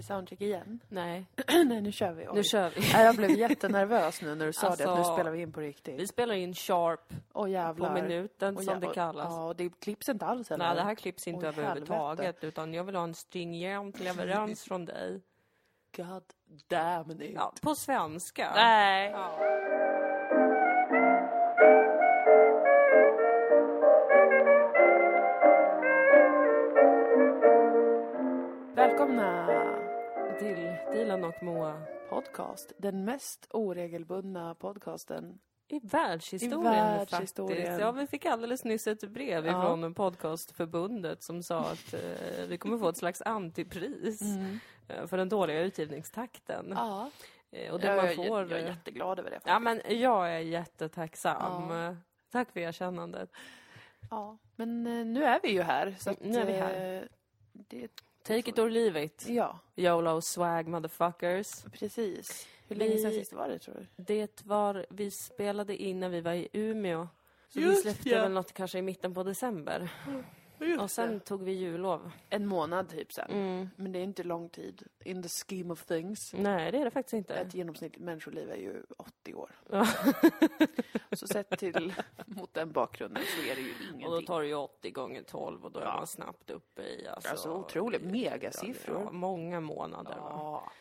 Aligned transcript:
det 0.00 0.06
soundcheck 0.06 0.40
igen? 0.40 0.80
Nej, 0.88 1.26
Nej, 1.66 1.80
nu 1.80 1.92
kör 1.92 2.12
vi. 2.12 2.28
Oj. 2.28 2.34
nu 2.34 2.44
kör 2.44 2.70
vi. 2.70 2.80
Nej, 2.92 3.04
jag 3.04 3.16
blev 3.16 3.30
jättenervös 3.30 4.22
nu 4.22 4.34
när 4.34 4.46
du 4.46 4.52
sa 4.52 4.66
det, 4.66 4.72
att 4.72 4.78
nu 4.78 4.86
Alltså, 4.86 5.14
spelar 5.14 5.30
vi 5.30 5.40
in 5.40 5.52
på 5.52 5.60
riktigt. 5.60 6.00
Vi 6.00 6.06
spelar 6.06 6.34
in 6.34 6.54
sharp 6.54 7.12
Åh 7.32 7.72
på 7.72 7.92
minuten, 7.92 8.56
Åh, 8.56 8.62
som 8.62 8.80
det 8.80 8.86
kallas. 8.86 9.26
Ja, 9.30 9.44
och 9.44 9.56
det 9.56 9.80
klipps 9.80 10.08
inte 10.08 10.26
alls 10.26 10.50
eller? 10.50 10.66
Nej, 10.66 10.74
det 10.76 10.82
här 10.82 10.94
klipps 10.94 11.28
inte 11.28 11.46
Oj, 11.46 11.48
överhuvudtaget, 11.48 12.44
utan 12.44 12.74
jag 12.74 12.84
vill 12.84 12.96
ha 12.96 13.04
en 13.04 13.14
stringent 13.14 14.00
leverans 14.00 14.64
från 14.64 14.84
dig. 14.84 15.20
God 15.96 16.22
damn 16.68 17.22
it. 17.22 17.32
Ja, 17.34 17.52
på 17.62 17.74
svenska. 17.74 18.52
Nej. 18.54 19.10
Ja. 19.10 19.38
Dilan 30.92 31.24
och 31.24 31.42
Moa. 31.42 31.82
podcast. 32.08 32.72
Den 32.78 33.04
mest 33.04 33.46
oregelbundna 33.50 34.54
podcasten. 34.54 35.38
I 35.68 35.80
världshistorien, 35.82 36.74
I 36.74 36.98
världshistorien. 36.98 37.56
faktiskt. 37.62 37.80
Ja, 37.80 37.92
vi 37.92 38.06
fick 38.06 38.24
alldeles 38.26 38.64
nyss 38.64 38.86
ett 38.86 39.00
brev 39.10 39.46
Ja. 39.46 39.50
ifrån 39.62 39.94
podcastförbundet 39.94 41.22
som 41.22 41.42
sa 41.42 41.58
att 41.60 41.94
eh, 41.94 42.46
vi 42.48 42.58
kommer 42.58 42.78
få 42.78 42.88
ett 42.88 42.96
slags 42.96 43.22
antipris 43.22 44.22
eh, 44.88 45.06
för 45.06 45.16
den 45.16 45.28
dåliga 45.28 45.60
utgivningstakten. 45.60 46.66
Ja. 46.76 47.10
Eh, 47.50 47.72
och 47.72 47.80
det 47.80 47.86
jag, 47.86 47.96
man 48.04 48.14
får... 48.14 48.26
jag, 48.26 48.50
jag 48.50 48.60
är 48.60 48.66
jätteglad 48.66 49.18
över 49.18 49.30
det. 49.30 49.40
Ja, 49.44 49.58
men 49.58 49.80
jag 49.88 50.32
är 50.34 50.38
jättetacksam. 50.38 51.70
Ja. 51.70 51.96
Tack 52.32 52.52
för 52.52 52.60
erkännandet. 52.60 53.30
Ja, 54.10 54.38
men 54.56 54.86
eh, 54.86 55.06
nu 55.06 55.24
är 55.24 55.40
vi 55.42 55.52
ju 55.52 55.62
här. 55.62 55.94
Så 55.98 56.10
att, 56.10 56.20
Nu 56.20 56.38
är 56.40 56.46
vi 56.46 56.52
här. 56.52 57.08
Det, 57.52 57.88
Take 58.22 58.50
it 58.50 58.58
or 58.58 58.70
leave 58.70 59.04
it. 59.04 59.26
ja, 59.28 59.58
YOLO 59.76 60.20
swag 60.20 60.66
motherfuckers. 60.68 61.64
precis. 61.72 62.46
Hur 62.68 62.76
länge 62.76 62.94
Vi- 62.94 63.02
sedan 63.02 63.12
sist 63.12 63.32
var 63.32 63.48
det 63.48 63.58
tror 63.58 63.74
du? 63.74 63.86
Det 64.04 64.42
var, 64.46 64.86
vi 64.90 65.10
spelade 65.10 65.76
in 65.82 66.00
när 66.00 66.08
vi 66.08 66.20
var 66.20 66.32
i 66.32 66.48
Umeå. 66.52 67.08
Så 67.48 67.60
vi 67.60 67.66
Just 67.66 67.82
släppte 67.82 68.08
ja. 68.08 68.22
väl 68.22 68.32
något 68.32 68.52
kanske 68.52 68.78
i 68.78 68.82
mitten 68.82 69.14
på 69.14 69.22
december. 69.22 69.88
Och 70.80 70.90
sen 70.90 71.20
tog 71.20 71.42
vi 71.42 71.52
jullov. 71.52 72.10
En 72.30 72.46
månad 72.46 72.88
typ 72.88 73.12
sen. 73.12 73.30
Mm. 73.30 73.70
Men 73.76 73.92
det 73.92 73.98
är 73.98 74.02
inte 74.02 74.22
lång 74.22 74.48
tid 74.48 74.82
in 75.04 75.22
the 75.22 75.28
scheme 75.28 75.72
of 75.72 75.84
things. 75.84 76.32
Nej, 76.34 76.72
det 76.72 76.78
är 76.78 76.84
det 76.84 76.90
faktiskt 76.90 77.14
inte. 77.14 77.34
Ett 77.34 77.54
genomsnittligt 77.54 78.04
människoliv 78.04 78.50
är 78.50 78.56
ju 78.56 78.82
80 78.98 79.34
år. 79.34 79.50
Ja. 79.70 79.86
Så 81.12 81.26
sett 81.26 81.58
till 81.58 81.92
mot 82.26 82.54
den 82.54 82.72
bakgrunden 82.72 83.22
så 83.36 83.50
är 83.50 83.54
det 83.54 83.60
ju 83.60 83.72
ingenting. 83.82 84.06
Och 84.06 84.12
då 84.20 84.26
tar 84.26 84.40
det 84.40 84.46
ju 84.46 84.54
80 84.54 84.90
gånger 84.90 85.22
12 85.22 85.64
och 85.64 85.72
då 85.72 85.80
är 85.80 85.84
Ja. 85.84 85.96
man 85.96 86.06
snabbt 86.06 86.50
uppe 86.50 86.82
i 86.82 87.08
alltså, 87.08 87.30
Alltså 87.30 87.50
otroligt 87.52 88.02
megasiffror. 88.02 89.02
Ja, 89.04 89.10
många 89.12 89.60
månader. 89.60 90.14
Ja, 90.16 90.72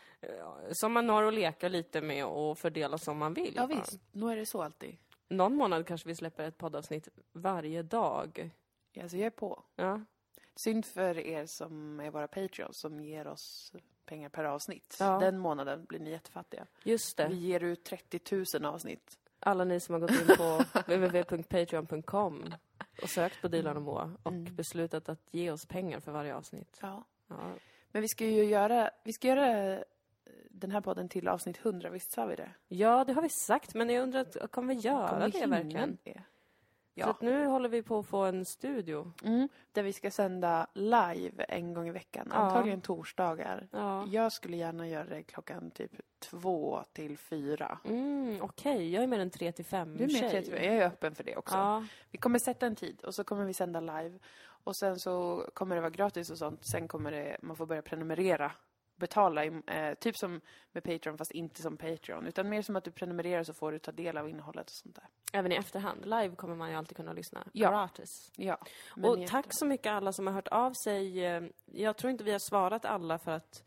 Som 0.72 0.94
man 0.94 1.10
har 1.10 1.24
att 1.24 1.34
leka 1.34 1.70
lite 1.70 2.02
med 2.02 2.26
och 2.26 2.58
fördela 2.58 2.98
som 2.98 3.18
man 3.18 3.34
vill. 3.34 3.54
ja 3.56 3.68
va? 3.68 3.76
visst. 3.76 4.00
Nu 4.12 4.32
är 4.32 4.36
det 4.36 4.46
så 4.46 4.62
alltid. 4.64 4.98
Någon 5.30 5.56
månad 5.56 5.88
kanske 5.88 6.08
vi 6.08 6.16
släpper 6.16 6.44
ett 6.48 6.58
poddavsnitt 6.58 7.08
varje 7.34 7.84
dag. 7.84 8.52
Alltså 9.02 9.18
jag 9.18 9.26
är 9.26 9.30
på. 9.30 9.64
Ja, 9.76 10.02
Synd 10.56 10.86
för 10.86 11.18
er 11.18 11.46
som 11.46 12.00
är 12.00 12.12
våra 12.12 12.28
Patreons 12.28 12.80
som 12.80 13.00
ger 13.00 13.28
oss 13.28 13.74
pengar 14.06 14.30
per 14.30 14.44
avsnitt. 14.44 14.98
Ja. 15.00 15.20
Den 15.20 15.38
månaden 15.38 15.86
blir 15.86 16.00
ni 16.00 16.10
jättefattiga. 16.10 16.66
just 16.84 17.20
Vi 17.20 17.24
det. 17.24 17.36
ger 17.36 17.64
ut 17.64 17.84
30 17.84 18.36
000 18.60 18.66
avsnitt. 18.66 19.20
Alla 19.40 19.64
ni 19.64 19.80
som 19.80 19.94
har 19.94 20.00
gått 20.00 20.12
in 20.12 20.28
på 20.38 20.64
www.patreon.com 20.88 22.54
och 23.04 23.10
sökt 23.10 23.42
på 23.42 23.48
Dilan 23.48 23.76
och 23.78 23.82
Moa 23.84 24.12
och 24.24 24.32
Mm. 24.32 24.56
beslutat 24.56 25.10
att 25.10 25.22
ge 25.32 25.52
oss 25.52 25.66
pengar 25.66 26.00
för 26.00 26.12
varje 26.12 26.36
avsnitt. 26.36 26.80
Ja. 26.82 27.04
Ja, 27.28 27.52
Men 27.92 28.02
vi 28.02 28.08
ska 28.08 28.26
ju 28.26 28.44
göra, 28.44 28.90
vi 29.04 29.14
ska 29.14 29.28
göra 29.28 29.74
eh, 29.74 29.80
den 30.50 30.72
här 30.72 30.82
podden 30.82 31.10
till 31.10 31.28
avsnitt 31.28 31.58
100, 31.66 31.90
visst 31.90 32.12
sa 32.12 32.26
vi 32.26 32.36
det? 32.36 32.52
ja 32.68 33.04
det 33.04 33.14
har 33.14 33.22
vi 33.22 33.30
sagt, 33.30 33.74
men 33.76 33.90
jag 33.90 34.04
undrar, 34.04 34.48
kommer 34.48 34.76
vi 34.76 34.80
göra 34.82 35.10
Kommer 35.10 35.30
vi 35.32 35.40
det 35.40 35.48
verkligen? 35.48 35.98
det? 36.04 36.24
Ja. 37.00 37.12
att 37.12 37.22
nu 37.22 37.46
håller 37.46 37.70
vi 37.70 37.82
på 37.84 38.00
att 38.00 38.06
få 38.06 38.18
en 38.18 38.46
studio. 38.46 39.12
Mm, 39.24 39.50
där 39.72 39.84
vi 39.84 39.94
ska 39.94 40.12
sända 40.12 40.68
live 40.74 41.44
en 41.44 41.74
gång 41.74 41.88
i 41.88 41.92
veckan. 41.92 42.28
Ja. 42.32 42.38
Antagligen 42.38 42.82
torsdagar. 42.82 43.68
Ja. 43.72 44.06
Jag 44.08 44.32
skulle 44.32 44.58
gärna 44.58 44.88
göra 44.88 45.04
det 45.04 45.24
klockan 45.24 45.72
typ 45.72 45.92
två 46.20 46.84
till 46.94 47.18
fyra. 47.18 47.80
Mm, 47.86 48.38
Okej, 48.42 48.94
jag 48.94 49.04
är 49.04 49.08
mer 49.08 49.20
en 49.20 49.30
3 49.30 49.52
till 49.52 49.66
5 49.66 49.98
Du 49.98 50.04
är 50.04 50.08
med 50.22 50.32
kreativ. 50.32 50.54
Jag 50.56 50.66
är 50.66 50.86
öppen 50.86 51.16
för 51.16 51.24
det 51.24 51.36
också. 51.36 51.56
Ja, 51.56 51.86
Vi 52.12 52.18
kommer 52.18 52.40
sätta 52.40 52.66
en 52.66 52.76
tid 52.76 53.02
och 53.02 53.16
så 53.16 53.24
kommer 53.24 53.46
vi 53.46 53.54
sända 53.54 53.80
live. 53.80 54.20
Och 54.64 54.76
sen 54.76 55.00
så 55.00 55.46
kommer 55.54 55.76
det 55.76 55.82
vara 55.82 55.90
gratis 55.90 56.30
och 56.30 56.38
sånt. 56.38 56.66
Sen 56.66 56.88
kommer 56.88 57.12
det, 57.12 57.38
man 57.42 57.56
får 57.56 57.66
börja 57.66 57.82
prenumerera. 57.82 58.52
Betala, 59.00 59.46
eh, 59.46 59.94
typ 59.94 60.18
som 60.18 60.42
med 60.72 60.84
Patreon 60.84 61.18
fast 61.18 61.32
inte 61.32 61.62
som 61.62 61.78
Patreon. 61.78 62.28
Utan 62.28 62.50
mer 62.50 62.62
som 62.62 62.76
att 62.76 62.84
du 62.84 62.92
prenumererar 62.92 63.44
så 63.44 63.54
får 63.54 63.72
du 63.72 63.80
ta 63.80 63.92
del 63.92 64.18
av 64.18 64.30
innehållet 64.30 64.66
och 64.66 64.72
sånt 64.76 64.96
där. 64.96 65.08
även 65.34 65.52
i 65.52 65.56
efterhand. 65.56 66.02
Live 66.06 66.36
kommer 66.36 66.56
man 66.56 66.70
ju 66.70 66.76
alltid 66.76 66.98
kunna 66.98 67.14
lyssna 67.14 67.48
Ja. 67.54 67.70
gratis. 67.70 68.32
Ja. 68.36 68.58
men 68.96 69.10
Och 69.10 69.28
tack 69.28 69.46
så 69.50 69.66
mycket 69.66 69.92
alla 69.92 70.14
som 70.14 70.28
har 70.28 70.34
hört 70.34 70.48
av 70.48 70.74
sig. 70.74 71.26
Eh, 71.26 71.44
Jag 71.66 71.98
tror 71.98 72.12
inte 72.12 72.24
vi 72.24 72.32
har 72.32 72.40
svarat 72.40 72.86
alla 72.86 73.18
för 73.20 73.32
att 73.32 73.64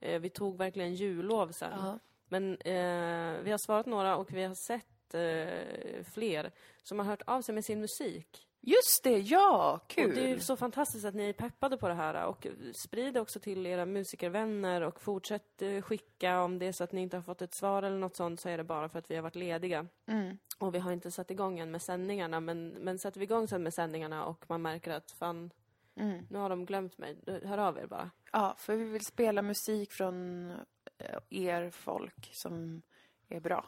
eh, 0.00 0.20
vi 0.20 0.30
tog 0.30 0.58
verkligen 0.58 0.94
jullov 0.94 1.52
sen. 1.52 1.72
Ja. 1.78 1.98
Men 2.28 2.52
eh, 2.56 3.40
vi 3.42 3.50
har 3.50 3.58
svarat 3.66 3.86
några 3.86 4.16
och 4.16 4.32
vi 4.32 4.42
har 4.44 4.54
sett 4.54 5.14
eh, 5.14 6.04
fler 6.14 6.50
som 6.82 6.98
har 6.98 7.06
hört 7.06 7.22
av 7.26 7.42
sig 7.42 7.54
med 7.54 7.64
sin 7.64 7.80
musik. 7.80 8.48
Just 8.64 9.04
det, 9.04 9.18
ja! 9.18 9.80
Kul! 9.88 10.08
Och 10.08 10.14
det 10.14 10.24
är 10.24 10.28
ju 10.28 10.40
så 10.40 10.56
fantastiskt 10.56 11.04
att 11.04 11.14
ni 11.14 11.28
är 11.28 11.32
peppade 11.32 11.76
på 11.76 11.88
det 11.88 11.94
här 11.94 12.26
och 12.26 12.46
sprid 12.84 13.16
också 13.18 13.40
till 13.40 13.66
era 13.66 13.86
musikervänner 13.86 14.80
och 14.82 15.00
fortsätt 15.00 15.62
eh, 15.62 15.82
skicka 15.82 16.40
om 16.40 16.58
det 16.58 16.66
är 16.66 16.72
så 16.72 16.84
att 16.84 16.92
ni 16.92 17.00
inte 17.00 17.16
har 17.16 17.22
fått 17.22 17.42
ett 17.42 17.54
svar 17.54 17.82
eller 17.82 17.98
något 17.98 18.16
sånt 18.16 18.40
så 18.40 18.48
är 18.48 18.56
det 18.58 18.64
bara 18.64 18.88
för 18.88 18.98
att 18.98 19.10
vi 19.10 19.14
har 19.14 19.22
varit 19.22 19.34
lediga. 19.34 19.86
Mm. 20.06 20.38
Och 20.58 20.74
vi 20.74 20.78
har 20.78 20.92
inte 20.92 21.10
satt 21.10 21.30
igång 21.30 21.58
än 21.58 21.70
med 21.70 21.82
sändningarna 21.82 22.40
men, 22.40 22.68
men 22.68 22.98
sätter 22.98 23.20
vi 23.20 23.24
igång 23.24 23.48
sen 23.48 23.62
med 23.62 23.74
sändningarna 23.74 24.24
och 24.24 24.44
man 24.48 24.62
märker 24.62 24.90
att 24.90 25.10
fan, 25.10 25.50
Mm. 25.96 26.26
nu 26.30 26.38
har 26.38 26.48
de 26.50 26.64
glömt 26.66 26.98
mig, 26.98 27.16
hör 27.44 27.58
av 27.58 27.78
er 27.78 27.86
bara. 27.86 28.10
Ja, 28.32 28.54
för 28.58 28.76
vi 28.76 28.84
vill 28.84 29.04
spela 29.04 29.42
musik 29.42 29.92
från 29.92 30.50
eh, 30.98 31.18
er 31.30 31.70
folk 31.70 32.30
som 32.32 32.82
är 33.28 33.40
bra. 33.40 33.66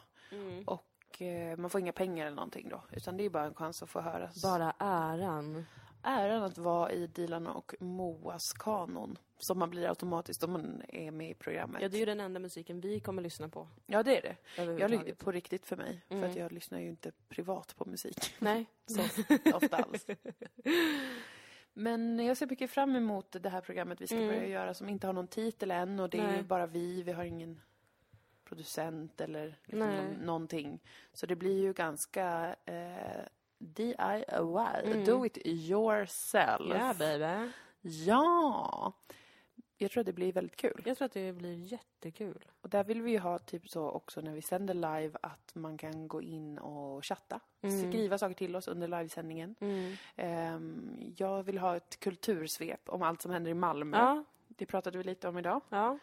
Och 0.65 0.85
eh, 1.21 1.57
man 1.57 1.69
får 1.69 1.81
inga 1.81 1.91
pengar 1.93 2.25
eller 2.25 2.35
någonting 2.35 2.69
då. 2.69 2.83
Utan 2.91 3.17
det 3.17 3.23
är 3.25 3.29
bara 3.29 3.45
en 3.45 3.53
chans 3.55 3.83
att 3.83 3.89
få 3.89 4.01
höras. 4.01 4.41
Bara 4.43 4.73
äran. 4.79 5.65
äran 6.03 6.43
att 6.43 6.57
vara 6.57 6.91
i 6.91 7.07
Dilan 7.07 7.47
och 7.47 7.75
Moas 7.79 8.53
kanon. 8.59 9.17
Som 9.37 9.59
man 9.59 9.69
blir 9.69 9.87
automatiskt 9.89 10.43
om 10.43 10.51
man 10.51 10.81
är 10.89 11.11
med 11.11 11.29
i 11.29 11.33
programmet. 11.33 11.81
Ja, 11.81 11.89
det 11.89 11.97
är 11.97 11.99
ju 11.99 12.05
den 12.05 12.19
enda 12.19 12.39
musiken 12.39 12.81
vi 12.81 12.99
kommer 12.99 13.21
lyssna 13.21 13.49
på. 13.49 13.67
Ja, 13.85 14.03
det 14.03 14.17
är 14.17 14.35
det. 14.55 14.63
Jag, 14.79 15.17
på 15.17 15.31
riktigt 15.31 15.65
för 15.65 15.75
mig. 15.77 16.01
För 16.07 16.15
Mm. 16.15 16.29
att 16.29 16.35
jag 16.35 16.51
lyssnar 16.51 16.79
ju 16.79 16.87
inte 16.89 17.11
privat 17.29 17.75
på 17.77 17.85
musik. 17.85 18.33
Nej. 18.39 18.65
Så 18.85 19.01
ofta 19.53 19.77
alls. 19.77 20.05
Men 21.73 22.19
jag 22.25 22.37
ser 22.37 22.47
mycket 22.47 22.71
fram 22.71 22.95
emot 22.95 23.35
det 23.41 23.49
här 23.49 23.61
programmet 23.61 24.01
vi 24.01 24.07
ska 24.07 24.15
Mm. 24.15 24.27
börja 24.27 24.47
göra 24.47 24.73
som 24.73 24.89
inte 24.89 25.07
har 25.07 25.13
någon 25.13 25.27
titel 25.27 25.71
än 25.71 25.99
och 25.99 26.09
det 26.09 26.17
är 26.19 26.23
Nej. 26.27 26.37
ju 26.37 26.43
bara 26.43 26.67
vi, 26.67 27.03
vi 27.03 27.11
har 27.11 27.23
ingen 27.23 27.61
producent 28.45 29.21
eller 29.21 29.55
liksom 29.65 29.79
Nej. 29.89 30.17
någonting. 30.21 30.79
Så 31.13 31.25
det 31.25 31.35
blir 31.35 31.61
ju 31.61 31.73
ganska 31.73 32.55
eh, 32.65 33.25
DIY, 33.57 33.95
Mm. 34.83 35.05
do 35.05 35.25
it 35.25 35.37
yourself. 35.45 36.61
Ja, 36.69 36.93
baby. 36.99 37.51
Ja! 37.81 38.93
Jag 39.77 39.91
tror 39.91 40.01
att 40.01 40.05
det 40.05 40.13
blir 40.13 40.33
väldigt 40.33 40.55
kul. 40.55 40.81
Jag 40.85 40.97
tror 40.97 41.05
att 41.05 41.11
det 41.13 41.33
blir 41.33 41.53
jättekul. 41.53 42.45
Och 42.61 42.69
där 42.69 42.83
vill 42.83 43.01
vi 43.01 43.11
ju 43.11 43.19
ha 43.19 43.39
typ 43.39 43.69
så 43.69 43.89
också 43.89 44.21
när 44.21 44.33
vi 44.33 44.41
sänder 44.41 44.73
live 44.73 45.17
att 45.21 45.51
man 45.55 45.77
kan 45.77 46.07
gå 46.07 46.21
in 46.21 46.57
och 46.57 47.05
chatta. 47.05 47.39
Mm. 47.61 47.91
Skriva 47.91 48.17
saker 48.17 48.35
till 48.35 48.55
oss 48.55 48.67
under 48.67 48.87
livesändningen. 48.87 49.55
Mm. 49.59 49.93
Ehm, 50.15 50.97
jag 51.17 51.43
vill 51.43 51.57
ha 51.57 51.75
ett 51.75 51.99
kultursvep 51.99 52.89
om 52.89 53.01
allt 53.01 53.21
som 53.21 53.31
händer 53.31 53.51
i 53.51 53.53
Malmö. 53.53 53.97
Ja, 53.97 54.23
Det 54.47 54.65
pratade 54.65 54.97
vi 54.97 55.03
lite 55.03 55.27
om 55.27 55.37
idag. 55.37 55.61
ja, 55.69 55.97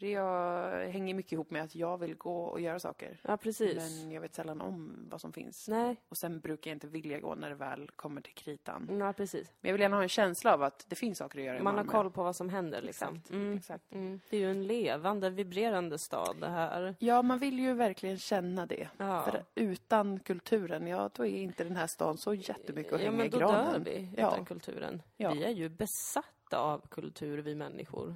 det 0.00 0.10
jag, 0.10 0.70
hänger 0.88 1.14
mycket 1.14 1.32
ihop 1.32 1.50
med 1.50 1.62
att 1.62 1.74
jag 1.74 1.98
vill 1.98 2.14
gå 2.14 2.42
och 2.44 2.60
göra 2.60 2.78
saker. 2.78 3.20
ja, 3.22 3.36
precis. 3.36 3.76
Men 4.02 4.12
jag 4.12 4.20
vet 4.20 4.34
sällan 4.34 4.60
om 4.60 5.06
vad 5.10 5.20
som 5.20 5.32
finns. 5.32 5.68
Nej, 5.68 5.96
Och 6.08 6.16
sen 6.16 6.40
brukar 6.40 6.70
jag 6.70 6.76
inte 6.76 6.86
vilja 6.86 7.20
gå 7.20 7.34
när 7.34 7.48
det 7.48 7.54
väl 7.54 7.90
kommer 7.96 8.20
till 8.20 8.34
kritan. 8.34 8.88
ja, 9.00 9.12
precis. 9.12 9.52
Men 9.60 9.68
jag 9.68 9.72
vill 9.74 9.80
gärna 9.80 9.96
ha 9.96 10.02
en 10.02 10.08
känsla 10.08 10.54
av 10.54 10.62
att 10.62 10.84
det 10.88 10.96
finns 10.96 11.18
saker 11.18 11.38
att 11.38 11.44
göra 11.44 11.58
i 11.58 11.62
Man 11.62 11.74
har 11.74 11.84
Malmö. 11.84 11.92
koll 11.92 12.10
på 12.10 12.22
vad 12.22 12.36
som 12.36 12.48
händer 12.48 12.82
liksom. 12.82 13.08
Exakt, 13.16 13.30
Mm. 13.30 13.56
exakt. 13.56 13.92
Mm. 13.92 14.20
Det 14.30 14.36
är 14.36 14.40
ju 14.40 14.50
en 14.50 14.66
levande, 14.66 15.30
vibrerande 15.30 15.98
stad 15.98 16.36
det 16.40 16.48
här. 16.48 16.94
Ja, 16.98 17.22
man 17.22 17.38
vill 17.38 17.58
ju 17.58 17.74
verkligen 17.74 18.18
känna 18.18 18.66
det. 18.66 18.88
Ja. 18.96 19.22
För 19.22 19.44
utan 19.54 20.20
kulturen, 20.20 20.86
ja 20.86 21.10
då 21.14 21.26
är 21.26 21.42
inte 21.42 21.64
den 21.64 21.76
här 21.76 21.86
stan 21.86 22.16
så 22.18 22.34
jättemycket 22.34 22.92
att 22.92 23.00
ja, 23.00 23.06
hänga 23.06 23.16
men 23.18 23.26
i 23.26 23.30
då 23.30 23.38
granen. 23.38 23.72
dör 23.72 23.90
vi 23.92 24.08
Ja. 24.16 24.28
utan 24.32 24.44
kulturen. 24.44 25.02
Ja. 25.16 25.32
Vi 25.32 25.44
är 25.44 25.50
ju 25.50 25.68
besatta 25.68 26.58
av 26.58 26.86
kultur, 26.90 27.38
vi 27.38 27.54
människor. 27.54 28.14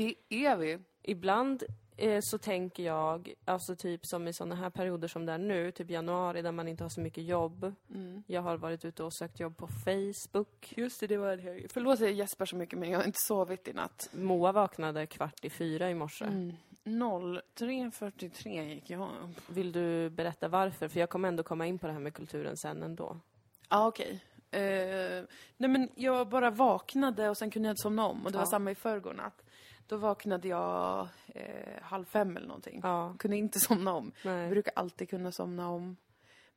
Det 0.00 0.14
är 0.28 0.56
vi. 0.56 0.78
Ibland 1.02 1.62
eh, 1.96 2.18
så 2.22 2.38
tänker 2.38 2.82
jag, 2.82 3.34
alltså 3.44 3.76
typ 3.76 4.00
som 4.02 4.28
i 4.28 4.32
sådana 4.34 4.54
här 4.54 4.70
perioder 4.70 5.08
som 5.08 5.26
det 5.26 5.32
är 5.32 5.38
nu, 5.38 5.72
typ 5.72 5.90
januari 5.90 6.42
där 6.42 6.52
man 6.52 6.68
inte 6.68 6.84
har 6.84 6.88
så 6.88 7.00
mycket 7.00 7.24
jobb. 7.24 7.74
Mm. 7.94 8.22
Jag 8.26 8.42
har 8.42 8.56
varit 8.56 8.84
ute 8.84 9.02
och 9.04 9.14
sökt 9.14 9.40
jobb 9.40 9.56
på 9.56 9.66
Facebook. 9.66 10.72
Just 10.76 11.00
det, 11.00 11.06
det 11.06 11.16
var 11.16 11.36
det. 11.36 11.72
Förlåt 11.72 12.00
jag 12.00 12.12
gäspar 12.12 12.46
så 12.46 12.56
mycket 12.56 12.78
men 12.78 12.90
jag 12.90 12.98
har 12.98 13.06
inte 13.06 13.18
sovit 13.26 13.68
i 13.68 13.72
natt. 13.72 14.08
Moa 14.12 14.52
vaknade 14.52 15.06
kvart 15.06 15.44
i 15.44 15.50
fyra 15.50 15.90
i 15.90 15.94
morse. 15.94 16.24
Mm. 16.24 16.52
03.43 16.84 18.62
gick 18.74 18.90
jag 18.90 19.00
upp. 19.02 19.50
Vill 19.50 19.72
du 19.72 20.10
berätta 20.10 20.48
varför? 20.48 20.88
För 20.88 21.00
jag 21.00 21.10
kommer 21.10 21.28
ändå 21.28 21.42
komma 21.42 21.66
in 21.66 21.78
på 21.78 21.86
det 21.86 21.92
här 21.92 22.00
med 22.00 22.14
kulturen 22.14 22.56
sen 22.56 22.82
ändå. 22.82 23.20
Ja, 23.68 23.76
ah, 23.78 23.86
okej. 23.86 24.20
Eh, 24.52 25.24
nej 25.56 25.70
men 25.70 25.88
jag 25.94 26.28
bara 26.28 26.50
vaknade 26.50 27.28
och 27.30 27.36
sen 27.38 27.50
kunde 27.50 27.68
jag 27.68 27.72
inte 27.72 27.82
somna 27.82 28.06
om. 28.06 28.26
Och 28.26 28.32
det 28.32 28.36
Ja. 28.38 28.40
var 28.40 28.50
samma 28.50 28.70
i 28.70 28.74
förrgår 28.74 29.14
natt. 29.14 29.42
Då 29.90 29.96
vaknade 29.96 30.48
jag 30.48 31.08
eh, 31.26 31.82
halv 31.82 32.04
fem 32.04 32.36
eller 32.36 32.46
någonting. 32.46 32.80
Ja, 32.82 33.14
Kunde 33.18 33.36
inte 33.36 33.60
somna 33.68 33.92
om. 33.92 34.12
Jag 34.22 34.32
nej. 34.32 34.50
brukar 34.50 34.72
alltid 34.76 35.10
kunna 35.10 35.32
somna 35.32 35.68
om. 35.70 35.96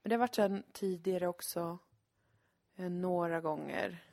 Men 0.02 0.10
det 0.10 0.16
har 0.16 0.20
varit 0.20 0.36
sen 0.36 0.64
tidigare 0.72 1.28
också. 1.28 1.78
Eh, 2.76 2.90
några 2.90 3.42
gånger. 3.42 4.04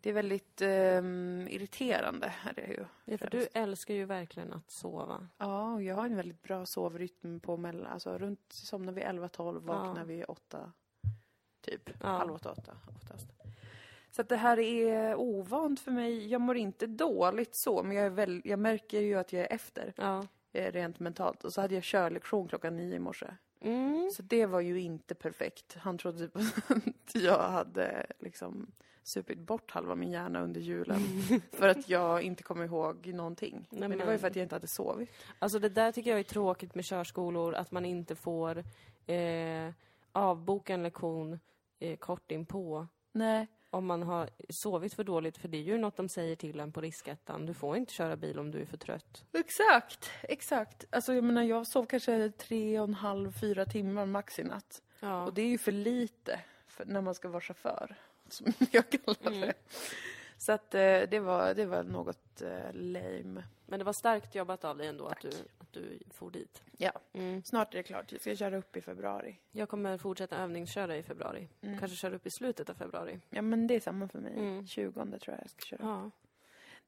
Det 0.00 0.10
är 0.10 0.14
väldigt 0.14 0.62
ehm, 0.62 1.48
irriterande. 1.50 2.34
Är 2.44 2.52
det 2.52 2.66
ju. 2.66 2.84
Ja, 3.04 3.18
för 3.18 3.30
du 3.30 3.46
älskar 3.54 3.94
ju 3.94 4.04
verkligen 4.04 4.52
att 4.52 4.70
sova. 4.70 5.28
Ja, 5.38 5.72
och 5.74 5.82
jag 5.82 5.94
har 5.94 6.06
en 6.06 6.16
väldigt 6.16 6.42
bra 6.42 6.66
sovrytm 6.66 7.40
på 7.40 7.56
mellan, 7.56 7.92
alltså 7.92 8.18
runt, 8.18 8.52
somnar 8.52 8.92
vi 8.92 9.02
11-12, 9.02 9.60
vaknar 9.60 10.00
Ja. 10.00 10.04
vi 10.04 10.24
8, 10.24 10.72
typ. 11.60 11.90
Ja. 12.02 12.08
Halv 12.08 12.32
åtta, 12.32 12.50
åtta 12.50 12.76
oftast. 12.96 13.32
Så 14.16 14.22
att 14.22 14.28
det 14.28 14.36
här 14.36 14.58
är 14.58 15.14
ovant 15.14 15.80
för 15.80 15.90
mig. 15.90 16.26
Jag 16.26 16.40
mår 16.40 16.56
inte 16.56 16.86
dåligt 16.86 17.54
så, 17.54 17.82
men 17.82 17.96
jag, 17.96 18.06
är 18.06 18.10
väl, 18.10 18.42
jag 18.44 18.58
märker 18.58 19.00
ju 19.00 19.14
att 19.14 19.32
jag 19.32 19.42
är 19.42 19.52
efter, 19.52 19.92
Ja. 19.96 20.26
eh, 20.52 20.72
rent 20.72 21.00
mentalt. 21.00 21.44
Och 21.44 21.52
så 21.52 21.60
hade 21.60 21.74
jag 21.74 21.84
körlektion 21.84 22.48
klockan 22.48 22.76
nio 22.76 22.96
i 22.96 22.98
morse. 22.98 23.26
Mm. 23.60 24.10
Så 24.14 24.22
det 24.22 24.46
var 24.46 24.60
ju 24.60 24.80
inte 24.80 25.14
perfekt. 25.14 25.76
Han 25.76 25.98
trodde 25.98 26.28
typ 26.28 26.36
att 26.68 27.22
jag 27.22 27.48
hade 27.48 28.06
liksom 28.18 28.66
supit 29.02 29.38
bort 29.38 29.70
halva 29.70 29.94
min 29.94 30.10
hjärna 30.10 30.40
under 30.42 30.60
julen. 30.60 31.00
för 31.52 31.68
att 31.68 31.88
jag 31.88 32.22
inte 32.22 32.42
kommer 32.42 32.64
ihåg 32.64 33.06
någonting. 33.06 33.66
Nej, 33.70 33.88
men 33.88 33.98
det 33.98 34.04
var 34.04 34.12
ju 34.12 34.18
för 34.18 34.28
att 34.28 34.36
jag 34.36 34.42
inte 34.42 34.54
hade 34.54 34.66
sovit. 34.66 35.10
Alltså 35.38 35.58
det 35.58 35.68
där 35.68 35.92
tycker 35.92 36.10
jag 36.10 36.18
är 36.18 36.24
tråkigt 36.24 36.74
med 36.74 36.84
körskolor, 36.84 37.54
att 37.54 37.72
man 37.72 37.84
inte 37.84 38.14
får 38.16 38.64
eh, 39.06 39.72
avboka 40.12 40.74
en 40.74 40.82
lektion 40.82 41.40
eh, 41.78 41.96
kort 41.96 42.30
inpå 42.30 42.86
Nej. 43.12 43.46
Om 43.76 43.86
man 43.86 44.02
har 44.02 44.30
sovit 44.50 44.94
för 44.94 45.04
dåligt, 45.04 45.38
för 45.38 45.48
det 45.48 45.58
är 45.58 45.62
ju 45.62 45.78
något 45.78 45.96
de 45.96 46.08
säger 46.08 46.36
till 46.36 46.60
en 46.60 46.72
på 46.72 46.80
riskettan. 46.80 47.46
Du 47.46 47.54
får 47.54 47.76
inte 47.76 47.92
köra 47.92 48.16
bil 48.16 48.38
om 48.38 48.50
du 48.50 48.60
är 48.60 48.66
för 48.66 48.76
trött. 48.76 49.24
Exakt, 49.32 50.10
exakt. 50.22 50.84
Alltså 50.90 51.14
jag 51.14 51.24
menar, 51.24 51.42
jag 51.42 51.66
sov 51.66 51.86
kanske 51.86 52.30
tre 52.30 52.80
och 52.80 52.88
en 52.88 52.94
halv, 52.94 53.32
fyra 53.32 53.64
timmar 53.64 54.06
max 54.06 54.38
i 54.38 54.44
natt. 54.44 54.82
Ja. 55.00 55.24
Och 55.24 55.34
det 55.34 55.42
är 55.42 55.46
ju 55.46 55.58
för 55.58 55.72
lite 55.72 56.40
för 56.66 56.84
när 56.84 57.00
man 57.00 57.14
ska 57.14 57.28
vara 57.28 57.40
chaufför, 57.40 57.96
som 58.28 58.46
jag 58.70 58.90
kallar 58.90 59.30
det. 59.30 59.36
Mm. 59.36 59.54
Så 60.38 60.52
att 60.52 60.74
eh, 60.74 60.80
det 60.80 61.20
var, 61.20 61.54
det 61.54 61.64
var 61.64 61.82
något 61.82 62.42
eh, 62.42 62.72
lame. 62.72 63.44
Men 63.66 63.78
det 63.78 63.84
var 63.84 63.92
starkt 63.92 64.34
jobbat 64.34 64.64
av 64.64 64.78
dig 64.78 64.86
ändå 64.86 65.06
att 65.06 65.20
du, 65.20 65.30
att 65.58 65.72
du 65.72 65.98
for 66.10 66.30
dit. 66.30 66.62
Ja. 66.76 66.92
Mm. 67.12 67.42
Snart 67.44 67.74
är 67.74 67.78
det 67.78 67.82
klart, 67.82 68.12
jag 68.12 68.20
ska 68.20 68.36
köra 68.36 68.56
upp 68.56 68.76
i 68.76 68.80
februari. 68.80 69.38
Jag 69.52 69.68
kommer 69.68 69.98
fortsätta 69.98 70.36
övningsköra 70.36 70.96
i 70.96 71.02
februari. 71.02 71.48
Mm. 71.60 71.78
Kanske 71.78 71.96
köra 71.96 72.14
upp 72.14 72.26
i 72.26 72.30
slutet 72.30 72.70
av 72.70 72.74
februari. 72.74 73.20
Ja 73.30 73.42
men 73.42 73.66
det 73.66 73.74
är 73.74 73.80
samma 73.80 74.08
för 74.08 74.18
mig. 74.18 74.32
Mm. 74.32 74.66
20 74.66 74.92
tror 74.92 75.20
jag 75.26 75.40
jag 75.40 75.50
ska 75.50 75.60
köra. 75.60 75.80
Ja. 75.82 76.10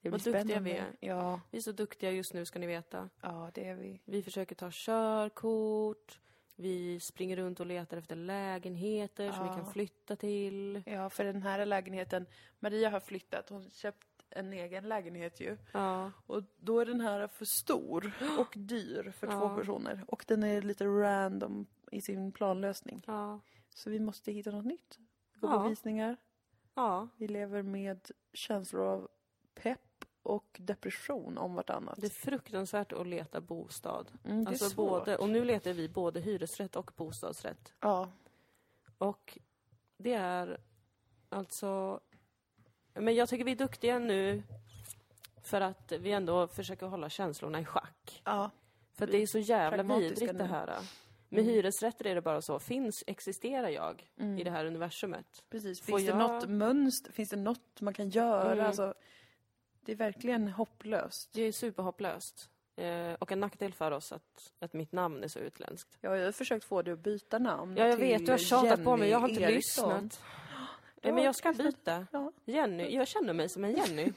det 0.00 0.10
vad 0.10 0.20
duktiga 0.20 0.60
vi 0.60 0.72
är. 0.72 0.96
Ja, 1.00 1.40
Vi 1.50 1.58
är 1.58 1.62
så 1.62 1.72
duktiga 1.72 2.10
just 2.10 2.34
nu, 2.34 2.44
ska 2.44 2.58
ni 2.58 2.66
veta. 2.66 3.08
ja, 3.20 3.50
det 3.54 3.68
är 3.68 3.74
vi. 3.74 4.00
Vi 4.04 4.22
försöker 4.22 4.54
ta 4.54 4.68
körkort. 4.72 6.20
Vi 6.60 7.00
springer 7.00 7.36
runt 7.36 7.60
och 7.60 7.66
letar 7.66 7.96
efter 7.96 8.16
lägenheter 8.16 9.32
som 9.32 9.42
vi 9.44 9.48
Ja. 9.50 9.54
kan 9.56 9.72
flytta 9.72 10.16
till. 10.16 10.82
Ja, 10.86 11.10
för 11.10 11.24
den 11.24 11.42
här 11.42 11.66
lägenheten, 11.66 12.26
Maria 12.58 12.90
har 12.90 13.00
flyttat, 13.00 13.48
hon 13.48 13.70
köpt 13.70 14.06
en 14.30 14.52
egen 14.52 14.88
lägenhet 14.88 15.40
ju. 15.40 15.56
Ja. 15.72 16.12
Och 16.26 16.42
då 16.56 16.80
är 16.80 16.86
den 16.86 17.00
här 17.00 17.26
för 17.28 17.44
stor 17.44 18.12
och 18.38 18.54
dyr 18.56 19.10
för 19.16 19.26
två 19.26 19.32
Ja. 19.32 19.56
personer. 19.56 20.04
Och 20.08 20.24
den 20.28 20.42
är 20.42 20.62
lite 20.62 20.84
random 20.86 21.66
i 21.92 22.00
sin 22.00 22.32
planlösning. 22.32 23.02
Ja. 23.06 23.40
Så 23.68 23.90
vi 23.90 24.00
måste 24.00 24.32
hitta 24.32 24.50
något 24.50 24.64
nytt. 24.66 24.98
Gå 25.34 25.48
Ja. 25.48 25.62
på 25.62 25.68
visningar. 25.68 26.16
Ja. 26.74 27.08
Vi 27.16 27.28
lever 27.28 27.62
med 27.62 28.10
känslor 28.32 28.82
av 28.86 29.08
pepp 29.54 30.04
och 30.28 30.56
depression 30.60 31.38
om 31.38 31.54
vartannat. 31.54 31.94
Det 32.00 32.06
är 32.06 32.10
fruktansvärt 32.10 32.92
att 32.92 33.06
leta 33.06 33.40
bostad. 33.40 34.10
Mm, 34.24 34.44
det 34.44 34.48
är 34.48 34.52
alltså 34.52 34.70
svårt. 34.70 35.04
både, 35.04 35.16
och 35.16 35.28
nu 35.28 35.44
letar 35.44 35.72
vi 35.72 35.88
både 35.88 36.20
hyresrätt 36.20 36.76
och 36.76 36.90
bostadsrätt. 36.96 37.72
Ja. 37.80 38.10
Och 38.98 39.38
det 39.96 40.12
är 40.12 40.60
alltså... 41.28 42.00
Men 42.94 43.14
jag 43.14 43.28
tycker 43.28 43.44
vi 43.44 43.52
är 43.52 43.56
duktiga 43.56 43.98
nu 43.98 44.42
för 45.42 45.60
att 45.60 45.92
vi 45.92 46.12
ändå 46.12 46.46
försöker 46.48 46.86
hålla 46.86 47.08
känslorna 47.10 47.60
i 47.60 47.64
schack. 47.64 48.22
ja. 48.24 48.50
För 48.94 49.04
att 49.04 49.10
det 49.10 49.22
är 49.22 49.26
så 49.26 49.38
jävla 49.38 49.82
vidrigt 49.98 50.20
det 50.32 50.32
nu. 50.32 50.44
här. 50.44 50.66
Med 51.28 51.40
Mm. 51.40 51.52
hyresrätter 51.54 52.06
är 52.06 52.14
det 52.14 52.20
bara 52.22 52.42
så, 52.42 52.58
finns, 52.58 53.04
existerar 53.06 53.68
jag 53.68 54.10
Mm. 54.18 54.38
i 54.38 54.44
det 54.44 54.50
här 54.50 54.64
universumet? 54.64 55.44
Precis. 55.50 55.80
Får 55.80 55.86
Finns 55.98 56.02
det 56.10 56.18
jag- 56.18 56.18
något 56.34 56.48
mönster? 56.48 57.12
Finns 57.12 57.30
det 57.30 57.36
något 57.36 57.80
man 57.80 57.94
kan 57.94 58.08
göra? 58.10 58.52
Mm. 58.52 58.66
Alltså, 58.66 58.94
det 59.88 59.92
är 59.92 59.96
verkligen 59.96 60.48
hopplöst. 60.48 61.30
Det 61.32 61.42
är 61.42 61.52
superhopplöst. 61.52 62.48
Eh, 62.76 63.12
och 63.18 63.32
en 63.32 63.40
nackdel 63.40 63.72
för 63.72 63.90
oss 63.90 64.12
att, 64.12 64.52
att 64.58 64.72
mitt 64.72 64.92
namn 64.92 65.24
är 65.24 65.28
så 65.28 65.38
utländskt. 65.38 65.98
Ja, 66.00 66.16
jag 66.16 66.24
har 66.24 66.32
försökt 66.32 66.64
få 66.64 66.82
dig 66.82 66.92
att 66.94 66.98
byta 66.98 67.38
namn 67.38 67.76
Ja, 67.76 67.86
jag 67.86 67.96
vet, 67.96 68.26
du 68.26 68.32
har 68.32 68.38
tjatat 68.38 68.84
på 68.84 68.96
mig, 68.96 69.08
jag 69.10 69.18
har 69.18 69.28
inte 69.28 69.40
Jenny 69.40 69.54
Eriksson. 69.54 70.04
lyssnat. 70.04 70.22
Nej, 71.02 71.12
men 71.12 71.24
jag 71.24 71.36
ska 71.36 71.52
byta. 71.52 72.06
Ja. 72.12 72.32
Jenny, 72.44 72.94
jag 72.94 73.08
känner 73.08 73.32
mig 73.32 73.48
som 73.48 73.64
en 73.64 73.76
Jenny. 73.76 74.12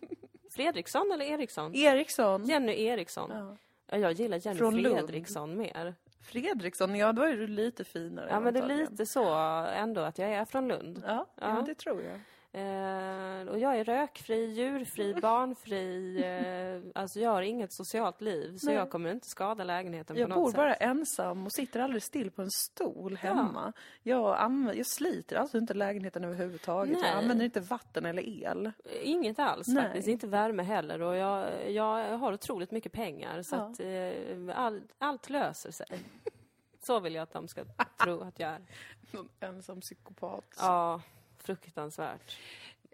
Fredriksson 0.56 1.10
eller 1.14 1.24
Eriksson? 1.24 1.74
Eriksson. 1.74 2.44
Jenny 2.44 2.72
Eriksson. 2.84 3.30
Ja. 3.30 3.56
Ja, 3.86 3.98
jag 3.98 4.12
gillar 4.12 4.46
Jenny 4.46 4.58
Från 4.58 4.76
Lund. 4.76 4.96
Fredriksson 4.96 5.58
mer. 5.58 5.94
Fredriksson, 6.20 6.96
ja 6.96 7.12
då 7.12 7.22
är 7.22 7.36
du 7.36 7.46
lite 7.46 7.84
finare. 7.84 8.28
Ja, 8.30 8.40
men 8.40 8.54
det 8.54 8.60
är 8.60 8.66
lite 8.66 9.06
så 9.06 9.34
ändå 9.64 10.00
att 10.00 10.18
jag 10.18 10.32
är 10.32 10.44
från 10.44 10.68
Lund. 10.68 11.02
Ja, 11.06 11.26
ja. 11.40 11.62
Det 11.66 11.74
tror 11.74 12.02
jag. 12.02 12.20
Eh, 12.56 13.48
och 13.48 13.58
jag 13.58 13.76
är 13.78 13.84
rökfri, 13.84 14.44
djurfri, 14.44 15.14
barnfri. 15.22 16.22
Eh, 16.24 16.90
alltså 17.02 17.20
jag 17.20 17.30
har 17.30 17.42
inget 17.42 17.72
socialt 17.72 18.20
liv, 18.20 18.56
så 18.56 18.66
Nej. 18.66 18.74
jag 18.74 18.90
kommer 18.90 19.10
inte 19.10 19.26
skada 19.28 19.64
lägenheten 19.64 20.16
Jag 20.16 20.28
på 20.28 20.34
bor 20.34 20.42
något 20.42 20.54
bara 20.54 20.72
sätt. 20.72 20.82
ensam 20.82 21.46
och 21.46 21.52
sitter 21.52 21.80
aldrig 21.80 22.02
still 22.02 22.30
på 22.30 22.42
en 22.42 22.50
stol 22.50 23.16
hemma. 23.16 23.72
Jag, 24.02 24.36
använder, 24.38 24.74
jag 24.74 24.86
sliter 24.86 25.36
alltså 25.36 25.58
inte 25.58 25.74
lägenheten 25.74 26.24
överhuvudtaget. 26.24 26.98
Nej. 27.00 27.10
Jag 27.10 27.18
använder 27.18 27.44
inte 27.44 27.60
vatten 27.60 28.06
eller 28.06 28.22
el. 28.42 28.72
Inget 29.02 29.38
alls 29.38 29.68
Nej. 29.68 29.84
faktiskt, 29.84 30.08
inte 30.08 30.26
värme 30.26 30.62
heller. 30.62 31.02
Och 31.02 31.16
jag, 31.16 31.48
jag 31.72 32.18
har 32.18 32.32
otroligt 32.32 32.70
mycket 32.70 32.92
pengar, 32.92 33.42
så 33.42 33.56
Ja. 33.56 33.60
att 33.62 33.80
eh, 33.80 34.58
all, 34.64 34.82
allt 34.98 35.30
löser 35.30 35.70
sig. 35.70 35.86
Så 36.86 37.00
vill 37.00 37.14
jag 37.14 37.22
att 37.22 37.32
de 37.32 37.48
ska 37.48 37.64
tro 38.04 38.20
att 38.20 38.40
jag 38.40 38.50
är. 38.50 38.60
Någon 39.10 39.28
ensam 39.40 39.80
psykopat. 39.80 40.44
Ja, 40.60 41.00
fruktansvärt. 41.46 42.36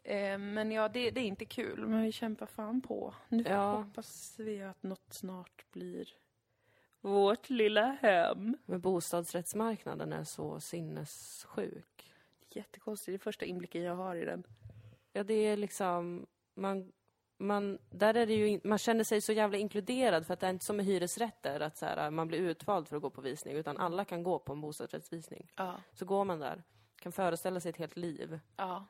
Eh, 0.04 0.38
men 0.38 0.72
ja, 0.72 0.88
det, 0.88 1.10
det 1.10 1.20
är 1.20 1.24
inte 1.24 1.44
kul. 1.44 1.86
Men 1.86 2.02
vi 2.02 2.12
kämpar 2.12 2.46
fan 2.46 2.80
på. 2.80 3.14
Nu 3.28 3.44
Ja. 3.48 3.72
hoppas 3.76 4.34
vi 4.38 4.62
att 4.62 4.82
något 4.82 5.12
snart 5.12 5.64
blir 5.72 6.08
vårt 7.00 7.50
lilla 7.50 7.86
hem. 7.86 8.56
Men 8.66 8.80
bostadsrättsmarknaden 8.80 10.12
är 10.12 10.24
så 10.24 10.60
sinnessjuk. 10.60 12.12
Jättekonstigt. 12.50 13.06
Det 13.06 13.16
är 13.16 13.24
första 13.24 13.44
inblicken 13.44 13.82
jag 13.82 13.94
har 13.96 14.16
i 14.16 14.24
den. 14.24 14.44
Ja, 15.12 15.22
det 15.24 15.34
är 15.34 15.56
liksom... 15.56 16.26
Man, 16.54 16.92
man, 17.38 17.78
där 17.90 18.14
är 18.14 18.26
det 18.26 18.34
ju, 18.34 18.60
man 18.64 18.78
känner 18.78 19.04
sig 19.04 19.20
så 19.20 19.32
jävla 19.32 19.58
inkluderad 19.58 20.26
för 20.26 20.34
att 20.34 20.40
det 20.40 20.46
är 20.46 20.50
inte 20.50 20.64
som 20.64 20.76
med 20.76 20.86
hyresrätter 20.86 21.60
att 21.60 21.76
så 21.76 21.86
här, 21.86 22.10
man 22.10 22.28
blir 22.28 22.38
utvald 22.38 22.88
för 22.88 22.96
att 22.96 23.02
gå 23.02 23.10
på 23.10 23.20
visning 23.20 23.54
utan 23.56 23.78
alla 23.78 24.04
kan 24.04 24.22
gå 24.22 24.38
på 24.38 24.52
en 24.52 24.60
bostadsrättsvisning. 24.60 25.52
Ja. 25.56 25.74
Så 25.92 26.04
går 26.04 26.24
man 26.24 26.38
där, 26.40 26.62
kan 27.02 27.12
föreställa 27.12 27.60
sig 27.60 27.70
ett 27.70 27.76
helt 27.76 27.96
liv, 27.96 28.40
Ja. 28.56 28.86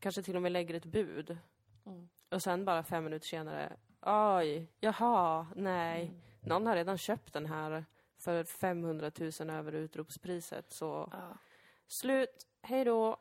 kanske 0.00 0.22
till 0.22 0.36
och 0.36 0.42
med 0.42 0.52
lägger 0.52 0.74
ett 0.74 0.84
bud 0.84 1.38
Mm. 1.86 2.08
och 2.30 2.42
sen 2.42 2.64
bara 2.64 2.82
fem 2.82 3.04
minuter 3.04 3.26
senare, 3.26 3.76
oj, 4.02 4.72
jaha, 4.80 5.46
nej, 5.56 6.02
Mm. 6.06 6.20
någon 6.40 6.66
har 6.66 6.76
redan 6.76 6.98
köpt 6.98 7.32
den 7.32 7.46
här 7.46 7.84
för 8.18 8.44
500 8.44 9.10
000 9.40 9.50
över 9.50 9.72
utropspriset 9.72 10.72
så 10.72 11.08
Ja. 11.12 11.36
slut, 11.86 12.46
hej 12.62 12.84
då. 12.84 13.16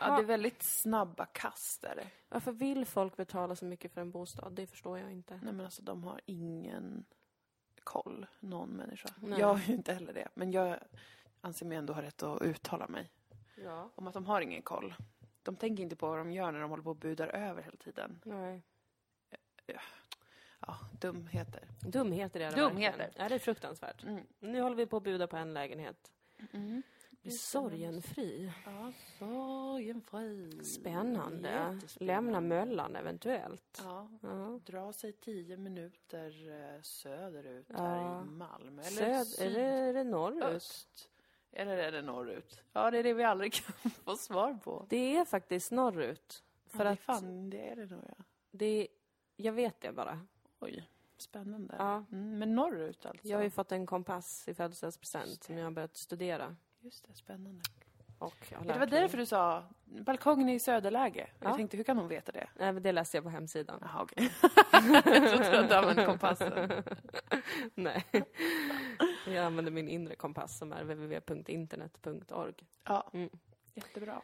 ja, 0.00 0.16
det 0.16 0.22
är 0.22 0.26
väldigt 0.26 0.62
snabba 0.62 1.26
kast 1.26 1.82
där. 1.82 2.06
Varför 2.28 2.52
vill 2.52 2.86
folk 2.86 3.16
betala 3.16 3.56
så 3.56 3.64
mycket 3.64 3.92
för 3.92 4.00
en 4.00 4.10
bostad? 4.10 4.52
Det 4.52 4.66
förstår 4.66 4.98
jag 4.98 5.12
inte. 5.12 5.34
Nej 5.42 5.52
men 5.52 5.64
alltså 5.64 5.82
de 5.82 6.04
har 6.04 6.20
ingen 6.26 7.04
koll, 7.84 8.26
någon 8.40 8.68
människa. 8.70 9.08
Nej. 9.16 9.40
Jag 9.40 9.46
har 9.46 9.58
ju 9.66 9.74
inte 9.74 9.94
heller 9.94 10.12
det. 10.12 10.28
Men 10.34 10.52
jag 10.52 10.78
anser 11.40 11.66
mig 11.66 11.78
ändå 11.78 11.92
ha 11.92 12.02
rätt 12.02 12.22
att 12.22 12.42
uttala 12.42 12.88
mig 12.88 13.10
Ja. 13.56 13.90
om 13.94 14.06
att 14.06 14.14
de 14.14 14.26
har 14.26 14.40
ingen 14.40 14.62
koll. 14.62 14.94
De 15.42 15.56
tänker 15.56 15.82
inte 15.82 15.96
på 15.96 16.08
vad 16.08 16.18
de 16.18 16.30
gör 16.32 16.52
när 16.52 16.60
de 16.60 16.70
håller 16.70 16.82
på 16.82 16.90
och 16.90 16.96
budar 16.96 17.28
över 17.28 17.62
hela 17.62 17.76
tiden. 17.76 18.20
Nej. 18.24 18.62
ja, 20.60 20.76
dumheter. 21.00 21.68
Dumheter 21.80 22.40
är 22.40 22.50
det 22.50 22.56
Dumheter. 22.56 22.98
verkligen. 22.98 23.22
Ja, 23.24 23.28
det 23.28 23.34
är 23.34 23.38
fruktansvärt. 23.38 24.02
Mm. 24.04 24.26
Nu 24.38 24.60
håller 24.60 24.76
vi 24.76 24.86
på 24.86 24.96
att 24.96 25.02
buda 25.02 25.26
på 25.26 25.36
en 25.36 25.54
lägenhet. 25.54 26.12
Mm. 26.52 26.82
Sorgenfri. 27.40 28.52
Ja, 28.66 28.92
sorgenfri. 29.18 30.64
Spännande. 30.64 31.78
Lämna 31.96 32.40
Möllan 32.40 32.96
eventuellt. 32.96 33.80
Ja, 33.84 34.08
Ja. 34.22 34.60
dra 34.66 34.92
sig 34.92 35.12
tio 35.12 35.56
minuter 35.56 36.48
eh, 36.74 36.82
söderut 36.82 37.66
Ja. 37.68 37.76
här 37.78 38.22
i 38.22 38.24
Malmö. 38.24 38.82
Eller 38.82 39.24
Söd, 39.24 39.46
eller 39.48 39.60
är 39.60 39.92
det 39.94 40.04
norrut? 40.04 40.42
sydöst. 40.44 41.10
Eller 41.56 41.76
är 41.76 41.92
det 41.92 42.02
norrut? 42.02 42.62
Ja, 42.72 42.90
det 42.90 42.98
är 42.98 43.02
det 43.02 43.14
vi 43.14 43.24
aldrig 43.24 43.52
kan 43.82 43.90
få 43.90 44.16
svar 44.16 44.58
på. 44.64 44.86
Det 44.88 45.16
är 45.16 45.24
faktiskt 45.24 45.72
norrut. 45.72 46.42
För 46.66 46.84
ja, 46.84 46.90
att 46.90 47.00
fan, 47.00 47.50
det 47.50 47.68
är 47.68 47.76
det 47.76 47.86
nog 47.86 48.04
ja. 48.08 48.24
det... 48.50 48.88
Jag 49.36 49.52
vet 49.52 49.80
det 49.80 49.92
bara. 49.92 50.20
Oj, 50.60 50.88
spännande. 51.16 51.74
Ja. 51.78 52.04
Mm, 52.12 52.38
men 52.38 52.54
norrut 52.54 53.06
alltså? 53.06 53.28
Jag 53.28 53.38
har 53.38 53.44
ju 53.44 53.50
fått 53.50 53.72
en 53.72 53.86
kompass 53.86 54.48
i 54.48 54.54
födelsedagspresent 54.54 55.44
som 55.44 55.58
jag 55.58 55.64
har 55.64 55.70
börjat 55.70 55.96
studera. 55.96 56.56
Just 56.80 57.08
det, 57.08 57.14
spännande. 57.14 57.62
Och 58.18 58.46
jag 58.50 58.58
har 58.58 58.64
det 58.64 58.78
var 58.78 58.86
därför 58.86 59.18
du 59.18 59.26
sa 59.26 59.64
balkongen 59.84 60.48
är 60.48 60.54
i 60.54 60.58
söderläge. 60.58 61.30
Ja. 61.40 61.48
Jag 61.48 61.56
tänkte, 61.56 61.76
hur 61.76 61.84
kan 61.84 61.98
hon 61.98 62.08
veta 62.08 62.32
det? 62.32 62.48
Nej, 62.58 62.72
men 62.72 62.82
det 62.82 62.92
läste 62.92 63.16
jag 63.16 63.24
på 63.24 63.30
hemsidan. 63.30 63.78
Jaha, 63.80 64.02
okej. 64.02 64.30
jag 65.04 65.30
trodde 65.30 65.60
att 65.60 65.68
du 65.68 65.74
använde 65.74 66.04
kompassen. 66.04 66.82
Nej. 67.74 68.04
Jag 69.26 69.36
använder 69.44 69.72
min 69.72 69.88
inre 69.88 70.14
kompass 70.14 70.58
som 70.58 70.72
är 70.72 70.82
www.internet.org. 70.84 72.54
Ja, 72.84 73.10
Mm. 73.12 73.28
jättebra. 73.74 74.22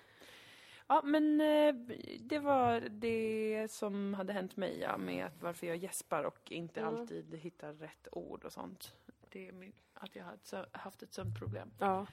Ja, 0.87 1.03
men 1.05 1.41
eh, 1.41 1.75
det 2.21 2.39
var 2.39 2.81
det 2.91 3.67
som 3.71 4.15
hade 4.15 4.33
hänt 4.33 4.57
mig, 4.57 4.79
ja, 4.81 4.97
med 4.97 5.27
att 5.27 5.43
varför 5.43 5.67
jag 5.67 5.77
gäspar 5.77 6.25
och 6.25 6.53
inte 6.53 6.81
Mm. 6.81 6.95
alltid 6.95 7.35
hittar 7.35 7.73
rätt 7.73 8.09
ord 8.13 8.45
och 8.45 8.53
sånt. 8.53 8.93
Det 9.33 9.49
är 9.49 9.53
min, 9.53 9.73
att 9.95 10.17
jag 10.17 10.25
har 10.25 10.67
haft 10.79 11.03
ett 11.03 11.15
sånt 11.15 11.39
problem. 11.39 11.71
Ja. 11.79 12.07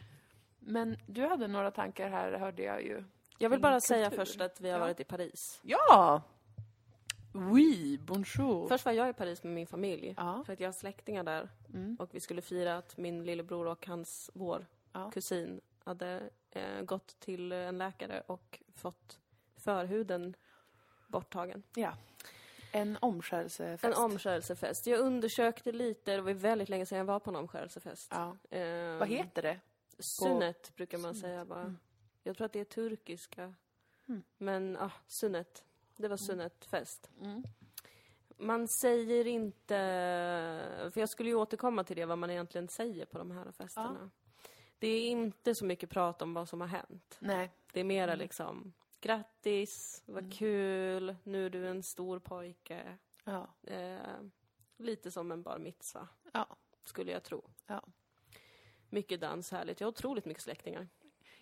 Men 0.59 0.97
du 1.07 1.25
hade 1.27 1.47
några 1.47 1.71
tankar 1.71 2.09
här, 2.09 2.31
hörde 2.31 2.63
jag 2.63 2.83
ju. 2.83 3.03
Jag 3.37 3.49
vill 3.49 3.59
bara 3.61 3.79
säga 3.81 4.11
först 4.11 4.41
att 4.41 4.61
vi 4.61 4.69
har 4.69 4.77
Ja. 4.79 4.85
varit 4.85 4.99
i 4.99 5.03
Paris. 5.03 5.59
Ja! 5.63 6.21
Oui, 7.33 7.97
bonjour. 7.97 8.67
Först 8.67 8.85
var 8.85 8.91
jag 8.91 9.09
i 9.09 9.13
Paris 9.13 9.43
med 9.43 9.53
min 9.53 9.67
familj. 9.67 10.13
Ja. 10.17 10.43
För 10.45 10.53
att 10.53 10.59
jag 10.59 10.67
har 10.67 10.73
släktingar 10.73 11.23
där. 11.23 11.49
Mm. 11.73 11.95
Och 11.99 12.09
vi 12.15 12.19
skulle 12.19 12.41
fira 12.41 12.77
att 12.77 12.97
min 12.97 13.23
lillebror 13.23 13.67
och 13.67 13.87
hans, 13.87 14.31
vår 14.33 14.65
Ja. 14.93 15.11
kusin 15.11 15.61
hade 15.83 16.29
eh, 16.51 16.81
gått 16.81 17.19
till 17.19 17.51
en 17.51 17.77
läkare 17.77 18.23
och 18.27 18.59
fått 18.75 19.19
förhuden 19.55 20.35
borttagen. 21.07 21.63
ja. 21.75 21.93
En 22.71 22.97
omskärelsefest. 23.01 23.83
En 23.83 23.93
omskärelsefest. 24.03 24.87
Jag 24.87 24.99
undersökte 24.99 25.71
lite, 25.71 26.15
det 26.15 26.21
var 26.21 26.33
väldigt 26.33 26.69
länge 26.69 26.85
sedan 26.85 26.97
jag 26.97 27.05
var 27.05 27.19
på 27.19 27.29
en 27.29 27.35
omskärelsefest. 27.35 28.11
Ja. 28.11 28.37
Ehm, 28.49 28.97
Vad 28.99 29.07
heter 29.07 29.41
det? 29.41 29.59
Sunnet 29.99 30.75
brukar 30.75 30.97
man 30.97 31.13
Sunnet, 31.15 31.21
säga 31.21 31.45
bara. 31.45 31.61
mm. 31.61 31.77
Jag 32.23 32.37
tror 32.37 32.45
att 32.45 32.53
det 32.53 32.59
är 32.59 32.63
turkiska. 32.65 33.53
Mm. 34.07 34.23
Men, 34.37 34.77
ah, 34.77 34.91
sunnet. 35.07 35.63
Det 35.97 36.07
var 36.07 36.17
sunnetfest. 36.17 37.09
Mm. 37.21 37.43
Man 38.37 38.67
säger 38.67 39.27
inte, 39.27 39.75
för 40.93 40.99
jag 40.99 41.09
skulle 41.09 41.29
ju 41.29 41.35
återkomma 41.35 41.83
till 41.83 41.95
det, 41.95 42.05
vad 42.05 42.17
man 42.17 42.29
egentligen 42.29 42.67
säger 42.67 43.05
på 43.05 43.17
de 43.17 43.31
här 43.31 43.51
festerna. 43.51 44.09
Det 44.79 44.87
är 44.87 45.09
inte 45.09 45.55
så 45.55 45.65
mycket 45.65 45.89
prat 45.89 46.21
om 46.21 46.33
vad 46.33 46.49
som 46.49 46.61
har 46.61 46.67
hänt. 46.67 47.17
Nej. 47.19 47.51
Det 47.73 47.79
är 47.79 47.83
mera 47.83 48.11
Mm. 48.13 48.19
liksom, 48.19 48.73
grattis, 49.01 50.03
vad 50.05 50.17
Mm. 50.23 50.31
kul, 50.31 51.15
nu 51.23 51.45
är 51.45 51.49
du 51.49 51.67
en 51.67 51.83
stor 51.83 52.19
pojke. 52.19 52.97
Ja. 53.23 53.47
Eh, 53.63 53.99
lite 54.77 55.11
som 55.11 55.31
en 55.31 55.43
bar 55.43 55.57
mitzva, 55.59 56.07
Ja. 56.31 56.55
skulle 56.83 57.11
jag 57.11 57.23
tro. 57.23 57.49
Ja. 57.67 57.83
Mycket 58.89 59.21
dans, 59.21 59.51
härligt. 59.51 59.79
Jag 59.79 59.87
har 59.87 59.91
otroligt 59.91 60.25
mycket 60.25 60.43
släktingar. 60.43 60.87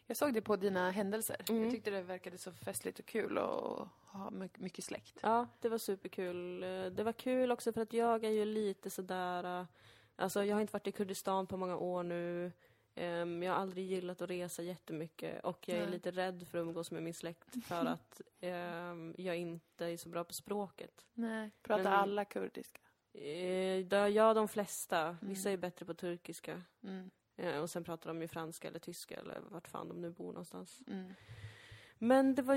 Jag 0.07 0.17
såg 0.17 0.33
det 0.33 0.41
på 0.41 0.55
dina 0.55 0.91
händelser. 0.91 1.35
Mm. 1.49 1.63
Jag 1.63 1.71
tyckte 1.71 1.91
det 1.91 2.01
verkade 2.01 2.37
så 2.37 2.51
festligt 2.51 2.99
och 2.99 3.05
kul 3.05 3.37
och 3.37 3.87
ha 4.05 4.29
mycket, 4.57 4.83
släkt. 4.83 5.19
Ja, 5.21 5.47
det 5.59 5.69
var 5.69 5.77
superkul. 5.77 6.59
Det 6.95 7.03
var 7.03 7.13
kul 7.13 7.51
också 7.51 7.73
för 7.73 7.81
att 7.81 7.93
jag 7.93 8.23
är 8.23 8.29
ju 8.29 8.45
lite 8.45 8.89
sådär... 8.89 9.59
eh, 9.61 9.65
Alltså, 10.17 10.43
jag 10.43 10.55
har 10.55 10.61
inte 10.61 10.73
varit 10.73 10.87
i 10.87 10.91
Kurdistan 10.91 11.47
på 11.47 11.57
många 11.57 11.77
år 11.77 12.03
nu. 12.03 12.51
Ehm, 12.95 13.43
Jag 13.43 13.53
har 13.53 13.59
aldrig 13.59 13.85
gillat 13.85 14.21
att 14.21 14.29
resa 14.29 14.63
jättemycket 14.63 15.43
och 15.43 15.67
jag 15.69 15.77
är 15.77 15.81
Nej. 15.81 15.91
lite 15.91 16.11
rädd 16.11 16.47
för 16.47 16.57
att 16.57 16.61
umgås 16.61 16.91
med 16.91 17.03
min 17.03 17.13
släkt 17.13 17.65
för 17.65 17.85
att 17.85 18.21
ehm, 18.41 19.15
jag 19.17 19.37
inte 19.37 19.85
är 19.85 19.97
så 19.97 20.09
bra 20.09 20.23
på 20.23 20.33
språket. 20.33 21.05
Nej. 21.13 21.51
Pratar 21.61 21.83
Men- 21.83 21.93
alla 21.93 22.25
kurdiska? 22.25 22.79
Eh, 23.13 24.07
Ja, 24.07 24.33
de 24.33 24.47
flesta. 24.47 25.17
Vissa 25.21 25.49
Mm. 25.49 25.59
är 25.59 25.61
bättre 25.61 25.85
på 25.85 25.93
turkiska. 25.93 26.61
Mm. 26.83 27.11
Eh, 27.35 27.61
Och 27.61 27.69
sen 27.69 27.83
pratar 27.83 28.09
de 28.09 28.21
ju 28.21 28.27
franska 28.27 28.67
eller 28.67 28.79
tyska 28.79 29.15
eller 29.15 29.41
vart 29.49 29.67
fan 29.67 29.87
de 29.87 30.01
nu 30.01 30.09
bor 30.09 30.27
någonstans. 30.27 30.81
Mm. 30.87 31.13
Men 31.97 32.35
det 32.35 32.41
var 32.41 32.55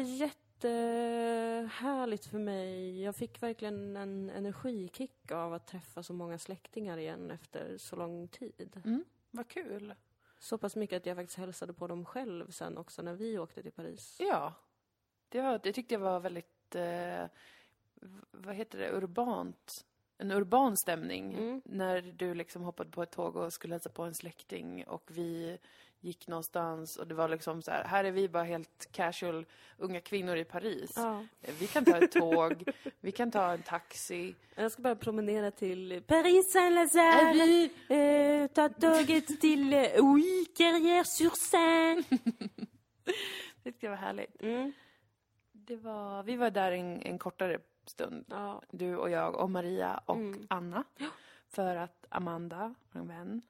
jättehärligt 0.99 2.27
för 2.27 2.39
mig. 2.39 3.03
Jag 3.03 3.17
fick 3.17 3.43
verkligen 3.43 3.97
en 3.97 4.31
energikick 4.31 5.33
av 5.33 5.55
att 5.55 5.67
träffa 5.67 6.03
så 6.03 6.13
många 6.13 6.39
släktingar 6.39 6.99
igen 6.99 7.31
efter 7.31 7.79
så 7.79 7.97
lång 7.97 8.29
tid. 8.29 8.81
Mm. 8.85 9.05
Vad 9.31 9.49
kul. 9.49 9.95
Så 10.39 10.59
pass 10.59 10.77
mycket 10.77 10.97
att 10.97 11.07
jag 11.07 11.17
faktiskt 11.17 11.39
hälsade 11.39 11.73
på 11.73 11.87
dem 11.87 12.05
själv 12.05 12.51
sen 12.51 12.79
också 12.79 13.03
när 13.03 13.15
vi 13.15 13.39
åkte 13.39 13.63
till 13.63 13.73
Paris. 13.73 14.17
Ja. 14.21 14.55
Det, 15.29 15.41
var, 15.41 15.61
det 15.63 15.73
tyckte 15.73 15.95
jag 15.95 16.01
var 16.01 16.21
väldigt, 16.21 16.75
eh, 16.75 17.25
vad 18.31 18.55
heter 18.55 18.79
det, 18.79 18.93
urbant. 18.93 19.87
En 20.19 20.31
urban 20.31 20.77
stämning. 20.77 21.35
Mm. 21.35 21.63
När 21.65 22.03
du 22.03 22.35
liksom 22.35 22.63
hoppade 22.63 22.91
på 22.91 23.03
ett 23.03 23.11
tåg 23.11 23.37
och 23.37 23.53
skulle 23.53 23.75
hälsa 23.75 23.91
på 23.91 24.03
en 24.03 24.15
släkting 24.15 24.85
och 24.87 25.11
vi 25.11 25.59
gick 26.01 26.29
någonstans 26.29 26.97
och 26.97 27.07
det 27.07 27.15
var 27.15 27.29
liksom 27.29 27.63
så 27.63 27.71
här, 27.71 27.85
här 27.85 28.05
är 28.05 28.11
vi 28.11 28.29
bara 28.29 28.45
helt 28.45 28.89
casual 28.93 29.47
unga 29.77 30.01
kvinnor 30.01 30.37
i 30.37 30.45
Paris. 30.45 30.93
Ja. 30.97 31.25
Vi 31.59 31.67
kan 31.67 31.85
ta 31.85 31.97
ett 31.97 32.13
tåg, 32.13 32.65
vi 33.01 33.13
kan 33.13 33.31
ta 33.31 33.53
en 33.53 33.63
taxi. 33.63 34.35
Jag 34.55 34.73
ska 34.73 34.83
bara 34.83 34.97
promenera 34.97 35.51
till 35.51 36.03
Paris 36.07 36.53
Saint-Lazare. 36.53 37.69
Eh, 37.89 38.47
ta 38.47 38.69
tåget 38.69 39.41
till 39.41 39.73
eh, 39.73 39.81
Oui, 39.99 40.47
Carrière-sur-Seine. 40.57 42.05
Det 43.81 43.89
var 43.89 43.97
härligt. 43.97 44.43
Mm. 44.43 44.73
Det 45.53 45.77
var, 45.77 46.23
vi 46.23 46.37
var 46.37 46.51
där 46.51 46.73
en, 46.73 47.03
en 47.03 47.19
kortare 47.19 47.59
stund. 47.91 48.25
Ja. 48.29 48.63
Du 48.71 48.97
och 48.97 49.11
jag 49.11 49.37
och 49.37 49.51
Maria 49.51 50.01
och 50.05 50.17
Mm. 50.17 50.47
Anna. 50.51 50.85
För 51.49 51.77
att 51.77 52.07
Amanda, 52.09 52.75
vår 52.93 53.01
vän, 53.01 53.43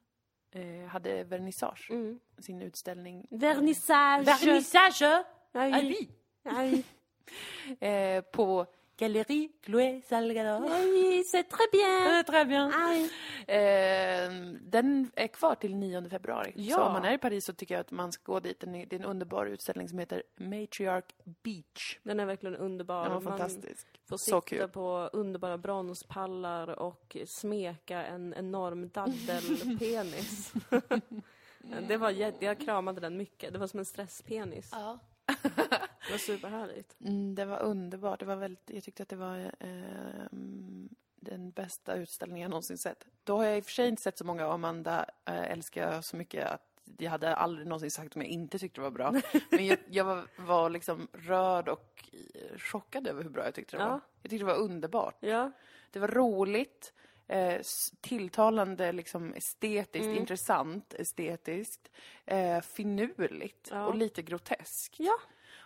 eh, 0.51 0.87
hade 0.89 1.23
vernissage. 1.23 1.87
Mm. 1.91 2.19
Sin 2.37 2.61
utställning. 2.61 3.27
Vernissage. 3.29 4.25
Vernissage! 4.25 5.23
Oui. 5.53 6.09
Ah, 6.43 6.61
oui. 6.61 6.83
Eh, 7.79 8.21
på 8.21 8.65
Galerie 8.99 9.49
Chloé 9.65 10.01
Salgador. 10.09 10.61
Oui, 10.71 11.23
c'est 11.23 11.43
très 11.49 11.67
bien. 11.71 12.19
Eh, 12.19 12.23
Très 12.25 12.45
bien. 12.45 12.71
Ah. 12.73 12.93
Eh, 13.51 14.31
den 14.61 15.11
är 15.15 15.27
kvar 15.27 15.55
till 15.55 15.75
9 15.75 16.09
februari. 16.09 16.53
Ja. 16.55 16.75
Så 16.75 16.83
om 16.83 16.93
man 16.93 17.05
är 17.05 17.13
i 17.13 17.17
Paris 17.17 17.45
så 17.45 17.53
tycker 17.53 17.75
jag 17.75 17.81
att 17.81 17.91
man 17.91 18.11
ska 18.11 18.31
gå 18.33 18.39
dit. 18.39 18.59
Den 18.59 18.75
är- 18.75 18.85
Det 18.85 18.95
är 18.95 18.99
en 18.99 19.05
underbar 19.05 19.45
utställning 19.45 19.89
som 19.89 19.99
heter 19.99 20.23
Matriarch 20.37 21.05
Beach. 21.43 21.97
Den 22.03 22.19
är 22.19 22.25
verkligen 22.25 22.55
underbar. 22.55 23.03
Den 23.03 23.13
var 23.13 23.21
Man 23.21 23.37
fantastisk. 23.37 23.87
får 24.09 24.17
Så 24.17 24.25
sitta 24.25 24.41
kul. 24.41 24.67
på 24.69 25.09
underbara 25.13 25.57
bronspallar 25.57 26.79
och 26.79 27.17
smeka 27.27 28.03
en 28.05 28.33
enorm 28.37 28.89
daddelpenis. 28.89 30.53
det 31.87 31.97
var 31.97 32.33
jag 32.43 32.59
kramade 32.59 33.01
den 33.01 33.17
mycket. 33.17 33.53
Det 33.53 33.59
var 33.59 33.67
som 33.67 33.79
en 33.79 33.85
stresspenis. 33.85 34.69
Ja. 34.71 34.99
Det 36.09 36.13
var 36.13 36.17
superhärligt. 36.17 36.95
Mm, 37.05 37.35
det 37.35 37.45
var 37.45 37.59
underbart. 37.59 38.19
Det 38.19 38.25
var 38.25 38.35
väldigt, 38.35 38.69
jag 38.69 38.83
tyckte 38.83 39.03
att 39.03 39.09
det 39.09 39.15
var 39.15 39.51
ehm, 39.59 40.89
den 41.15 41.51
bästa 41.51 41.95
utställningen 41.95 42.41
jag 42.41 42.49
någonsin 42.49 42.77
sett. 42.77 43.05
Då 43.23 43.37
har 43.37 43.43
jag 43.45 43.57
i 43.57 43.61
och 43.61 43.65
för 43.65 43.71
sig 43.71 43.87
inte 43.87 44.01
sett 44.01 44.17
så 44.17 44.25
många 44.25 44.47
och 44.47 44.53
Amanda 44.53 45.05
äh, 45.25 45.51
älskar 45.51 45.91
jag 45.93 46.03
så 46.03 46.15
mycket 46.17 46.47
att 46.47 46.65
jag 46.97 47.11
hade 47.11 47.35
aldrig 47.35 47.67
någonsin 47.67 47.91
sagt 47.91 48.15
om 48.15 48.21
jag 48.21 48.29
inte 48.31 48.59
tyckte 48.59 48.79
det 48.81 48.83
var 48.83 48.91
bra. 48.91 49.11
Men 49.49 49.67
jag, 49.67 49.77
jag 49.89 50.03
var, 50.03 50.27
var 50.37 50.69
liksom 50.69 51.07
rörd 51.13 51.67
och 51.69 52.09
eh, 52.33 52.57
chockad 52.57 53.07
över 53.07 53.23
hur 53.23 53.29
bra 53.29 53.45
jag 53.45 53.53
tyckte 53.53 53.77
det 53.77 53.83
Ja. 53.83 53.89
var. 53.89 53.99
Jag 54.21 54.29
tyckte 54.29 54.45
det 54.45 54.53
var 54.53 54.59
underbart. 54.59 55.15
Ja, 55.19 55.51
Det 55.91 55.99
var 55.99 56.07
roligt, 56.07 56.93
eh, 57.27 57.61
tilltalande, 58.01 58.91
liksom 58.91 59.33
estetiskt, 59.33 60.05
Mm. 60.05 60.17
intressant 60.17 60.93
estetiskt, 60.93 61.89
eh, 62.25 62.61
finurligt 62.61 63.67
Ja. 63.71 63.85
och 63.85 63.95
lite 63.95 64.21
groteskt. 64.21 64.95
Ja. 64.99 65.17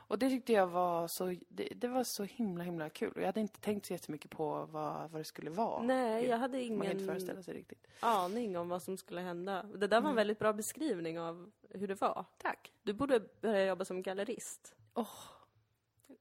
Och 0.07 0.19
det 0.19 0.29
tyckte 0.29 0.53
jag 0.53 0.67
var 0.67 1.07
så, 1.07 1.35
det, 1.49 1.67
det 1.75 1.87
var 1.87 2.03
så 2.03 2.23
himla 2.23 2.63
himla 2.63 2.89
kul. 2.89 3.11
Och 3.15 3.21
jag 3.21 3.25
hade 3.25 3.39
inte 3.39 3.59
tänkt 3.59 3.85
så 3.85 3.93
jättemycket 3.93 4.31
på 4.31 4.65
vad, 4.65 5.11
vad 5.11 5.21
det 5.21 5.25
skulle 5.25 5.49
vara. 5.49 5.81
nej, 5.83 6.25
jag 6.25 6.37
hade 6.37 6.57
Man 6.57 6.67
kan 6.67 6.71
inte 6.91 6.91
ingen 6.93 7.07
föreställa 7.07 7.43
sig 7.43 7.53
riktigt. 7.53 7.87
aning 7.99 8.57
om 8.57 8.69
vad 8.69 8.81
som 8.83 8.97
skulle 8.97 9.21
hända. 9.21 9.63
Det 9.63 9.87
där 9.87 9.87
var 9.87 9.97
en 9.97 10.03
Mm. 10.05 10.15
väldigt 10.15 10.39
bra 10.39 10.53
beskrivning 10.53 11.19
av 11.19 11.51
hur 11.69 11.87
det 11.87 12.01
var. 12.01 12.25
Tack. 12.37 12.71
Du 12.83 12.93
borde 12.93 13.19
börja 13.41 13.65
jobba 13.65 13.85
som 13.85 14.01
gallerist. 14.01 14.75
Åh. 14.93 15.07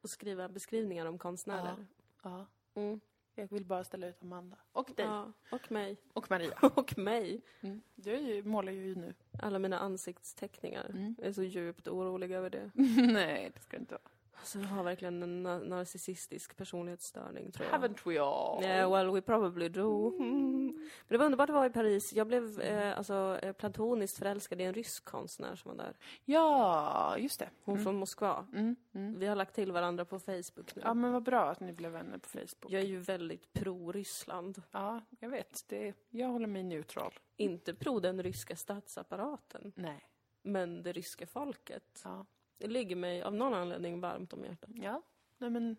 Och 0.03 0.11
skriva 0.11 0.49
beskrivningar 0.49 1.07
om 1.07 1.19
konstnärer. 1.19 1.87
Ja. 2.23 2.47
Mm. 2.75 3.01
Jag 3.35 3.49
vill 3.51 3.65
bara 3.65 3.85
ställa 3.85 4.07
ut 4.09 4.23
Amanda. 4.23 4.57
Och 4.73 4.91
dig. 4.97 5.07
Ja, 5.07 5.33
och 5.51 5.73
mig. 5.73 5.97
Och 6.13 6.31
Maria. 6.31 6.59
Och 6.75 6.99
mig. 6.99 7.41
Mm. 7.61 7.81
Du 7.95 8.17
ju, 8.17 8.43
målar 8.43 8.73
ju 8.73 8.95
nu. 8.95 9.15
Alla 9.39 9.59
mina 9.59 9.79
ansiktsteckningar. 9.79 10.87
Mm. 10.91 11.15
Jag 11.19 11.29
är 11.29 11.33
så 11.33 11.43
djupt 11.43 11.89
orolig 11.89 12.31
över 12.33 12.51
det. 12.51 12.71
Nej, 13.13 13.51
det 13.55 13.61
ska 13.61 13.77
det 13.77 13.81
inte 13.81 13.95
vara. 13.95 14.03
Alltså, 14.35 14.59
jag 14.59 14.67
har 14.67 14.85
verkligen 14.85 15.23
en 15.23 15.47
na- 15.47 15.69
narcissistisk 15.69 16.57
personlighetsstörning, 16.57 17.53
tror 17.53 17.69
jag. 17.69 17.79
Haven't 17.81 17.99
we 18.05 18.21
all? 18.21 18.63
Yeah, 18.65 18.93
well, 18.93 19.11
we 19.11 19.21
probably 19.21 19.69
do. 19.69 20.17
Mm. 20.17 20.82
Men 21.13 21.19
det 21.19 21.19
var 21.19 21.27
underbart 21.27 21.51
att 21.51 21.55
vara 21.55 21.67
i 21.67 21.71
Paris. 21.71 22.13
Jag 22.13 22.27
blev 22.27 22.61
eh, 22.61 22.99
alltså, 22.99 23.39
eh, 23.43 23.53
platoniskt 23.53 24.19
förälskad 24.19 24.61
i 24.61 24.65
en 24.65 24.75
rysk 24.75 25.05
konstnär 25.05 25.57
som 25.57 25.69
var 25.77 25.85
där. 25.85 25.97
Ja, 26.25 27.17
just 27.19 27.39
det. 27.39 27.51
Hon 27.63 27.83
från 27.85 27.97
Moskva. 27.97 28.47
Mm, 28.53 28.77
mm. 28.93 29.19
Vi 29.19 29.27
har 29.27 29.37
lagt 29.37 29.55
till 29.55 29.73
varandra 29.73 30.05
på 30.05 30.19
Facebook 30.19 30.75
nu. 30.77 30.83
Ja, 30.85 30.95
men 30.95 31.13
vad 31.13 31.23
bra 31.23 31.51
att 31.51 31.61
ni 31.61 31.73
blev 31.73 31.93
vänner 31.93 32.19
på 32.19 32.29
Facebook. 32.29 32.73
Jag 32.73 32.83
är 32.83 32.87
ju 32.87 32.99
väldigt 32.99 33.53
pro-Ryssland. 33.53 34.63
Ja, 34.71 35.01
jag 35.21 35.29
vet. 35.29 35.65
Det, 35.69 35.95
jag 36.11 36.29
håller 36.29 36.47
mig 36.47 36.63
neutral. 36.63 37.13
Inte 37.37 37.75
pro 37.75 38.01
den 38.01 38.23
ryska 38.23 38.57
statsapparaten, 38.57 39.73
Nej. 39.77 40.09
men 40.43 40.83
det 40.83 40.93
ryska 40.93 41.27
folket. 41.27 42.01
Ja. 42.05 42.27
Det 42.59 42.67
ligger 42.67 42.97
mig 42.97 43.23
av 43.23 43.35
någon 43.35 43.55
anledning 43.55 44.01
varmt 44.01 44.33
om 44.33 44.45
hjärtat. 44.45 44.71
Ja, 44.75 45.03
nej 45.39 45.51
men 45.51 45.77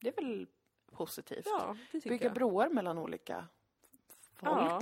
det 0.00 0.08
är 0.08 0.22
väl 0.22 0.46
positivt. 0.92 1.46
Ja, 1.46 1.76
det 1.92 2.04
Bygga 2.08 2.26
jag. 2.26 2.34
broar 2.34 2.68
mellan 2.68 2.98
olika 2.98 3.48
folk. 4.38 4.52
Ja. 4.52 4.80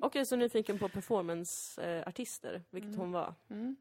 Och 0.00 0.14
jag 0.16 0.20
är 0.20 0.24
så 0.24 0.36
nyfiken 0.36 0.78
på 0.78 0.88
performanceartister, 0.88 2.62
vilket 2.70 2.88
Mm. 2.88 3.00
hon 3.00 3.12
var. 3.12 3.34
Mm. 3.48 3.76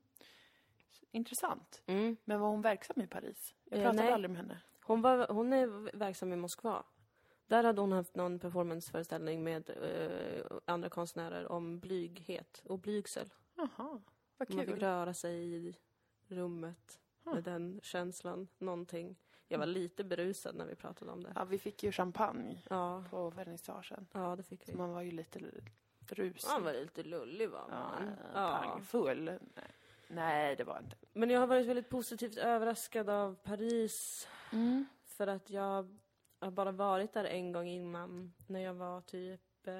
Intressant. 1.12 1.82
Mm. 1.86 2.18
Men 2.26 2.40
var 2.40 2.50
hon 2.50 2.62
verksam 2.62 3.02
i 3.02 3.08
Paris? 3.08 3.56
Jag 3.64 3.80
Eh, 3.80 3.84
pratade 3.84 4.04
nej. 4.04 4.14
aldrig 4.14 4.30
med 4.30 4.38
henne. 4.40 4.62
Hon, 4.82 5.02
var, 5.02 5.28
hon 5.28 5.54
är 5.54 5.98
verksam 5.98 6.34
i 6.34 6.36
Moskva. 6.36 6.84
Där 7.48 7.64
hade 7.64 7.82
hon 7.82 7.92
haft 7.92 8.16
någon 8.16 8.40
performanceföreställning 8.40 9.44
med 9.44 9.70
eh, 9.70 10.46
andra 10.66 10.90
konstnärer 10.90 11.52
om 11.52 11.80
blyghet 11.80 12.62
och 12.66 12.80
blygsel. 12.80 13.30
Jaha, 13.56 13.70
vad 13.78 14.02
Man 14.38 14.48
fick 14.48 14.70
kul. 14.70 14.80
röra 14.80 15.14
sig 15.14 15.54
i 15.56 15.76
rummet 16.28 17.00
med 17.24 17.44
den 17.44 17.80
känslan, 17.84 18.48
någonting. 18.58 19.16
Jag 19.52 19.60
var 19.60 19.66
lite 19.66 20.04
berusad 20.04 20.56
när 20.56 20.66
vi 20.66 20.76
pratade 20.76 21.12
om 21.12 21.24
det. 21.24 21.32
Ja, 21.36 21.46
vi 21.46 21.58
fick 21.60 21.84
ju 21.84 21.92
champagne 21.92 22.62
Ja, 22.70 23.04
på 23.10 23.30
vernissagen. 23.30 24.08
ja 24.12 24.36
det 24.36 24.44
fick 24.44 24.66
Så 24.66 24.72
vi. 24.72 24.78
man 24.78 24.90
var 24.90 25.02
ju 25.02 25.12
lite 25.12 25.40
rusig. 26.10 26.50
Han 26.50 26.64
var 26.64 26.74
lite 26.74 27.04
lullig 27.04 27.50
var 27.50 27.68
man. 27.70 28.12
Ja. 28.34 28.60
pangfull. 28.64 29.24
Nej. 29.24 29.40
Nej, 30.08 30.56
det 30.56 30.64
var 30.64 30.78
inte. 30.80 30.96
Men 31.14 31.30
jag 31.30 31.40
har 31.40 31.48
varit 31.48 31.68
väldigt 31.68 31.90
positivt 31.90 32.38
överraskad 32.38 33.10
av 33.10 33.36
Paris. 33.36 34.28
Mm. 34.52 34.86
För 35.04 35.28
att 35.28 35.50
jag 35.50 35.98
har 36.40 36.52
bara 36.52 36.72
varit 36.72 37.14
där 37.14 37.26
en 37.26 37.52
gång 37.52 37.68
innan. 37.68 38.34
När 38.48 38.60
jag 38.60 38.74
var 38.74 39.02
typ 39.02 39.68
eh, 39.68 39.72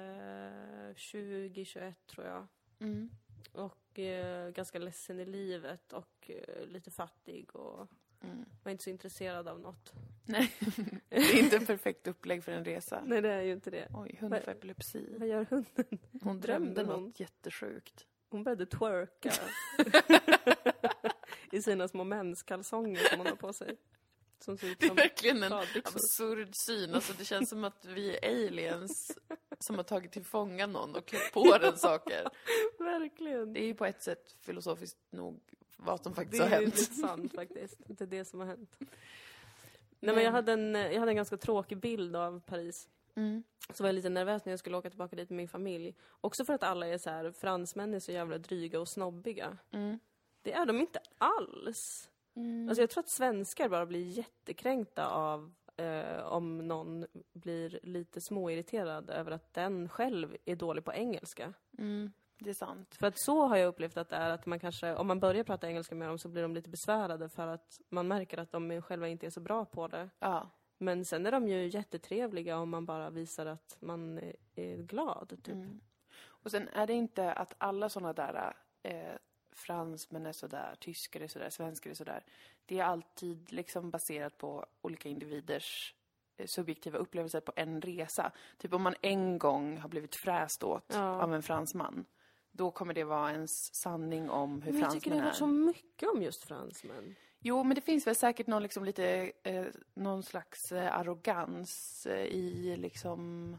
20-21 0.94 1.94
tror 2.06 2.26
jag. 2.26 2.46
Mm. 2.80 3.10
Och 3.52 3.98
eh, 3.98 4.50
ganska 4.50 4.78
ledsen 4.78 5.20
i 5.20 5.24
livet 5.24 5.92
och 5.92 6.30
eh, 6.30 6.66
lite 6.66 6.90
fattig 6.90 7.56
och 7.56 7.88
Mm. 8.22 8.44
var 8.62 8.72
inte 8.72 8.84
så 8.84 8.90
intresserad 8.90 9.48
av 9.48 9.60
något. 9.60 9.92
Nej, 10.24 10.52
det 11.08 11.16
är 11.16 11.38
inte 11.38 11.56
en 11.56 11.66
perfekt 11.66 12.06
upplägg 12.06 12.44
för 12.44 12.52
en 12.52 12.64
resa. 12.64 13.02
Nej, 13.06 13.22
det 13.22 13.32
är 13.32 13.42
ju 13.42 13.52
inte 13.52 13.70
det. 13.70 13.88
Oj, 13.94 14.18
hund 14.20 14.34
får 14.44 14.50
epilepsi. 14.50 15.14
Vad 15.18 15.28
gör 15.28 15.44
hunden? 15.50 15.98
Hon 16.22 16.40
drömde 16.40 16.84
hon? 16.84 17.04
något 17.04 17.20
jättesjukt. 17.20 18.06
Hon 18.30 18.44
började 18.44 18.66
twerka. 18.66 19.32
I 21.52 21.62
sina 21.62 21.88
små 21.88 22.04
menskalsonger 22.04 23.00
som 23.08 23.18
hon 23.18 23.26
har 23.26 23.36
på 23.36 23.52
sig. 23.52 23.76
Som 24.38 24.58
ser 24.58 24.66
ut 24.66 24.80
Det 24.80 24.86
är 24.86 24.88
som 24.88 24.96
verkligen 24.96 25.42
en 25.42 25.52
absurd 25.52 26.50
syn. 26.66 26.94
Alltså, 26.94 27.12
det 27.18 27.24
känns 27.24 27.48
som 27.48 27.64
att 27.64 27.84
vi 27.84 28.16
är 28.16 28.28
aliens 28.28 29.18
som 29.58 29.76
har 29.76 29.82
tagit 29.82 30.12
till 30.12 30.24
fånga 30.24 30.66
någon 30.66 30.96
och 30.96 31.06
klätt 31.06 31.32
på 31.32 31.58
den 31.58 31.78
saker. 31.78 32.28
Verkligen. 32.78 33.52
Det 33.52 33.60
är 33.60 33.66
ju 33.66 33.74
på 33.74 33.86
ett 33.86 34.02
sätt 34.02 34.36
filosofiskt 34.40 34.98
nog 35.10 35.40
vad 35.82 36.02
som 36.02 36.12
Det 36.12 36.16
faktiskt 36.16 36.42
har 36.42 36.50
är 36.50 36.60
hänt. 36.60 36.78
lite 36.78 36.94
sant 36.94 37.34
faktiskt. 37.34 37.78
Det 37.86 38.00
är 38.00 38.06
det 38.06 38.24
som 38.24 38.40
har 38.40 38.46
hänt. 38.46 38.76
Nej, 40.00 40.14
men 40.14 40.24
jag, 40.24 40.32
hade 40.32 40.52
en, 40.52 40.74
jag 40.74 41.00
hade 41.00 41.12
en 41.12 41.16
ganska 41.16 41.36
tråkig 41.36 41.78
bild 41.78 42.16
av 42.16 42.40
Paris. 42.40 42.88
Mm. 43.14 43.42
Så 43.74 43.82
var 43.82 43.88
jag 43.88 43.94
lite 43.94 44.08
nervös 44.08 44.44
när 44.44 44.52
jag 44.52 44.58
skulle 44.58 44.76
åka 44.76 44.90
tillbaka 44.90 45.16
dit 45.16 45.30
med 45.30 45.36
min 45.36 45.48
familj. 45.48 45.94
Också 46.20 46.44
för 46.44 46.54
att 46.54 46.62
alla 46.62 46.86
är 46.86 46.98
så 46.98 47.10
här, 47.10 47.32
fransmän 47.32 47.94
är 47.94 48.00
så 48.00 48.12
jävla 48.12 48.38
dryga 48.38 48.80
och 48.80 48.88
snobbiga. 48.88 49.58
Mm. 49.70 49.98
Det 50.42 50.52
är 50.52 50.66
de 50.66 50.80
inte 50.80 51.00
alls. 51.18 52.10
Mm. 52.36 52.68
Alltså 52.68 52.82
jag 52.82 52.90
tror 52.90 53.02
att 53.02 53.08
svenskar 53.08 53.68
bara 53.68 53.86
blir 53.86 54.04
jättekränkta 54.04 55.08
av 55.08 55.52
eh, 55.76 56.22
om 56.26 56.68
någon 56.68 57.06
blir 57.32 57.80
lite 57.82 58.20
småirriterad 58.20 59.10
över 59.10 59.30
att 59.30 59.54
den 59.54 59.88
själv 59.88 60.36
är 60.44 60.56
dålig 60.56 60.84
på 60.84 60.92
engelska. 60.92 61.52
Mm. 61.78 62.12
Det 62.40 62.50
är 62.50 62.54
sant. 62.54 62.94
För 62.94 63.06
att 63.06 63.18
så 63.18 63.46
har 63.46 63.56
jag 63.56 63.68
upplevt 63.68 63.96
att 63.96 64.08
det 64.08 64.16
är 64.16 64.30
att 64.30 64.46
man 64.46 64.58
kanske, 64.58 64.94
om 64.94 65.06
man 65.06 65.20
börjar 65.20 65.44
prata 65.44 65.68
engelska 65.68 65.94
med 65.94 66.08
dem 66.08 66.18
så 66.18 66.28
blir 66.28 66.42
de 66.42 66.54
lite 66.54 66.70
besvärade 66.70 67.28
för 67.28 67.46
att 67.46 67.80
man 67.88 68.08
märker 68.08 68.38
att 68.38 68.52
de 68.52 68.82
själva 68.82 69.08
inte 69.08 69.26
är 69.26 69.30
så 69.30 69.40
bra 69.40 69.64
på 69.64 69.88
det. 69.88 70.10
Ja. 70.18 70.50
Men 70.78 71.04
sen 71.04 71.26
är 71.26 71.32
de 71.32 71.48
ju 71.48 71.66
jättetrevliga 71.68 72.58
om 72.58 72.70
man 72.70 72.86
bara 72.86 73.10
visar 73.10 73.46
att 73.46 73.76
man 73.80 74.18
är- 74.54 74.76
glad, 74.76 75.28
typ. 75.28 75.54
Mm. 75.54 75.80
Och 76.22 76.50
sen 76.50 76.68
är 76.68 76.86
det 76.86 76.92
inte 76.92 77.32
att 77.32 77.54
alla 77.58 77.88
såna 77.88 78.12
där 78.12 78.56
eh, 78.82 79.12
fransmän 79.52 80.26
är 80.26 80.32
sådär, 80.32 80.74
tyskar 80.80 81.20
är 81.20 81.28
sådär, 81.28 81.50
svenskar 81.50 81.90
är 81.90 81.94
sådär. 81.94 82.24
Det 82.66 82.78
är 82.78 82.84
alltid 82.84 83.52
liksom 83.52 83.90
baserat 83.90 84.38
på 84.38 84.66
olika 84.82 85.08
individers 85.08 85.94
eh, 86.36 86.46
subjektiva 86.46 86.98
upplevelser 86.98 87.40
på 87.40 87.52
en 87.56 87.80
resa. 87.80 88.32
Typ 88.58 88.72
om 88.72 88.82
man 88.82 88.94
en 89.02 89.38
gång 89.38 89.78
har 89.78 89.88
blivit 89.88 90.16
fräst 90.16 90.62
åt 90.62 90.84
Ja. 90.94 91.22
av 91.22 91.34
en 91.34 91.42
fransman. 91.42 92.04
Då 92.52 92.70
kommer 92.70 92.94
det 92.94 93.04
vara 93.04 93.30
ens 93.32 93.74
sanning 93.74 94.30
om 94.30 94.62
hur 94.62 94.72
Men 94.72 94.80
jag 94.80 94.90
tycker 94.92 95.10
det 95.10 95.16
fransmän 95.16 95.30
är. 95.30 95.32
så 95.38 95.46
mycket 95.46 96.08
om 96.14 96.22
just 96.22 96.44
fransmän. 96.44 97.14
Jo, 97.42 97.62
men 97.64 97.74
det 97.74 97.80
finns 97.80 98.06
väl 98.06 98.14
säkert 98.14 98.46
någon, 98.46 98.62
liksom 98.62 98.84
lite, 98.84 99.32
eh, 99.42 99.66
någon 99.94 100.22
slags 100.22 100.72
eh, 100.72 100.98
arrogans 100.98 102.06
eh, 102.06 102.24
i 102.26 102.76
liksom... 102.76 103.56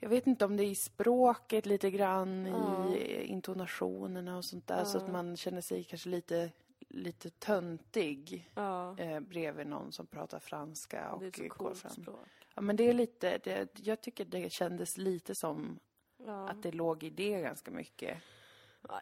Jag 0.00 0.08
vet 0.08 0.26
inte 0.26 0.44
om 0.44 0.56
det 0.56 0.64
är 0.64 0.70
i 0.70 0.74
språket 0.74 1.66
lite 1.66 1.90
grann, 1.90 2.46
Ja. 2.46 2.94
i 2.94 3.16
eh, 3.16 3.30
intonationerna 3.30 4.36
och 4.36 4.44
sånt 4.44 4.66
där, 4.66 4.84
så 4.84 4.98
Ja. 4.98 5.02
att 5.04 5.10
man 5.12 5.36
känner 5.36 5.60
sig 5.60 5.84
kanske 5.84 6.08
lite, 6.08 6.50
lite 6.88 7.30
töntig 7.30 8.50
Ja, 8.54 8.98
eh, 8.98 9.20
bredvid 9.20 9.66
någon 9.66 9.92
som 9.92 10.06
pratar 10.06 10.38
franska 10.38 11.10
och 11.12 11.20
det 11.20 11.26
är 11.26 11.28
ett 11.28 11.36
så 11.36 11.42
går 11.42 11.48
coolt 11.48 11.78
fram. 11.78 11.90
språk. 11.92 12.28
Ja, 12.54 12.62
men 12.62 12.76
det 12.76 12.88
är 12.88 12.92
lite, 12.92 13.38
det, 13.38 13.68
jag 13.80 14.00
tycker 14.00 14.24
det 14.24 14.52
kändes 14.52 14.96
lite 14.96 15.34
som 15.34 15.78
Ja. 16.26 16.48
att 16.48 16.62
det 16.62 16.72
låg 16.72 17.02
i 17.02 17.10
det 17.10 17.40
ganska 17.40 17.70
mycket. 17.70 18.18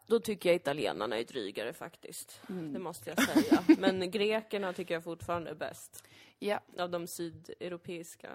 Då 0.06 0.20
tycker 0.20 0.48
jag 0.48 0.56
italienarna 0.56 1.18
är 1.18 1.24
drygare 1.24 1.72
faktiskt. 1.72 2.40
Mm. 2.48 2.72
Det 2.72 2.78
måste 2.78 3.10
jag 3.10 3.22
säga. 3.22 3.64
Men 3.78 4.10
grekerna 4.10 4.72
tycker 4.72 4.94
jag 4.94 5.04
fortfarande 5.04 5.50
är 5.50 5.54
bäst. 5.54 6.04
Ja. 6.38 6.60
Av 6.78 6.90
de 6.90 7.06
sydeuropeiska 7.06 8.30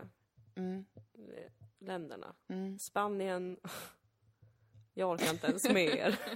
Mm. 0.55 0.85
eh, 1.13 1.51
länderna. 1.79 2.33
Mm. 2.47 2.79
Spanien, 2.79 3.57
jag 4.93 5.09
orkar 5.11 5.29
inte 5.31 5.47
ens 5.47 5.69
med 5.69 5.85
er. 5.85 6.19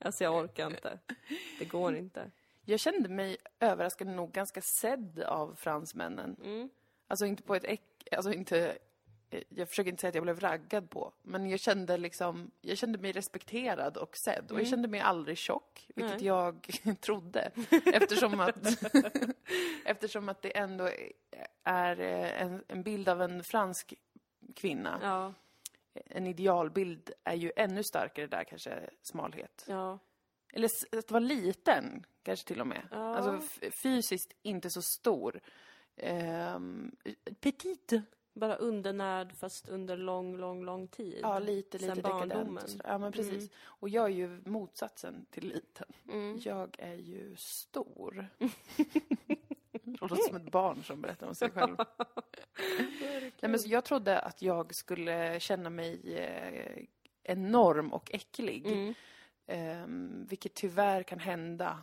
Alltså 0.00 0.24
jag 0.24 0.34
orkar 0.44 0.70
inte. 0.70 0.98
Det 1.58 1.64
går 1.64 1.96
inte. 1.96 2.30
Jag 2.64 2.80
kände 2.80 3.08
mig 3.08 3.36
överraskande 3.60 4.12
nog 4.14 4.32
ganska 4.32 4.60
sedd 4.62 5.22
av 5.22 5.54
fransmännen. 5.54 6.36
Mm. 6.44 6.70
Alltså 7.06 7.26
inte 7.26 7.42
på 7.42 7.54
ett 7.54 7.64
äck... 7.64 8.08
Alltså 8.12 8.32
inte... 8.32 8.78
eh, 9.30 9.42
Jag 9.48 9.68
försöker 9.68 9.90
inte 9.90 10.00
säga 10.00 10.08
att 10.08 10.14
jag 10.14 10.24
blev 10.24 10.40
raggad 10.40 10.90
på, 10.90 11.12
men 11.22 11.50
jag 11.50 11.60
kände 11.60 11.96
liksom... 11.96 12.50
Jag 12.60 12.78
kände 12.78 12.98
mig 12.98 13.12
respekterad 13.12 13.96
och 13.96 14.16
sedd. 14.16 14.44
Och 14.44 14.50
jag 14.50 14.58
Mm. 14.60 14.70
kände 14.70 14.88
mig 14.88 15.00
aldrig 15.00 15.38
tjock, 15.38 15.86
vilket 15.94 16.14
Nej. 16.16 16.26
jag 16.26 16.68
trodde. 17.00 17.50
Eftersom 17.92 18.40
att... 18.40 18.56
eftersom 19.84 20.28
att 20.28 20.42
det 20.42 20.56
ändå 20.58 20.90
är 21.64 22.00
eh, 22.00 22.42
en, 22.42 22.64
en 22.68 22.82
bild 22.82 23.08
av 23.08 23.22
en 23.22 23.44
fransk 23.44 23.94
kvinna. 24.56 24.98
Ja, 25.02 25.34
En 26.06 26.26
idealbild 26.26 27.10
är 27.24 27.34
ju 27.34 27.52
ännu 27.56 27.82
starkare 27.82 28.26
där, 28.26 28.44
kanske 28.44 28.90
smalhet. 29.02 29.64
ja. 29.68 29.98
Eller 30.52 30.70
att 30.98 31.10
vara 31.10 31.20
liten, 31.20 32.06
kanske 32.22 32.46
till 32.48 32.60
och 32.60 32.66
med. 32.66 32.88
Ja. 32.90 33.16
Alltså 33.16 33.40
fysiskt 33.70 34.32
inte 34.42 34.70
så 34.70 34.82
stor. 34.82 35.40
Um, 36.02 36.96
petit. 37.40 37.92
Bara 38.38 38.56
undernärd 38.56 39.32
fast 39.32 39.68
under 39.68 39.96
lång, 39.96 40.36
lång, 40.36 40.64
lång 40.64 40.88
tid. 40.88 41.18
Ja, 41.22 41.38
lite, 41.38 41.78
Sen 41.78 41.88
lite 41.88 42.00
dekadent. 42.00 42.32
barndomen. 42.32 42.64
och. 42.64 42.80
Ja, 42.84 42.98
men 42.98 43.12
precis. 43.12 43.32
Mm. 43.32 43.48
Och 43.64 43.88
jag 43.88 44.04
är 44.04 44.08
ju 44.08 44.40
motsatsen 44.44 45.26
till 45.30 45.48
liten. 45.48 45.86
Mm. 46.08 46.40
Jag 46.44 46.76
är 46.78 46.94
ju 46.94 47.36
stor. 47.36 48.26
Låter 50.00 50.16
som 50.16 50.36
ett 50.36 50.52
barn 50.52 50.82
som 50.82 51.00
berättar 51.00 51.26
om 51.26 51.34
sig 51.34 51.50
själv. 51.50 51.76
Nej, 53.40 53.50
men 53.50 53.60
jag 53.64 53.84
trodde 53.84 54.18
att 54.18 54.42
jag 54.42 54.74
skulle 54.74 55.40
känna 55.40 55.70
mig 55.70 56.14
eh, 56.16 56.84
enorm 57.22 57.92
och 57.92 58.14
äcklig. 58.14 58.66
Mm. 58.66 58.94
Ehm, 59.46 60.26
vilket 60.28 60.54
tyvärr 60.54 61.02
kan 61.02 61.18
hända 61.18 61.78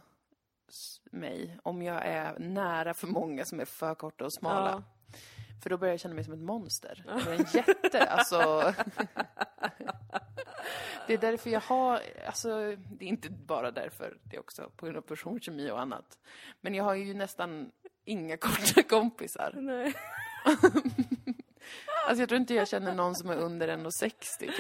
mig 1.12 1.58
om 1.64 1.82
jag 1.82 2.06
är 2.06 2.40
nära 2.40 2.94
för 2.94 3.08
många 3.08 3.46
som 3.46 3.60
är 3.60 3.66
för 3.66 3.96
korta 3.96 4.26
och 4.26 4.34
smala. 4.34 4.72
Ja. 4.72 4.95
För 5.64 5.70
då 5.70 5.78
börjar 5.78 5.94
jag 5.94 6.00
känna 6.00 6.16
mig 6.16 6.24
som 6.24 6.34
ett 6.34 6.40
monster. 6.40 7.04
Eller 7.10 7.32
en 7.32 7.46
jätte, 7.54 8.04
alltså. 8.04 8.74
Det 11.08 11.14
är 11.14 11.18
därför 11.18 11.50
jag 11.50 11.62
har, 11.62 12.02
alltså 12.28 12.76
det 12.76 13.06
är 13.06 13.10
inte 13.10 13.30
bara 13.30 13.72
därför, 13.72 14.18
det 14.24 14.36
är 14.36 14.40
också 14.40 14.72
på 14.76 14.86
grund 14.86 14.98
av 14.98 15.02
personkemi 15.02 15.72
och 15.72 15.82
annat. 15.82 16.18
Men 16.62 16.74
jag 16.74 16.84
har 16.84 16.96
ju 16.96 17.14
nästan 17.14 17.72
inga 18.06 18.38
korta 18.38 18.84
kompisar. 18.84 19.54
Nej. 19.56 19.94
Alltså 22.08 22.22
jag 22.22 22.30
tror 22.30 22.42
inte 22.42 22.54
jag 22.54 22.68
känner 22.68 22.96
någon 22.96 23.16
som 23.16 23.30
är 23.30 23.36
under 23.36 23.68
1,60 23.68 24.40
typ. 24.40 24.52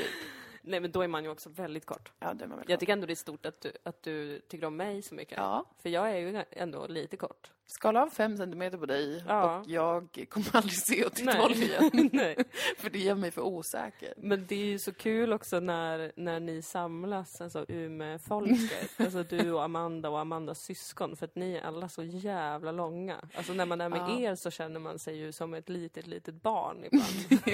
Nej, 0.67 0.79
men 0.79 0.91
då 0.91 1.01
är 1.01 1.07
man 1.07 1.23
ju 1.23 1.29
också 1.29 1.49
väldigt 1.49 1.85
kort. 1.85 2.11
Ja, 2.19 2.33
det 2.33 2.43
är 2.43 2.47
man 2.47 2.57
väl. 2.57 2.65
Jag 2.69 2.79
tycker 2.79 2.93
ändå 2.93 3.07
det 3.07 3.13
är 3.13 3.15
stort 3.15 3.45
att 3.45 3.61
du, 3.61 3.71
att 3.83 4.03
du 4.03 4.39
tycker 4.39 4.67
om 4.67 4.75
mig 4.77 5.01
så 5.01 5.15
mycket. 5.15 5.37
Ja. 5.37 5.65
För 5.81 5.89
jag 5.89 6.11
är 6.11 6.17
ju 6.17 6.43
ändå 6.51 6.87
lite 6.87 7.17
kort. 7.17 7.51
Skala 7.67 8.01
av 8.03 8.09
fem 8.09 8.37
centimeter 8.37 8.77
på 8.77 8.85
dig 8.85 9.23
Ja. 9.27 9.59
och 9.59 9.67
jag 9.69 10.25
kommer 10.29 10.55
aldrig 10.55 10.73
se 10.73 11.05
åt 11.05 11.15
ditt 11.15 11.25
Nej. 11.25 11.37
håll 11.37 11.51
igen. 11.53 11.91
Nej. 12.13 12.35
För 12.77 12.89
det 12.89 12.99
gör 12.99 13.15
mig 13.15 13.31
för 13.31 13.41
osäker. 13.41 14.13
Men 14.17 14.45
det 14.47 14.55
är 14.55 14.65
ju 14.65 14.79
så 14.79 14.93
kul 14.93 15.33
också 15.33 15.59
när, 15.59 16.11
när 16.15 16.39
ni 16.39 16.61
samlas, 16.61 17.41
alltså 17.41 17.65
Umeå-folket. 17.67 18.89
alltså 18.99 19.23
du 19.23 19.51
och 19.51 19.63
Amanda 19.63 20.09
och 20.09 20.19
Amandas 20.19 20.59
syskon, 20.59 21.15
för 21.15 21.25
att 21.25 21.35
ni 21.35 21.53
är 21.53 21.61
alla 21.61 21.89
så 21.89 22.03
jävla 22.03 22.71
långa. 22.71 23.17
Alltså 23.35 23.53
när 23.53 23.65
man 23.65 23.81
är 23.81 23.89
med 23.89 23.99
Ja. 23.99 24.19
er 24.19 24.35
så 24.35 24.51
känner 24.51 24.79
man 24.79 24.99
sig 24.99 25.17
ju 25.17 25.31
som 25.31 25.53
ett 25.53 25.69
litet, 25.69 26.07
litet 26.07 26.35
barn 26.41 26.83
ibland. 26.85 27.49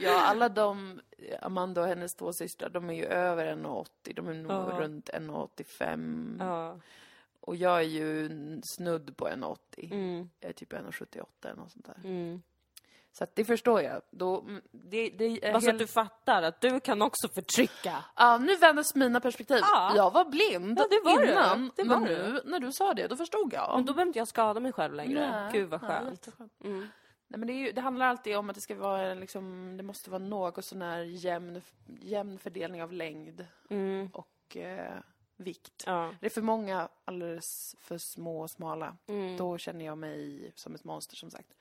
Ja, 0.00 0.20
alla 0.26 0.48
de, 0.48 1.00
Amanda 1.42 1.80
och 1.80 1.86
hennes 1.86 2.14
två 2.14 2.32
systrar, 2.32 2.68
de 2.68 2.90
är 2.90 2.94
ju 2.94 3.04
över 3.04 3.46
1,80. 3.46 4.14
De 4.14 4.28
är 4.28 4.34
nog 4.34 4.52
Ja. 4.52 4.78
runt 4.80 5.08
1,85. 5.10 6.36
ja. 6.40 6.76
Och 7.40 7.56
jag 7.56 7.76
är 7.78 7.82
ju 7.82 8.28
snudd 8.76 9.16
på 9.16 9.28
1,80. 9.28 9.92
Mm, 9.92 10.30
Jag 10.40 10.48
är 10.48 10.52
typ 10.52 10.72
1,78 10.72 11.24
eller 11.44 11.56
något 11.56 11.72
sånt 11.72 11.86
där. 11.86 11.96
mm. 12.04 12.42
Så 13.12 13.24
att 13.24 13.34
det 13.34 13.44
förstår 13.44 13.82
jag. 13.82 14.02
Då, 14.10 14.40
mm, 14.40 14.62
det, 14.70 15.10
det 15.10 15.40
Bara 15.42 15.52
så 15.52 15.56
att 15.58 15.64
helt- 15.64 15.78
du 15.78 15.86
fattar 15.86 16.42
att 16.42 16.60
du 16.60 16.80
kan 16.80 17.02
också 17.02 17.28
förtrycka. 17.28 18.04
Ja, 18.16 18.38
nu 18.38 18.56
vändes 18.56 18.94
mina 18.94 19.20
perspektiv. 19.20 19.58
Ja. 19.60 19.92
Jag 19.96 20.10
var 20.12 20.24
blind 20.24 20.78
Ja, 20.78 20.86
det 20.90 21.00
var 21.04 21.24
innan, 21.30 21.70
Det 21.76 21.82
var 21.84 22.00
men 22.00 22.08
nu 22.08 22.40
när 22.44 22.60
du 22.60 22.72
sa 22.72 22.94
det, 22.94 23.06
då 23.06 23.16
förstod 23.16 23.52
jag. 23.52 23.70
Men 23.76 23.86
då 23.86 23.92
behöver 23.92 24.08
inte 24.08 24.18
jag 24.18 24.28
skada 24.28 24.60
mig 24.60 24.72
själv 24.72 24.94
längre. 24.94 25.30
Nej, 25.32 25.52
Gud 25.52 25.70
vad 25.70 25.80
skönt. 25.80 26.10
jätteskönt. 26.10 26.52
Nej, 27.28 27.38
men 27.38 27.46
det, 27.46 27.52
ju, 27.52 27.72
det 27.72 27.80
handlar 27.80 28.06
alltid 28.06 28.36
om 28.36 28.50
att 28.50 28.54
det 28.54 28.60
ska 28.60 28.74
vara 28.74 29.14
liksom, 29.14 29.74
det 29.76 29.82
måste 29.82 30.10
vara 30.10 30.18
något 30.22 30.64
sån 30.64 30.82
här 30.82 31.00
jämn, 31.00 31.62
jämn 32.00 32.38
fördelning 32.38 32.82
av 32.82 32.92
längd 32.92 33.46
Mm. 33.70 34.10
och 34.12 34.56
eh, 34.56 34.98
vikt. 35.36 35.84
Ja. 35.86 36.14
Det 36.20 36.26
är 36.26 36.30
för 36.30 36.42
många 36.42 36.88
alldeles 37.04 37.76
för 37.78 37.98
små 37.98 38.40
och 38.40 38.50
smala. 38.50 38.96
Mm. 39.06 39.36
Då 39.36 39.58
känner 39.58 39.84
jag 39.84 39.98
mig 39.98 40.52
som 40.54 40.74
ett 40.74 40.84
monster 40.84 41.16
som 41.16 41.30
sagt. 41.30 41.54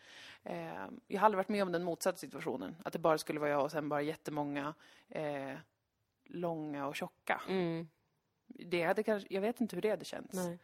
Eh, 0.43 0.85
jag 1.07 1.19
har 1.19 1.25
aldrig 1.25 1.37
varit 1.37 1.49
med 1.49 1.63
om 1.63 1.71
den 1.71 1.83
motsatta 1.83 2.17
situationen. 2.17 2.75
Att 2.85 2.93
det 2.93 2.99
bara 2.99 3.17
skulle 3.17 3.39
vara 3.39 3.49
jag 3.49 3.63
och 3.63 3.71
sen 3.71 3.89
bara 3.89 4.01
jättemånga 4.01 4.73
eh, 5.09 5.53
långa 6.25 6.87
och 6.87 6.95
tjocka. 6.95 7.41
Mm. 7.49 7.87
Det 8.47 8.83
hade 8.83 9.03
kanske, 9.03 9.33
jag 9.33 9.41
vet 9.41 9.61
inte 9.61 9.75
hur 9.75 9.81
det 9.81 9.89
hade 9.89 10.05
känts. 10.05 10.33
Nej. 10.33 10.59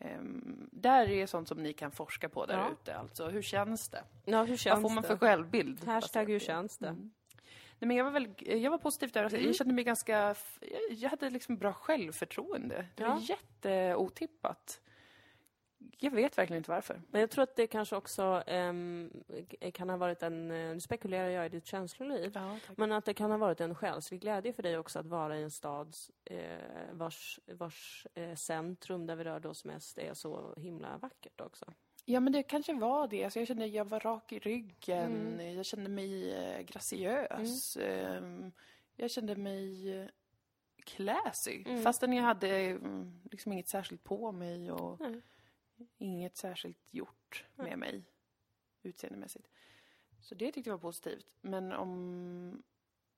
Ehm, 0.00 0.68
där 0.72 1.10
är 1.10 1.26
sånt 1.26 1.48
som 1.48 1.62
ni 1.62 1.72
kan 1.72 1.90
forska 1.90 2.28
på 2.28 2.46
där 2.46 2.58
Ja. 2.58 2.70
ute. 2.72 2.96
Alltså, 2.96 3.28
hur 3.28 3.42
känns 3.42 3.88
det? 3.88 4.04
Ja, 4.24 4.42
hur 4.44 4.56
känns 4.56 4.74
Vad 4.74 4.82
får 4.82 4.94
man 4.94 5.02
det? 5.02 5.08
för 5.08 5.16
självbild? 5.16 5.84
Hashtag 5.84 6.28
hur 6.30 6.38
känns 6.38 6.78
det? 6.78 6.88
Mm. 6.88 7.10
Nej, 7.80 7.88
men 7.88 7.96
jag 7.96 8.04
var, 8.04 8.10
väl, 8.10 8.28
jag 8.62 8.70
var 8.70 8.78
positivt 8.78 9.16
överraskad. 9.16 9.42
Jag 9.42 9.54
kände 9.56 9.74
mig 9.74 9.84
ganska... 9.84 10.34
Jag 10.90 11.10
hade 11.10 11.30
liksom 11.30 11.56
bra 11.56 11.72
självförtroende. 11.72 12.86
Det 12.94 13.04
var 13.04 13.10
Ja. 13.28 13.36
jätteotippat. 13.64 14.80
Jag 16.00 16.10
vet 16.10 16.38
verkligen 16.38 16.58
inte 16.60 16.70
varför. 16.70 17.02
Men 17.10 17.20
jag 17.20 17.30
tror 17.30 17.42
att 17.42 17.56
det 17.56 17.66
kanske 17.66 17.96
också 17.96 18.42
ehm, 18.46 19.10
kan 19.74 19.90
ha 19.90 19.96
varit 19.96 20.22
en, 20.22 20.50
eh, 20.50 20.74
nu 20.74 20.80
spekulerar 20.80 21.28
jag 21.28 21.46
i 21.46 21.48
ditt 21.48 21.66
känsloliv, 21.66 22.32
Ja, 22.34 22.56
men 22.76 22.92
att 22.92 23.04
det 23.04 23.14
kan 23.14 23.30
ha 23.30 23.38
varit 23.38 23.60
en 23.60 23.74
själslig 23.74 24.20
glädje 24.20 24.52
för 24.52 24.62
dig 24.62 24.78
också 24.78 24.98
att 24.98 25.06
vara 25.06 25.38
i 25.38 25.42
en 25.42 25.50
stad 25.50 25.96
eh, 26.24 26.38
vars, 26.92 27.40
vars 27.46 28.06
eh, 28.14 28.34
centrum 28.34 29.06
där 29.06 29.16
vi 29.16 29.24
rörde 29.24 29.48
oss 29.48 29.64
mest 29.64 29.98
är 29.98 30.14
så 30.14 30.54
himla 30.56 30.98
vackert 30.98 31.40
också. 31.40 31.72
Ja, 32.04 32.20
men 32.20 32.32
det 32.32 32.42
kanske 32.42 32.74
var 32.74 33.08
det. 33.08 33.24
Alltså, 33.24 33.38
jag 33.38 33.48
kände 33.48 33.66
jag 33.66 33.84
var 33.84 34.00
rak 34.00 34.32
i 34.32 34.38
ryggen. 34.38 35.16
Mm. 35.16 35.56
Jag 35.56 35.66
kände 35.66 35.90
mig 35.90 36.32
eh, 36.34 36.60
graciös. 36.60 37.76
Ehm, 37.76 38.52
jag 38.96 39.10
kände 39.10 39.36
mig 39.36 39.98
eh, 39.98 40.08
classy. 40.84 41.62
Mm. 41.66 41.82
Fastän 41.82 42.12
jag 42.12 42.22
hade 42.22 42.48
mm, 42.48 43.20
liksom 43.30 43.52
inget 43.52 43.68
särskilt 43.68 44.04
på 44.04 44.32
mig 44.32 44.72
och 44.72 45.00
Nej. 45.00 45.22
Inget 45.98 46.36
särskilt 46.36 46.94
gjort 46.94 47.46
med 47.54 47.78
mig 47.78 48.04
utseendemässigt. 48.82 49.48
Så 50.20 50.34
det 50.34 50.52
tyckte 50.52 50.70
jag 50.70 50.76
var 50.76 50.82
positivt. 50.82 51.36
Men 51.40 51.72
om... 51.72 52.62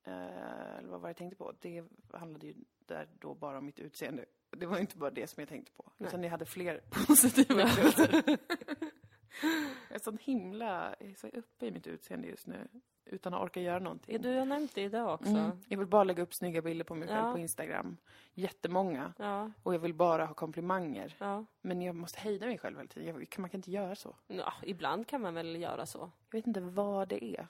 Eh, 0.03 0.77
eller 0.79 0.89
vad 0.89 1.01
var 1.01 1.09
det 1.09 1.11
jag 1.11 1.17
tänkte 1.17 1.37
på? 1.37 1.55
Det 1.61 1.85
handlade 2.13 2.47
ju 2.47 2.55
där 2.79 3.09
då 3.19 3.35
bara 3.35 3.59
om 3.59 3.67
mitt 3.67 3.79
utseende. 3.79 4.25
Det 4.51 4.67
var 4.67 4.79
inte 4.79 4.97
bara 4.97 5.11
det 5.11 5.27
som 5.27 5.41
jag 5.41 5.49
tänkte 5.49 5.73
på. 5.73 5.93
Nej. 5.97 6.09
Utan 6.09 6.23
jag 6.23 6.31
hade 6.31 6.47
fler 6.47 6.81
positiva 7.07 7.55
grejer. 7.55 8.39
jag 9.89 9.95
är 9.95 9.99
så 9.99 10.17
himla... 10.21 10.97
Jag 11.01 11.11
är 11.11 11.15
så 11.15 11.29
uppe 11.29 11.67
i 11.67 11.71
mitt 11.71 11.87
utseende 11.87 12.29
just 12.29 12.47
nu. 12.47 12.69
Utan 13.13 13.35
att 13.35 13.43
orka 13.43 13.61
göra 13.61 13.79
någonting. 13.79 14.23
Du 14.23 14.37
har 14.39 14.45
nämnt 14.45 14.75
det 14.75 14.83
idag 14.83 15.15
också. 15.15 15.31
Mm. 15.31 15.51
Jag 15.69 15.79
vill 15.79 15.87
bara 15.87 16.05
lägga 16.05 16.23
upp 16.23 16.35
snygga 16.35 16.63
bilder 16.63 16.85
på 16.85 16.95
mig 16.95 17.09
själv 17.09 17.27
Ja. 17.27 17.33
på 17.33 17.39
Instagram. 17.39 17.97
Jättemånga. 18.35 19.13
Ja, 19.19 19.51
Och 19.63 19.75
jag 19.75 19.79
vill 19.79 19.95
bara 19.95 20.25
ha 20.27 20.35
komplimanger. 20.35 21.15
ja. 21.19 21.45
Men 21.61 21.83
jag 21.83 21.95
måste 21.95 22.21
hejda 22.21 22.47
mig 22.47 22.59
själv 22.59 22.77
hela 22.77 22.89
tiden. 22.89 23.09
Jag, 23.09 23.39
man 23.41 23.51
kan 23.51 23.59
inte 23.59 23.71
göra 23.71 23.95
så. 23.97 24.17
ja. 24.27 24.53
Ibland 24.63 25.07
kan 25.07 25.21
man 25.21 25.35
väl 25.35 25.57
göra 25.61 25.87
så. 25.87 26.11
Jag 26.31 26.39
vet 26.39 26.47
inte 26.47 26.61
vad 26.61 27.09
det 27.09 27.25
är. 27.25 27.49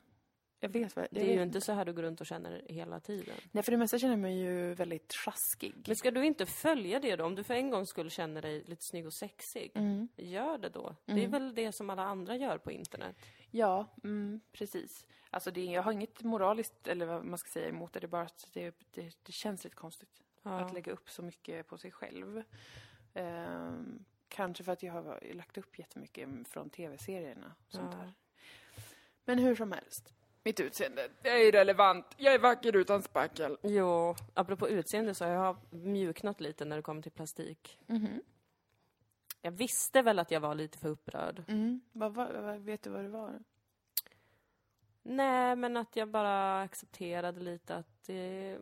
Jag 0.63 0.69
vet 0.69 0.97
vad 0.97 1.07
Det 1.11 1.31
är 1.33 1.37
ju 1.37 1.43
inte 1.43 1.61
så 1.61 1.73
här 1.73 1.85
du 1.85 1.93
går 1.93 2.03
runt 2.03 2.21
och 2.21 2.27
känner 2.27 2.63
hela 2.69 3.01
tiden. 3.01 3.35
Nej, 3.53 3.63
för 3.65 3.73
det 3.73 3.79
mesta 3.79 3.99
känner 3.99 4.13
jag 4.13 4.19
mig 4.21 4.39
ju 4.39 4.75
väldigt 4.75 5.13
sjaskig. 5.15 5.75
Men 5.87 5.97
ska 5.97 6.11
du 6.11 6.25
inte 6.27 6.47
följa 6.47 7.01
det 7.01 7.17
då? 7.17 7.25
Om 7.25 7.35
du 7.35 7.45
för 7.45 7.55
en 7.55 7.71
gång 7.71 7.87
skulle 7.87 8.11
känna 8.11 8.41
dig 8.41 8.65
lite 8.67 8.85
snygg 8.85 9.07
och 9.07 9.13
sexig, 9.13 9.73
Mm. 9.75 10.09
gör 10.17 10.59
det 10.59 10.69
då. 10.69 10.95
Det 11.05 11.13
är 11.13 11.17
Mm. 11.19 11.31
väl 11.31 11.55
det 11.55 11.73
som 11.73 11.91
alla 11.91 12.03
andra 12.03 12.37
gör 12.37 12.59
på 12.59 12.73
internet. 12.73 13.17
Ja, 13.51 13.87
mm, 14.05 14.41
precis. 14.53 15.07
Alltså 15.31 15.51
det, 15.51 15.65
jag 15.65 15.83
har 15.83 15.93
inget 15.93 16.23
moraliskt, 16.23 16.87
eller 16.89 17.07
vad 17.07 17.25
man 17.25 17.39
ska 17.39 17.51
säga, 17.51 17.69
emot 17.69 17.93
det. 17.93 18.01
Det 18.01 18.07
är 18.07 18.09
bara 18.09 18.23
att 18.23 18.49
det, 18.53 18.75
det, 18.91 19.17
det 19.23 19.33
känns 19.33 19.65
lite 19.65 19.77
konstigt 19.77 20.23
Ja. 20.43 20.61
att 20.61 20.73
lägga 20.73 20.93
upp 20.93 21.11
så 21.11 21.23
mycket 21.23 21.67
på 21.67 21.79
sig 21.79 21.91
själv. 21.91 22.43
Ehm, 23.15 24.05
kanske 24.29 24.65
för 24.65 24.73
att 24.73 24.83
jag 24.83 24.93
har 24.93 25.21
lagt 25.35 25.59
upp 25.59 25.79
jättemycket 25.79 26.29
från 26.49 26.71
tv-serierna. 26.71 27.55
och 27.67 27.73
Sånt 27.73 27.93
Ja. 27.93 27.99
där. 27.99 28.13
Men 29.25 29.39
hur 29.39 29.55
som 29.57 29.73
helst. 29.73 30.15
Mitt 30.45 30.61
utseende, 30.61 31.09
det 31.23 31.29
är 31.29 31.49
irrelevant. 31.49 32.07
Jag 32.17 32.35
är 32.35 32.39
vacker 32.39 32.77
utan 32.77 33.03
spackel. 33.03 33.59
Jo, 33.63 34.15
apropå 34.35 34.69
utseende 34.69 35.15
så 35.15 35.25
har 35.25 35.33
jag 35.33 35.57
mjuknat 35.75 36.41
lite 36.41 36.65
när 36.65 36.77
det 36.77 36.83
kommer 36.83 37.03
till 37.03 37.13
plastik. 37.13 37.79
Mhm. 37.87 38.23
Jag 39.43 39.51
visste 39.51 40.03
väl 40.03 40.19
att 40.19 40.31
jag 40.31 40.41
var 40.41 40.55
lite 40.55 40.79
för 40.79 40.89
upprörd. 40.89 41.45
Mm. 41.49 41.81
Vad, 41.93 42.15
vad, 42.15 42.33
vad, 42.33 42.59
vet 42.61 42.83
du 42.83 42.91
vad 42.91 43.03
det 43.05 43.09
var? 43.09 43.39
Nej, 45.03 45.57
men 45.57 45.77
att 45.77 45.97
jag 45.97 46.09
bara 46.09 46.63
accepterade 46.63 47.41
lite 47.41 47.77
att 47.77 48.03
det... 48.07 48.59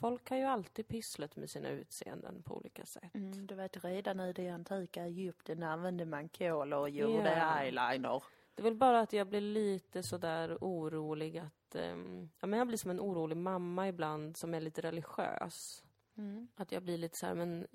Folk 0.00 0.30
har 0.30 0.36
ju 0.36 0.44
alltid 0.44 0.88
pysslat 0.88 1.36
med 1.36 1.50
sina 1.50 1.68
utseenden 1.68 2.42
på 2.42 2.56
olika 2.56 2.86
sätt. 2.86 3.14
Mm, 3.14 3.46
du 3.46 3.54
vet, 3.54 3.84
redan 3.84 4.20
i 4.20 4.32
det 4.32 4.48
antika 4.48 5.04
Egypten 5.04 5.62
använde 5.62 6.04
man 6.04 6.28
kol 6.28 6.72
och 6.72 6.90
gjorde 6.90 7.36
Ja. 7.38 7.60
eyeliner. 7.60 8.22
Det 8.54 8.62
är 8.62 8.64
väl 8.64 8.74
bara 8.74 9.00
att 9.00 9.12
jag 9.12 9.26
blir 9.26 9.40
lite 9.40 10.02
sådär 10.02 10.58
orolig 10.60 11.38
att... 11.38 11.74
ehm, 11.74 12.30
ja, 12.40 12.46
men 12.46 12.58
jag 12.58 12.66
blir 12.68 12.78
som 12.78 12.90
en 12.90 13.00
orolig 13.00 13.36
mamma 13.36 13.88
ibland 13.88 14.36
som 14.36 14.54
är 14.54 14.60
lite 14.60 14.80
religiös. 14.80 15.84
Mm. 16.16 16.48
Att 16.56 16.72
jag 16.72 16.82
blir 16.82 16.98
lite 16.98 17.18
så 17.18 17.26
här, 17.26 17.34
men 17.34 17.66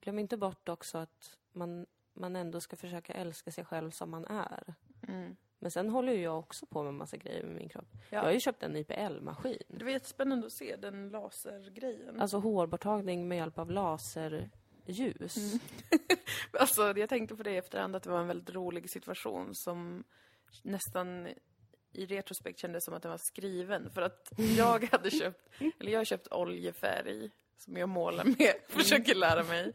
glöm 0.00 0.18
inte 0.18 0.36
bort 0.36 0.68
också 0.68 0.98
att 0.98 1.38
man, 1.52 1.86
man 2.12 2.36
ändå 2.36 2.60
ska 2.60 2.76
försöka 2.76 3.12
älska 3.12 3.52
sig 3.52 3.64
själv 3.64 3.90
som 3.90 4.10
man 4.10 4.24
är. 4.24 4.74
Mm. 5.08 5.36
Men 5.58 5.70
sen 5.70 5.88
håller 5.88 6.12
ju 6.12 6.22
jag 6.22 6.38
också 6.38 6.66
på 6.66 6.82
med 6.82 6.94
massa 6.94 7.16
grejer 7.16 7.44
med 7.44 7.56
min 7.56 7.68
kropp. 7.68 7.88
Ja. 7.92 8.00
Jag 8.10 8.22
har 8.22 8.32
ju 8.32 8.40
köpt 8.40 8.62
en 8.62 8.76
IPL-maskin. 8.76 9.62
Det 9.68 9.84
var 9.84 9.90
jättespännande 9.90 10.46
att 10.46 10.52
se 10.52 10.76
den 10.76 11.08
lasergrejen. 11.08 12.20
Alltså 12.20 12.38
hårborttagning 12.38 13.28
med 13.28 13.38
hjälp 13.38 13.58
av 13.58 13.70
laserljus. 13.70 15.36
Mm. 15.36 15.58
Alltså, 16.52 16.98
jag 16.98 17.08
tänkte 17.08 17.36
på 17.36 17.42
det 17.42 17.50
i 17.50 17.56
efterhand 17.56 17.96
att 17.96 18.02
det 18.02 18.10
var 18.10 18.20
en 18.20 18.26
väldigt 18.26 18.54
rolig 18.54 18.90
situation 18.90 19.54
som 19.54 20.04
nästan 20.62 21.28
i 21.92 22.06
retrospekt 22.06 22.58
kändes 22.58 22.84
som 22.84 22.94
att 22.94 23.02
den 23.02 23.10
var 23.10 23.18
skriven. 23.18 23.90
För 23.90 24.02
att 24.02 24.32
jag 24.56 24.84
hade 24.92 25.10
köpt, 25.10 25.48
eller 25.80 25.92
jag 25.92 26.00
har 26.00 26.04
köpt 26.04 26.32
oljefärg 26.32 27.30
som 27.58 27.76
jag 27.76 27.88
målar 27.88 28.24
med, 28.24 28.54
försöker 28.68 29.14
lära 29.14 29.42
mig. 29.42 29.72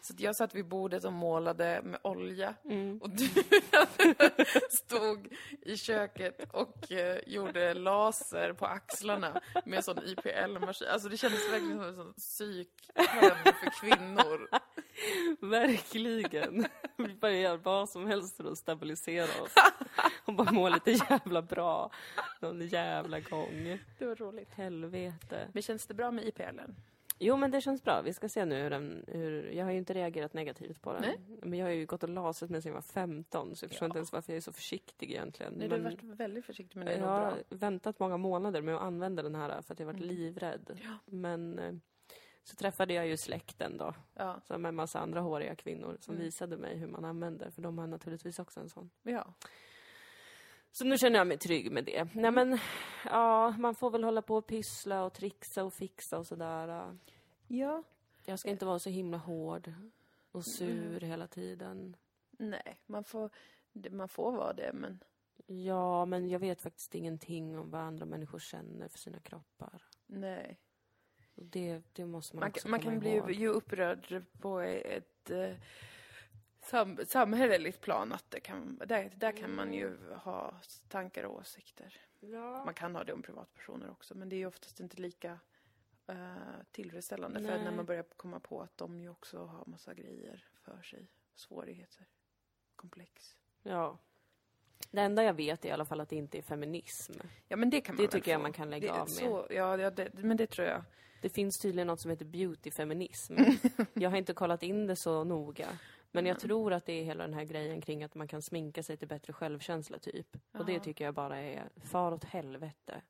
Så 0.00 0.14
jag 0.18 0.36
satt 0.36 0.54
vid 0.54 0.64
bordet 0.68 1.04
och 1.04 1.12
målade 1.12 1.80
med 1.84 2.00
olja. 2.02 2.54
Mm. 2.64 2.98
Och 3.02 3.10
du 3.10 3.28
stod 4.70 5.34
i 5.60 5.76
köket 5.76 6.52
och 6.52 6.92
eh, 6.92 7.18
gjorde 7.26 7.74
laser 7.74 8.52
på 8.52 8.66
axlarna 8.66 9.40
med 9.64 9.84
sån 9.84 9.98
IPL-maskin. 9.98 10.88
Alltså 10.88 11.08
det 11.08 11.16
kändes 11.16 11.52
verkligen 11.52 11.78
som 11.78 11.88
en 11.88 11.96
sån 11.96 12.12
psykhem 12.12 13.36
för 13.44 13.80
kvinnor. 13.80 14.48
Verkligen. 15.50 16.66
Vi 16.96 17.14
bara 17.14 17.32
gör 17.32 17.56
vad 17.56 17.88
som 17.88 18.06
helst 18.06 18.36
för 18.36 18.52
att 18.52 18.58
stabilisera 18.58 19.42
oss. 19.42 19.54
Och 20.24 20.34
bara 20.34 20.52
må 20.52 20.68
lite 20.68 20.90
jävla 20.90 21.42
bra. 21.42 21.90
Någon 22.40 22.68
jävla 22.68 23.20
gång. 23.20 23.78
Det 23.98 24.06
var 24.06 24.16
roligt. 24.16 24.54
Helvete. 24.54 25.48
Men 25.52 25.62
känns 25.62 25.86
det 25.86 25.94
bra 25.94 26.10
med 26.10 26.24
IPLen? 26.24 26.76
Jo, 27.24 27.36
men 27.36 27.50
det 27.50 27.60
känns 27.60 27.82
bra. 27.82 28.02
Vi 28.02 28.12
ska 28.12 28.28
se 28.28 28.44
nu 28.44 28.62
hur 28.62 28.70
den... 28.70 29.04
Hur, 29.08 29.50
jag 29.52 29.64
har 29.64 29.72
ju 29.72 29.78
inte 29.78 29.92
reagerat 29.94 30.34
negativt 30.34 30.82
på 30.82 30.92
den. 30.92 31.02
Nej. 31.02 31.18
Men 31.42 31.58
jag 31.58 31.66
har 31.66 31.72
ju 31.72 31.86
gått 31.86 32.02
och 32.02 32.08
lasat 32.08 32.50
mig 32.50 32.62
sedan 32.62 32.68
jag 32.70 32.74
var 32.74 32.82
15, 32.82 33.56
så 33.56 33.64
jag 33.64 33.70
förstår 33.70 33.86
Ja. 33.86 33.90
inte 33.90 33.98
ens 33.98 34.12
varför 34.12 34.32
jag 34.32 34.36
är 34.36 34.40
så 34.40 34.52
försiktig 34.52 35.10
egentligen. 35.10 35.52
Nej, 35.56 35.68
du 35.68 35.74
men 35.76 35.84
har 35.84 35.90
varit 35.90 36.02
väldigt 36.02 36.44
försiktig 36.46 36.78
med 36.78 36.86
det. 36.86 36.96
jag 36.96 37.06
har 37.06 37.42
väntat 37.48 37.98
många 37.98 38.16
månader 38.16 38.62
med 38.62 38.74
att 38.74 38.82
använda 38.82 39.22
den 39.22 39.34
här 39.34 39.62
för 39.62 39.72
att 39.74 39.78
jag 39.80 39.86
varit 39.86 39.96
Mm. 40.02 40.08
livrädd. 40.08 40.78
Ja. 40.84 40.98
Men 41.06 41.58
eh, 41.58 41.72
så 42.44 42.56
träffade 42.56 42.94
jag 42.94 43.06
ju 43.08 43.16
släkten 43.16 43.76
då, 43.78 43.94
Ja. 44.14 44.40
med 44.48 44.64
en 44.68 44.74
massa 44.74 44.98
andra 45.00 45.20
håriga 45.20 45.54
kvinnor 45.56 45.96
som 46.00 46.14
Mm. 46.14 46.24
visade 46.24 46.56
mig 46.56 46.76
hur 46.78 46.86
man 46.86 47.04
använder, 47.04 47.50
för 47.50 47.62
de 47.62 47.78
har 47.78 47.86
naturligtvis 47.86 48.38
också 48.38 48.60
en 48.60 48.68
sån. 48.68 48.90
ja. 49.02 49.34
Så 50.74 50.84
nu 50.84 50.98
känner 50.98 51.18
jag 51.18 51.26
mig 51.26 51.38
trygg 51.38 51.72
med 51.72 51.84
det. 51.84 52.04
Nej 52.14 52.24
Mm. 52.26 52.34
men, 52.34 52.58
ja, 53.04 53.50
man 53.58 53.74
får 53.74 53.90
väl 53.90 54.04
hålla 54.04 54.22
på 54.22 54.36
och 54.36 54.46
pyssla 54.46 55.04
och 55.04 55.12
trixa 55.12 55.64
och 55.64 55.72
fixa 55.72 56.18
och 56.18 56.26
sådär. 56.26 56.98
Ja. 57.52 57.82
Jag 58.24 58.38
ska 58.38 58.50
inte 58.50 58.66
vara 58.66 58.78
så 58.78 58.90
himla 58.90 59.16
hård 59.16 59.72
och 60.30 60.44
sur 60.44 61.00
hela 61.00 61.26
tiden. 61.26 61.96
Nej, 62.30 62.78
man 62.86 63.04
får, 63.04 63.30
man 63.90 64.08
får 64.08 64.32
vara 64.32 64.52
det, 64.52 64.70
men... 64.74 64.98
Ja, 65.46 66.04
men 66.04 66.28
jag 66.28 66.38
vet 66.38 66.60
faktiskt 66.62 66.94
ingenting 66.94 67.58
om 67.58 67.70
vad 67.70 67.80
andra 67.80 68.06
människor 68.06 68.38
känner 68.38 68.88
för 68.88 68.98
sina 68.98 69.20
kroppar. 69.20 69.82
Nej. 70.06 70.60
Det, 71.34 71.82
det 71.92 72.06
måste 72.06 72.36
man, 72.36 72.40
Man, 72.40 72.48
också 72.50 72.62
kan- 72.62 72.70
man 72.70 72.80
kan 72.80 72.98
bli 72.98 73.10
ihåg. 73.16 73.30
ju, 73.30 73.48
upprörd 73.48 74.24
på 74.40 74.60
ett 74.60 75.30
eh, 75.30 75.54
sam, 76.60 76.98
samhälleligt 77.06 77.80
plan. 77.80 78.12
Att 78.12 78.30
det 78.30 78.40
kan, 78.40 78.80
där, 78.86 79.12
där 79.16 79.36
kan 79.36 79.54
man 79.54 79.72
ju 79.74 80.12
ha 80.14 80.54
tankar 80.88 81.24
och 81.24 81.34
åsikter. 81.36 82.00
Ja. 82.20 82.64
Man 82.64 82.74
kan 82.74 82.94
ha 82.96 83.04
det 83.04 83.12
om 83.12 83.22
privatpersoner 83.22 83.90
också, 83.90 84.14
men 84.14 84.28
det 84.28 84.36
är 84.36 84.46
oftast 84.46 84.80
inte 84.80 84.96
lika 85.02 85.38
eh, 86.06 86.16
tillfredsställande. 86.70 87.40
För 87.40 87.46
Nej. 87.56 87.64
när 87.64 87.72
man 87.72 87.86
börjar 87.86 88.04
komma 88.16 88.40
på 88.40 88.60
att 88.62 88.76
de 88.78 89.00
ju 89.00 89.08
också 89.08 89.44
har 89.44 89.64
massa 89.66 89.94
grejer 89.94 90.44
för 90.64 90.82
sig. 90.82 91.08
Svårigheter. 91.34 92.06
Komplex. 92.76 93.36
ja. 93.62 93.98
Det 94.90 95.00
enda 95.00 95.22
jag 95.24 95.34
vet 95.34 95.64
är 95.64 95.68
i 95.68 95.72
alla 95.72 95.84
fall 95.84 96.00
att 96.00 96.08
det 96.08 96.16
inte 96.16 96.38
är 96.38 96.42
feminism. 96.42 97.12
Ja, 97.48 97.56
men 97.56 97.70
det 97.70 97.80
kan 97.80 97.94
man 97.94 98.04
Det 98.04 98.10
tycker 98.10 98.30
jag 98.30 98.38
få. 98.38 98.42
man 98.42 98.52
kan 98.52 98.70
lägga 98.70 98.92
det, 98.92 99.00
av 99.00 99.08
med. 99.08 99.08
Så, 99.08 99.46
ja, 99.50 99.78
ja 99.78 99.90
det, 99.90 100.14
men 100.14 100.36
det 100.36 100.46
tror 100.46 100.68
jag. 100.68 100.84
Det 101.22 101.28
finns 101.28 101.58
tydligen 101.58 101.86
något 101.86 102.00
som 102.00 102.10
heter 102.10 102.24
beautyfeminism. 102.24 103.36
jag 103.94 104.10
har 104.10 104.16
inte 104.16 104.32
kollat 104.34 104.62
in 104.62 104.86
det 104.86 104.96
så 104.96 105.24
noga. 105.24 105.78
Men 106.10 106.26
jag 106.26 106.40
tror 106.40 106.72
att 106.72 106.86
det 106.86 106.92
är 106.92 107.04
hela 107.04 107.24
den 107.24 107.34
här 107.34 107.44
grejen 107.44 107.80
kring 107.80 108.04
att 108.04 108.14
man 108.14 108.28
kan 108.28 108.42
sminka 108.42 108.82
sig 108.82 108.96
till 108.96 109.08
bättre 109.08 109.32
självkänsla 109.32 109.98
typ. 109.98 110.36
Och 110.52 110.66
det 110.66 110.80
tycker 110.80 111.04
jag 111.04 111.14
bara 111.14 111.38
är 111.38 111.68
far 111.84 112.12
åt 112.12 112.24
helvete. 112.24 113.02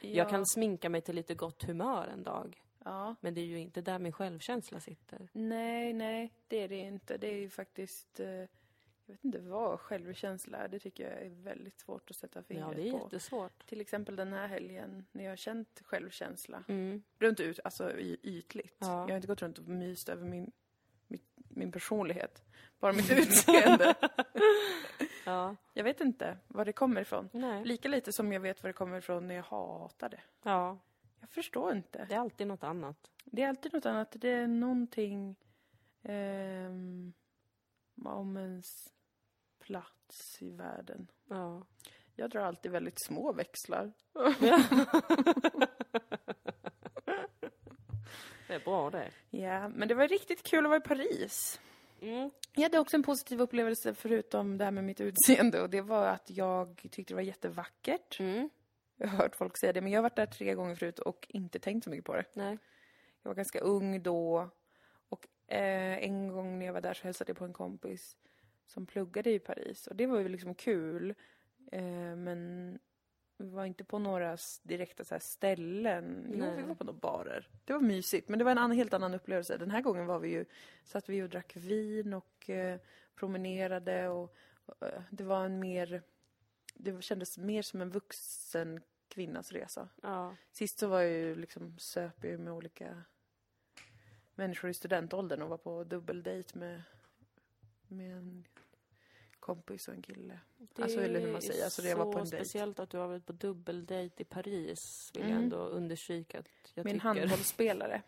Ja, 0.00 0.08
Jag 0.08 0.28
kan 0.30 0.46
sminka 0.46 0.88
mig 0.90 1.00
till 1.00 1.14
lite 1.14 1.34
gott 1.34 1.62
humör 1.64 2.06
en 2.12 2.22
dag. 2.22 2.62
Ja. 2.84 3.14
Men 3.20 3.34
det 3.34 3.40
är 3.40 3.44
ju 3.46 3.58
inte 3.58 3.80
där 3.80 3.98
min 3.98 4.12
självkänsla 4.12 4.80
sitter. 4.80 5.28
Nej, 5.32 5.92
nej, 5.92 6.32
det 6.48 6.56
är 6.62 6.68
det 6.68 6.76
inte. 6.78 7.16
Det 7.18 7.26
är 7.34 7.36
ju 7.38 7.50
faktiskt... 7.50 8.20
Eh, 8.20 8.26
jag 9.08 9.14
vet 9.14 9.24
inte 9.24 9.38
vad 9.38 9.80
självkänsla 9.80 10.58
är. 10.58 10.68
Det 10.68 10.78
tycker 10.78 11.10
jag 11.10 11.22
är 11.22 11.28
väldigt 11.30 11.80
svårt 11.80 12.10
att 12.10 12.16
sätta 12.16 12.38
Ja, 12.38 12.42
fingret 12.42 12.76
det 12.76 12.88
är 12.88 12.92
på. 12.92 12.98
jättesvårt. 13.04 13.66
Till 13.66 13.80
exempel 13.80 14.16
den 14.16 14.32
här 14.32 14.46
helgen 14.46 15.06
när 15.12 15.24
jag 15.24 15.30
har 15.30 15.36
känt 15.36 15.80
självkänsla. 15.84 16.64
Mm. 16.68 17.02
Runt 17.18 17.40
ut, 17.40 17.60
alltså 17.64 17.98
ytligt. 18.22 18.76
Ja. 18.78 18.86
Jag 19.00 19.08
har 19.08 19.16
inte 19.16 19.28
gått 19.28 19.42
runt 19.42 19.58
och 19.58 19.68
myst 19.68 20.08
över 20.08 20.24
min, 20.26 20.52
mitt, 21.06 21.24
min 21.36 21.72
personlighet. 21.72 22.42
Bara 22.80 22.92
mitt 22.92 23.10
utseende. 23.18 23.94
Ja, 25.26 25.56
jag 25.72 25.84
vet 25.84 26.00
inte 26.00 26.36
var 26.48 26.64
det 26.64 26.72
kommer 26.72 27.00
ifrån. 27.00 27.28
nej. 27.32 27.64
Lika 27.64 27.88
lite 27.88 28.12
som 28.12 28.32
jag 28.32 28.40
vet 28.40 28.62
var 28.62 28.68
det 28.68 28.72
kommer 28.72 28.98
ifrån 28.98 29.26
när 29.26 29.34
jag 29.34 29.42
hatar 29.42 30.08
det. 30.08 30.20
Ja, 30.42 30.78
Jag 31.20 31.30
förstår 31.30 31.72
inte. 31.72 32.04
det 32.08 32.14
är 32.14 32.18
alltid 32.18 32.46
något 32.46 32.62
annat. 32.64 33.10
Det 33.24 33.42
är 33.42 33.48
alltid 33.48 33.72
något 33.74 33.86
annat. 33.86 34.08
Det 34.18 34.28
är 34.28 34.46
någonting 34.46 35.36
ehm, 36.02 37.12
om 38.04 38.36
ens 38.36 38.92
plats 39.58 40.42
i 40.42 40.50
världen. 40.50 41.06
Ja. 41.28 41.62
Jag 42.14 42.30
drar 42.30 42.42
alltid 42.42 42.72
väldigt 42.72 42.98
små 42.98 43.32
växlar. 43.32 43.92
Det 48.48 48.54
är 48.54 48.60
bra 48.64 48.90
det. 48.90 49.10
Ja, 49.30 49.68
men 49.68 49.88
det 49.88 49.94
var 49.94 50.08
riktigt 50.08 50.42
kul 50.42 50.64
att 50.66 50.70
vara 50.70 50.78
i 50.78 50.88
Paris. 50.88 51.60
Mm. 52.00 52.30
Jag 52.54 52.62
hade 52.62 52.78
också 52.78 52.96
en 52.96 53.02
positiv 53.02 53.40
upplevelse 53.40 53.94
förutom 53.94 54.58
det 54.58 54.64
här 54.64 54.70
med 54.70 54.84
mitt 54.84 55.00
utseende 55.00 55.62
och 55.62 55.70
det 55.70 55.80
var 55.80 56.06
att 56.06 56.30
jag 56.30 56.86
tyckte 56.90 57.12
det 57.12 57.14
var 57.14 57.22
jättevackert. 57.22 58.20
Mm. 58.20 58.50
Jag 58.96 59.08
har 59.08 59.18
hört 59.18 59.36
folk 59.36 59.56
säga 59.56 59.72
det, 59.72 59.80
men 59.80 59.92
jag 59.92 59.98
har 59.98 60.02
varit 60.02 60.16
där 60.16 60.26
tre 60.26 60.54
gånger 60.54 60.74
förut 60.74 60.98
och 60.98 61.26
inte 61.28 61.58
tänkt 61.58 61.84
så 61.84 61.90
mycket 61.90 62.04
på 62.04 62.16
det. 62.16 62.24
Nej. 62.32 62.58
Jag 63.22 63.30
var 63.30 63.34
ganska 63.34 63.60
ung 63.60 64.02
då 64.02 64.50
och 65.08 65.26
eh, 65.46 66.04
en 66.04 66.28
gång 66.28 66.58
när 66.58 66.66
jag 66.66 66.72
var 66.72 66.80
där 66.80 66.94
så 66.94 67.04
hälsade 67.04 67.30
jag 67.30 67.36
på 67.36 67.44
en 67.44 67.52
kompis 67.52 68.16
som 68.66 68.86
pluggade 68.86 69.30
i 69.30 69.38
Paris 69.38 69.86
och 69.86 69.96
det 69.96 70.06
var 70.06 70.20
ju 70.20 70.28
liksom 70.28 70.54
kul. 70.54 71.14
Eh, 71.72 72.16
men 72.16 72.78
vi 73.36 73.48
var 73.48 73.64
inte 73.64 73.84
på 73.84 73.98
några 73.98 74.36
direkta 74.62 75.04
så 75.04 75.16
ställen. 75.20 76.26
Jo, 76.32 76.38
Nej. 76.38 76.56
vi 76.56 76.62
var 76.62 76.74
på 76.74 76.84
några 76.84 76.98
barer. 76.98 77.48
Det 77.64 77.72
var 77.72 77.80
mysigt, 77.80 78.28
men 78.28 78.38
det 78.38 78.44
var 78.44 78.52
en 78.52 78.58
annan, 78.58 78.76
helt 78.76 78.94
annan 78.94 79.14
upplevelse. 79.14 79.56
Den 79.56 79.70
här 79.70 79.82
gången 79.82 80.06
var 80.06 80.18
vi 80.18 80.28
ju, 80.28 80.44
satt 80.84 81.08
vi 81.08 81.22
och 81.22 81.28
drack 81.28 81.56
vin 81.56 82.14
och 82.14 82.50
eh, 82.50 82.80
promenerade 83.14 84.08
och 84.08 84.36
eh, 84.80 85.02
det 85.10 85.24
var 85.24 85.44
en 85.44 85.60
mer, 85.60 86.02
det 86.74 87.02
kändes 87.02 87.38
mer 87.38 87.62
som 87.62 87.80
en 87.80 87.90
vuxen 87.90 88.80
kvinnas 89.08 89.52
resa. 89.52 89.88
Ja. 90.02 90.36
Sist 90.52 90.78
så 90.78 90.88
var 90.88 91.00
jag 91.00 91.12
ju 91.12 91.34
liksom, 91.34 91.78
söp 91.78 92.24
jag 92.24 92.40
med 92.40 92.52
olika 92.52 93.02
människor 94.34 94.70
i 94.70 94.74
studentåldern 94.74 95.42
och 95.42 95.48
var 95.48 95.56
på 95.56 95.84
dubbeldejt 95.84 96.58
med, 96.58 96.82
med 97.88 98.16
en 98.16 98.44
kompis 99.46 99.88
och 99.88 99.94
en 99.94 100.02
kille. 100.02 100.38
Det 100.58 100.82
Alltså, 100.82 101.00
eller 101.00 101.20
hur 101.20 101.32
man 101.32 101.42
säger, 101.42 101.64
alltså, 101.64 101.82
det 101.82 101.90
är 101.90 101.96
var 101.96 102.12
på 102.12 102.18
en 102.18 102.24
dejt. 102.24 102.36
speciellt 102.36 102.78
att 102.80 102.90
du 102.90 102.98
har 102.98 103.06
varit 103.08 103.26
på 103.26 103.32
dubbeldejt 103.32 104.22
i 104.22 104.24
Paris, 104.24 105.10
vill 105.14 105.22
jag 105.22 105.30
Mm. 105.30 105.42
ändå 105.42 105.56
understryka 105.56 106.38
att 106.38 106.46
jag 106.74 106.86
en 106.86 106.92
tycker. 106.92 107.02
handbollsspelare. 107.08 108.02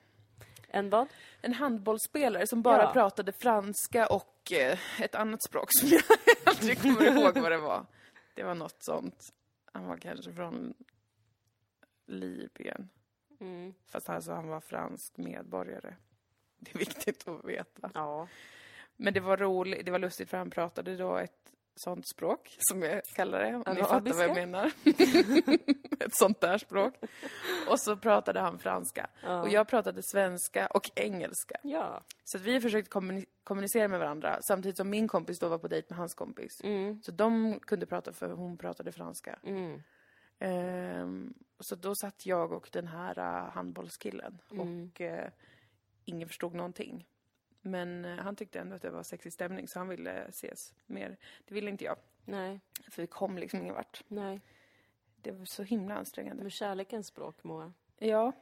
En 0.69 0.91
vad? 0.91 1.07
En 1.41 1.53
handbollsspelare 1.53 2.47
som 2.47 2.63
bara 2.63 2.83
Ja. 2.83 2.93
pratade 2.93 3.33
franska 3.33 4.07
och 4.07 4.53
eh, 4.53 4.79
ett 5.03 5.15
annat 5.15 5.43
språk 5.43 5.69
som 5.71 5.89
jag 5.89 6.03
aldrig 6.45 6.83
kommer 6.83 7.03
ihåg 7.03 7.39
vad 7.39 7.53
det 7.53 7.59
var. 7.59 7.87
Det 8.35 8.43
var 8.43 8.55
något 8.55 8.85
sånt. 8.85 9.35
Han 9.73 9.87
var 9.87 9.97
kanske 9.97 10.33
från 10.33 10.75
Libyen. 12.07 12.89
Mm. 13.41 13.75
Fast 13.87 14.09
alltså 14.09 14.33
han 14.33 14.49
var 14.49 14.61
fransk 14.61 15.17
medborgare. 15.17 15.95
Det 16.59 16.75
är 16.75 16.79
viktigt 16.79 17.29
att 17.29 17.45
veta. 17.45 17.91
Ja. 17.95 18.29
Men 18.99 19.15
det 19.15 19.21
var 19.21 19.37
roligt, 19.37 19.85
det 19.87 19.91
var 19.93 19.99
lustigt 19.99 20.31
för 20.31 20.37
han 20.37 20.51
pratade 20.51 20.97
då 20.97 21.17
ett 21.17 21.33
sånt 21.77 22.09
språk, 22.09 22.57
som 22.59 22.83
jag 22.83 23.03
kallar 23.17 23.41
det, 23.41 23.55
om 23.57 23.75
ni 23.75 23.83
fattar 23.83 24.13
vad 24.15 24.25
jag 24.25 24.35
menar. 24.35 24.67
ett 26.05 26.15
sånt 26.17 26.41
där 26.41 26.59
språk. 26.59 26.95
Och 27.71 27.81
så 27.81 27.97
pratade 27.97 28.41
han 28.41 28.59
franska. 28.59 29.11
Ja. 29.23 29.43
Och 29.43 29.49
jag 29.49 29.69
pratade 29.69 30.01
svenska 30.03 30.67
och 30.67 30.91
engelska. 30.95 31.57
Ja. 31.63 32.05
Så 32.25 32.39
vi 32.39 32.61
försökte 32.61 32.91
kommuni- 32.91 33.27
kommunicera 33.45 33.89
med 33.89 33.99
varandra, 33.99 34.39
samtidigt 34.49 34.77
som 34.77 34.91
min 34.91 35.09
kompis 35.09 35.39
då 35.39 35.49
var 35.49 35.59
på 35.59 35.69
dejt 35.69 35.87
med 35.91 35.99
hans 35.99 36.15
kompis. 36.15 36.61
Mm. 36.65 37.03
Så 37.03 37.13
de 37.13 37.61
kunde 37.61 37.87
prata, 37.87 38.13
för 38.13 38.31
hon 38.31 38.59
pratade 38.59 38.93
franska. 38.93 39.39
Mm. 39.43 39.83
Ehm, 40.39 41.35
så 41.61 41.75
då 41.75 41.95
satt 41.95 42.27
jag 42.27 42.53
och 42.53 42.69
den 42.73 42.87
här 42.89 43.19
uh, 43.19 43.51
handbollskillen 43.51 44.39
Mm. 44.53 44.61
och 44.93 45.01
eh, 45.01 45.31
ingen 46.05 46.29
förstod 46.29 46.55
någonting. 46.55 47.07
Men 47.61 48.05
eh, 48.05 48.17
han 48.17 48.37
tyckte 48.37 48.61
ändå 48.61 48.77
att 48.77 48.83
det 48.83 48.91
var 48.91 49.03
sexig 49.03 49.33
stämning 49.33 49.69
så 49.69 49.79
han 49.79 49.89
ville 49.89 50.11
ses 50.29 50.75
mer. 50.87 51.17
Det 51.45 51.55
ville 51.55 51.71
inte 51.71 51.85
jag, 51.85 51.97
Nej. 52.25 52.61
för 52.91 53.03
vi 53.03 53.07
kom 53.07 53.39
liksom 53.39 53.61
ingen 53.61 53.75
vart. 53.75 54.05
Nej. 54.09 54.41
Det 55.23 55.33
var 55.33 55.45
så 55.45 55.63
himla 55.63 55.95
ansträngande. 55.95 56.43
Med 56.43 56.53
kärlekens 56.53 57.07
språk, 57.07 57.45
Moa. 57.45 57.73
Ja, 57.99 58.33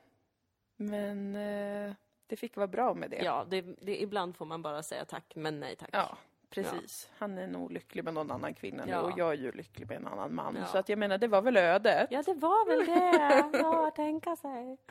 men 0.76 1.36
eh, 1.36 1.92
det 2.26 2.36
fick 2.36 2.56
vara 2.56 2.66
bra 2.66 2.94
med 2.94 3.10
det. 3.10 3.16
Ja, 3.24 3.46
det, 3.48 3.60
det, 3.62 4.02
ibland 4.02 4.36
får 4.36 4.46
man 4.46 4.62
bara 4.62 4.82
säga 4.82 5.04
tack, 5.04 5.32
men 5.36 5.60
nej 5.60 5.76
tack. 5.76 5.90
Ja, 5.92 6.18
precis. 6.50 7.10
Han 7.18 7.38
är 7.38 7.46
nog 7.46 7.72
lycklig 7.72 8.04
med 8.04 8.14
någon 8.14 8.30
annan 8.30 8.54
kvinna 8.54 8.84
nu 8.84 8.90
Ja. 8.92 9.00
och 9.00 9.18
jag 9.18 9.28
är 9.30 9.36
ju 9.36 9.52
lycklig 9.52 9.88
med 9.88 9.96
en 9.96 10.06
annan 10.06 10.34
man. 10.34 10.56
Ja. 10.60 10.66
Så 10.66 10.78
att 10.78 10.88
jag 10.88 10.98
menar, 10.98 11.18
det 11.18 11.28
var 11.28 11.42
väl 11.42 11.56
ödet. 11.56 12.08
Ja, 12.10 12.22
det 12.22 12.34
var 12.34 12.66
väl 12.66 12.86
det. 12.86 13.58
Ja, 13.62 13.90
tänka 13.96 14.36
sig. 14.36 14.78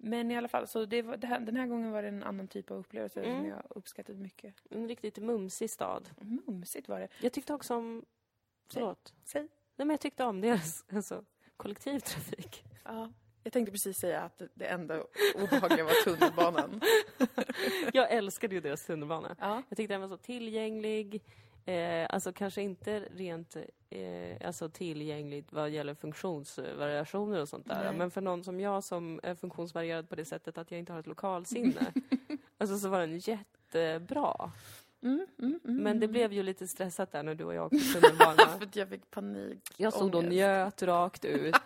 Men 0.00 0.30
i 0.30 0.36
alla 0.36 0.48
fall, 0.48 0.66
så 0.66 0.84
det 0.84 1.02
var, 1.02 1.16
det 1.16 1.26
här, 1.26 1.40
den 1.40 1.56
här 1.56 1.66
gången 1.66 1.90
var 1.92 2.02
det 2.02 2.08
en 2.08 2.22
annan 2.22 2.48
typ 2.48 2.70
av 2.70 2.76
upplevelse 2.78 3.22
Mm. 3.22 3.36
som 3.38 3.48
jag 3.48 3.62
uppskattade 3.70 4.18
mycket. 4.18 4.54
En 4.70 4.88
riktigt 4.88 5.18
mumsig 5.18 5.70
stad. 5.70 6.10
Mumsigt 6.46 6.88
var 6.88 7.00
det. 7.00 7.08
Jag 7.20 7.32
tyckte 7.32 7.54
också 7.54 7.74
om... 7.76 8.04
Förlåt. 8.72 9.14
Säg. 9.24 9.40
Nej, 9.42 9.48
men 9.86 9.90
jag 9.90 10.00
tyckte 10.00 10.24
om 10.24 10.40
deras 10.40 10.84
alltså, 10.92 11.24
kollektivtrafik. 11.56 12.64
Ja. 12.84 13.12
Jag 13.42 13.52
tänkte 13.52 13.72
precis 13.72 13.98
säga 13.98 14.20
att 14.22 14.42
det 14.54 14.66
enda 14.66 15.02
obehagliga 15.34 15.84
var 15.84 16.04
tunnelbanan. 16.04 16.80
Jag 17.92 18.10
älskade 18.12 18.54
ju 18.54 18.60
deras 18.60 18.86
tunnelbana. 18.86 19.36
Ja. 19.40 19.62
Jag 19.68 19.76
tyckte 19.76 19.94
den 19.94 20.00
var 20.00 20.08
så 20.08 20.16
tillgänglig. 20.16 21.22
Eh, 21.68 22.06
alltså 22.10 22.32
kanske 22.32 22.62
inte 22.62 23.00
rent 23.00 23.56
eh, 23.90 24.46
alltså 24.46 24.68
tillgängligt 24.68 25.52
vad 25.52 25.70
gäller 25.70 25.94
funktionsvariationer 25.94 27.40
och 27.40 27.48
sånt 27.48 27.68
där. 27.68 27.84
Nej. 27.84 27.98
Men 27.98 28.10
för 28.10 28.20
någon 28.20 28.44
som 28.44 28.60
jag 28.60 28.84
som 28.84 29.20
är 29.22 29.34
funktionsvarierad 29.34 30.08
på 30.08 30.14
det 30.14 30.24
sättet 30.24 30.58
att 30.58 30.70
jag 30.70 30.78
inte 30.78 30.92
har 30.92 31.00
ett 31.00 31.06
lokalsinne. 31.06 31.92
alltså 32.58 32.78
så 32.78 32.88
var 32.88 33.00
den 33.00 33.18
jättebra. 33.18 34.52
Mm, 35.02 35.26
mm, 35.38 35.60
mm, 35.64 35.82
Men 35.82 36.00
det 36.00 36.08
blev 36.08 36.32
ju 36.32 36.42
lite 36.42 36.68
stressat 36.68 37.12
där 37.12 37.22
när 37.22 37.34
du 37.34 37.44
och 37.44 37.54
jag 37.54 37.66
åkte 37.66 38.00
tunnelbana. 38.00 38.36
För 38.58 38.66
att 38.66 38.76
jag 38.76 38.88
fick 38.88 39.10
panik. 39.10 39.74
Jag 39.76 39.92
stod 39.92 40.14
och 40.14 40.24
njöt 40.24 40.82
rakt 40.82 41.24
ut 41.24 41.56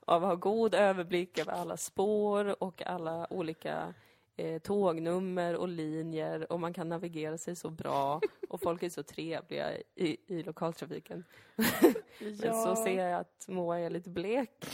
av 0.00 0.24
att 0.24 0.28
ha 0.28 0.34
god 0.34 0.74
överblick 0.74 1.38
över 1.38 1.52
alla 1.52 1.76
spår 1.76 2.62
och 2.62 2.86
alla 2.86 3.26
olika 3.32 3.94
eh, 4.38 4.58
tågnummer 4.58 5.56
och 5.56 5.68
linjer 5.68 6.52
och 6.52 6.60
man 6.60 6.72
kan 6.72 6.88
navigera 6.88 7.38
sig 7.38 7.56
så 7.56 7.70
bra 7.70 8.20
och 8.48 8.60
folk 8.62 8.82
är 8.82 8.88
så 8.90 9.02
trevliga 9.02 9.72
i, 9.94 10.16
i 10.26 10.42
lokaltrafiken. 10.42 11.24
Men 12.20 12.54
så 12.54 12.76
ser 12.76 13.08
jag 13.08 13.20
att 13.20 13.48
Moa 13.48 13.78
är 13.78 13.90
lite 13.90 14.10
blek. 14.10 14.64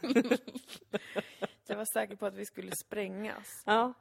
Jag 1.66 1.76
var 1.76 1.84
säker 1.84 2.16
på 2.16 2.26
att 2.26 2.34
vi 2.34 2.44
skulle 2.46 2.72
sprängas. 2.76 3.62
Ja, 3.66 3.92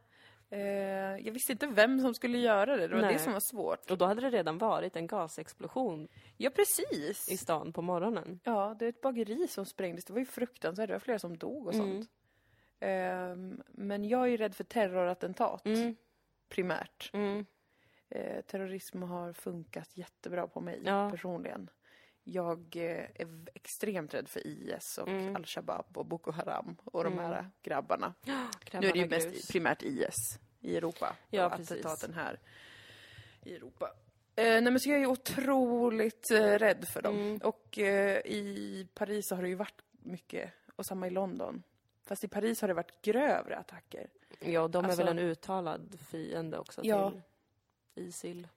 Eh, 0.50 1.18
jag 1.26 1.32
visste 1.32 1.52
inte 1.52 1.68
vem 1.68 2.00
som 2.00 2.14
skulle 2.14 2.38
göra 2.38 2.78
det. 2.78 2.88
Det 2.88 2.96
var 2.96 3.02
Nej. 3.02 3.14
det 3.14 3.20
som 3.20 3.34
var 3.34 3.40
svårt. 3.40 3.92
och 3.92 3.98
då 3.98 4.06
hade 4.06 4.22
det 4.22 4.30
redan 4.30 4.58
varit 4.58 4.96
en 4.96 5.08
gasexplosion 5.08 6.08
Ja, 6.38 6.50
precis. 6.50 7.30
i 7.32 7.38
stan 7.38 7.74
på 7.74 7.82
morgonen. 7.82 8.40
Ja, 8.44 8.76
det 8.80 8.86
är 8.86 8.90
ett 8.90 9.02
bageri 9.02 9.48
som 9.48 9.66
sprängdes. 9.66 10.06
Det 10.06 10.14
var 10.14 10.20
ju 10.20 10.26
fruktansvärt. 10.26 10.88
Det 10.88 10.94
var 10.94 11.00
flera 11.00 11.20
som 11.20 11.38
dog 11.38 11.68
och 11.68 11.74
Mm. 11.74 11.86
sånt. 11.86 12.06
Ehm, 12.06 12.08
men 13.68 14.06
jag 14.10 14.22
är 14.24 14.28
ju 14.28 14.38
rädd 14.38 14.56
för 14.56 14.64
terrorattentat, 14.64 15.66
Mm, 15.66 15.96
primärt. 16.50 17.10
mm, 17.14 17.46
Eh, 18.10 18.42
terrorism 18.42 19.02
har 19.04 19.34
funkat 19.34 19.98
jättebra 19.98 20.48
på 20.48 20.62
mig 20.62 20.82
Ja. 20.86 21.10
personligen. 21.12 21.70
Jag 22.24 22.76
eh, 22.76 23.06
är 23.16 23.50
extremt 23.54 24.14
rädd 24.14 24.30
för 24.30 24.48
IS 24.48 24.98
och 24.98 25.08
Mm. 25.08 25.36
Al-Shabaab 25.36 25.98
och 25.98 26.06
Boko 26.06 26.32
Haram 26.32 26.76
och 26.84 27.04
de 27.04 27.14
Mm. 27.14 27.26
här 27.26 27.50
grabbarna. 27.64 28.14
Nu 28.26 28.88
är 28.88 28.94
det 28.94 29.00
ju 29.00 29.08
mest 29.10 29.30
grus. 29.32 29.48
primärt 29.48 29.84
IS 29.84 30.40
i 30.60 30.78
Europa. 30.78 31.16
Ja, 31.30 31.46
och 31.46 31.52
precis. 31.52 31.72
attentaten 31.72 32.14
här 32.14 32.40
i 33.44 33.56
Europa. 33.56 33.86
Eh, 34.36 34.44
nej 34.46 34.62
men 34.62 34.80
så 34.80 34.90
jag 34.90 35.02
är 35.02 35.06
otroligt 35.08 36.32
eh, 36.32 36.38
rädd 36.60 36.88
för 36.88 37.02
dem. 37.02 37.16
Mm. 37.16 37.38
Och 37.44 37.80
eh, 37.80 38.18
i 38.26 38.88
Paris 38.94 39.28
så 39.28 39.36
har 39.36 39.42
det 39.44 39.50
ju 39.50 39.56
varit 39.56 39.82
mycket, 39.92 40.52
och 40.76 40.86
samma 40.86 41.08
i 41.08 41.10
London. 41.10 41.64
Fast 42.06 42.24
i 42.24 42.28
Paris 42.28 42.62
har 42.62 42.68
det 42.68 42.74
varit 42.74 43.02
grövre 43.02 43.58
attacker. 43.58 44.10
Ja, 44.40 44.68
de 44.68 44.86
är 44.86 44.90
Alltså- 44.90 45.04
väl 45.06 45.18
en 45.18 45.20
uttalad 45.20 46.00
fiende 46.10 46.58
också 46.60 46.82
Ja. 46.84 47.10
till 47.12 47.22
Isil. 48.04 48.48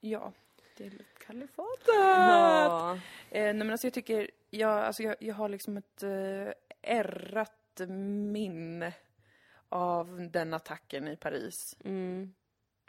Ja, 0.00 0.32
det 0.76 0.86
är 0.86 0.92
kalifatet. 1.26 1.84
Ja. 1.86 2.94
Eh, 2.94 2.98
nej 3.30 3.54
men 3.54 3.70
alltså 3.70 3.86
jag 3.86 3.94
tycker, 3.94 4.30
jag, 4.50 4.70
alltså 4.70 5.02
jag, 5.02 5.16
jag 5.20 5.34
har 5.34 5.48
liksom 5.48 5.76
ett 5.76 6.02
eh, 6.02 6.52
ärrat 6.82 7.80
minne 7.88 8.92
av 9.68 10.28
den 10.30 10.54
attacken 10.54 11.08
i 11.08 11.16
Paris. 11.16 11.76
Mm. 11.84 12.34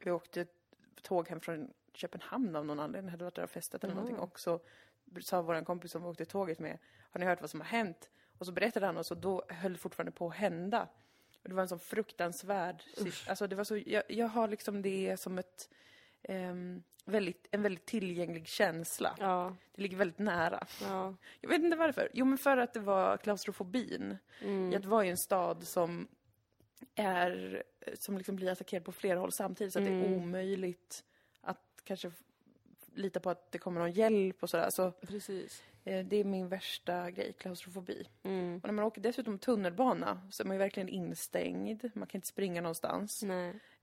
Vi 0.03 0.11
åkte 0.11 0.45
tåg 1.01 1.27
hem 1.29 1.39
från 1.39 1.73
Köpenhamn 1.93 2.55
av 2.55 2.65
någon 2.65 2.79
anledning, 2.79 3.11
hade 3.11 3.23
varit 3.23 3.35
där 3.35 3.43
och 3.43 3.49
festat 3.49 3.83
eller 3.83 3.93
Jaha. 3.93 4.01
någonting. 4.03 4.19
Och 4.19 4.39
så 4.39 4.59
sa 5.21 5.41
vår 5.41 5.65
kompis 5.65 5.91
som 5.91 6.01
vi 6.03 6.07
åkte 6.09 6.25
tåget 6.25 6.59
med, 6.59 6.77
har 7.11 7.19
ni 7.19 7.25
hört 7.25 7.41
vad 7.41 7.49
som 7.49 7.59
har 7.61 7.67
hänt? 7.67 8.09
Och 8.37 8.45
så 8.45 8.51
berättade 8.51 8.85
han 8.85 8.97
och 8.97 9.05
så 9.05 9.15
då 9.15 9.43
höll 9.49 9.71
det 9.73 9.79
fortfarande 9.79 10.11
på 10.11 10.27
att 10.27 10.35
hända. 10.35 10.87
Och 11.43 11.49
det 11.49 11.55
var 11.55 11.61
en 11.61 11.69
sån 11.69 11.79
fruktansvärd... 11.79 12.83
Alltså 13.27 13.47
det 13.47 13.55
var 13.55 13.63
så, 13.63 13.77
jag, 13.85 14.03
jag 14.07 14.27
har 14.27 14.47
liksom 14.47 14.81
det 14.81 15.17
som 15.19 15.37
ett... 15.37 15.69
ehm, 16.21 16.83
väldigt, 17.07 17.47
en 17.51 17.61
väldigt 17.61 17.85
tillgänglig 17.85 18.47
känsla. 18.47 19.15
Ja. 19.19 19.55
Det 19.75 19.81
ligger 19.81 19.97
väldigt 19.97 20.19
nära. 20.19 20.67
Ja. 20.81 21.15
Jag 21.41 21.49
vet 21.49 21.63
inte 21.63 21.77
varför. 21.77 22.09
Jo, 22.13 22.25
men 22.25 22.37
för 22.37 22.57
att 22.57 22.73
det 22.73 22.79
var 22.79 23.17
klaustrofobin. 23.17 24.17
Mm. 24.41 24.73
I 24.73 24.75
att 24.75 24.85
vara 24.85 25.05
i 25.05 25.09
en 25.09 25.17
stad 25.17 25.63
som 25.67 26.07
är, 26.95 27.63
som 27.93 28.17
liksom 28.17 28.35
blir 28.35 28.51
attackerad 28.51 28.85
på 28.85 28.91
flera 28.91 29.19
håll 29.19 29.31
samtidigt 29.31 29.73
så 29.73 29.79
att 29.79 29.85
det 29.85 29.91
är 29.91 30.05
Mm. 30.05 30.13
omöjligt 30.13 31.03
att 31.41 31.81
kanske 31.83 32.11
lita 32.93 33.19
på 33.19 33.29
att 33.29 33.51
det 33.51 33.57
kommer 33.57 33.79
någon 33.81 33.91
hjälp 33.91 34.43
och 34.43 34.49
sådär. 34.49 34.69
Så 34.69 34.91
Precis. 34.91 35.63
Eh, 35.85 36.05
det 36.05 36.15
är 36.15 36.23
min 36.23 36.47
värsta 36.47 37.11
grej, 37.11 37.33
klaustrofobi. 37.33 38.07
Mm. 38.23 38.55
Och 38.55 38.67
när 38.67 38.73
man 38.73 38.85
åker 38.85 39.01
dessutom 39.01 39.39
tunnelbana 39.39 40.21
så 40.31 40.43
är 40.43 40.47
man 40.47 40.55
ju 40.55 40.59
verkligen 40.59 40.89
instängd. 40.89 41.89
Man 41.93 42.07
kan 42.07 42.17
inte 42.17 42.27
springa 42.27 42.61
någonstans. 42.61 43.23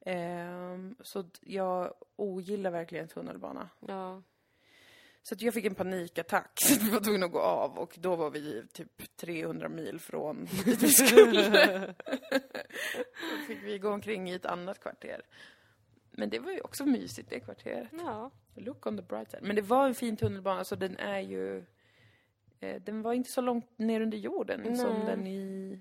Ehm, 0.05 0.97
så 1.01 1.25
jag 1.41 1.95
ogillar 2.17 2.71
verkligen 2.71 3.09
tunnelbana. 3.09 3.69
Ja. 3.87 4.23
Så 5.23 5.35
att 5.35 5.43
jag 5.43 5.55
fick 5.55 5.65
en 5.65 5.75
panikattack, 5.75 6.51
så 6.61 6.85
vi 6.85 6.91
var 6.91 7.01
tvungna 7.01 7.27
att 7.27 7.33
gå 7.33 7.41
av 7.41 7.79
och 7.79 7.97
då 8.01 8.17
var 8.17 8.31
vi 8.31 8.65
typ 8.73 9.17
300 9.17 9.69
mil 9.69 10.01
från 10.01 10.49
dit 10.65 10.83
vi 10.83 10.88
skulle. 10.88 11.95
Då 13.31 13.47
fick 13.47 13.62
vi 13.62 13.79
gå 13.79 13.91
omkring 13.91 14.31
i 14.31 14.35
ett 14.35 14.47
annat 14.47 14.81
kvarter. 14.81 15.23
Men 16.11 16.31
det 16.31 16.38
var 16.38 16.53
ju 16.53 16.61
också 16.61 16.87
mysigt 16.87 17.31
det 17.31 17.41
kvarteret. 17.41 17.88
Ja. 17.93 18.31
Look 18.55 18.87
on 18.87 18.97
the 18.97 19.03
bright 19.03 19.31
side. 19.31 19.43
Men 19.43 19.57
det 19.57 19.62
var 19.62 19.87
en 19.87 19.95
fin 19.95 20.17
tunnelbana, 20.17 20.65
så 20.65 20.77
den 20.77 20.97
är 20.97 21.21
ju... 21.21 21.65
Eh, 22.62 22.83
den 22.83 23.03
var 23.03 23.12
inte 23.12 23.31
så 23.31 23.40
långt 23.40 23.79
ner 23.79 24.01
under 24.01 24.18
jorden 24.18 24.77
som 24.77 24.92
Nej. 24.92 25.07
den 25.07 25.27
i, 25.27 25.79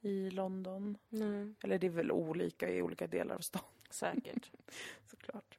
i 0.00 0.30
London. 0.30 0.98
Nej. 1.08 1.54
Eller 1.62 1.78
det 1.78 1.86
är 1.86 1.90
väl 1.90 2.12
olika 2.12 2.70
i 2.70 2.82
olika 2.82 3.06
delar 3.06 3.34
av 3.34 3.38
stan, 3.40 3.62
Säkert. 3.90 4.50
såklart. 5.10 5.58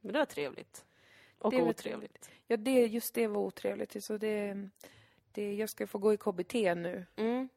Men 0.00 0.12
det 0.12 0.18
var 0.18 0.26
trevligt. 0.26 0.84
Och 1.38 1.50
Det 1.50 1.60
var 1.60 1.68
otrevligt. 1.68 2.30
Ja, 2.46 2.56
det, 2.56 2.86
just 2.86 3.14
det 3.14 3.26
var 3.26 3.40
otrevligt. 3.40 4.04
Så 4.04 4.18
det, 4.18 4.68
det, 5.32 5.54
jag 5.54 5.68
ska 5.68 5.86
få 5.86 5.98
gå 5.98 6.12
i 6.12 6.16
KBT 6.16 6.54
nu. 6.54 7.06
Mm. 7.16 7.48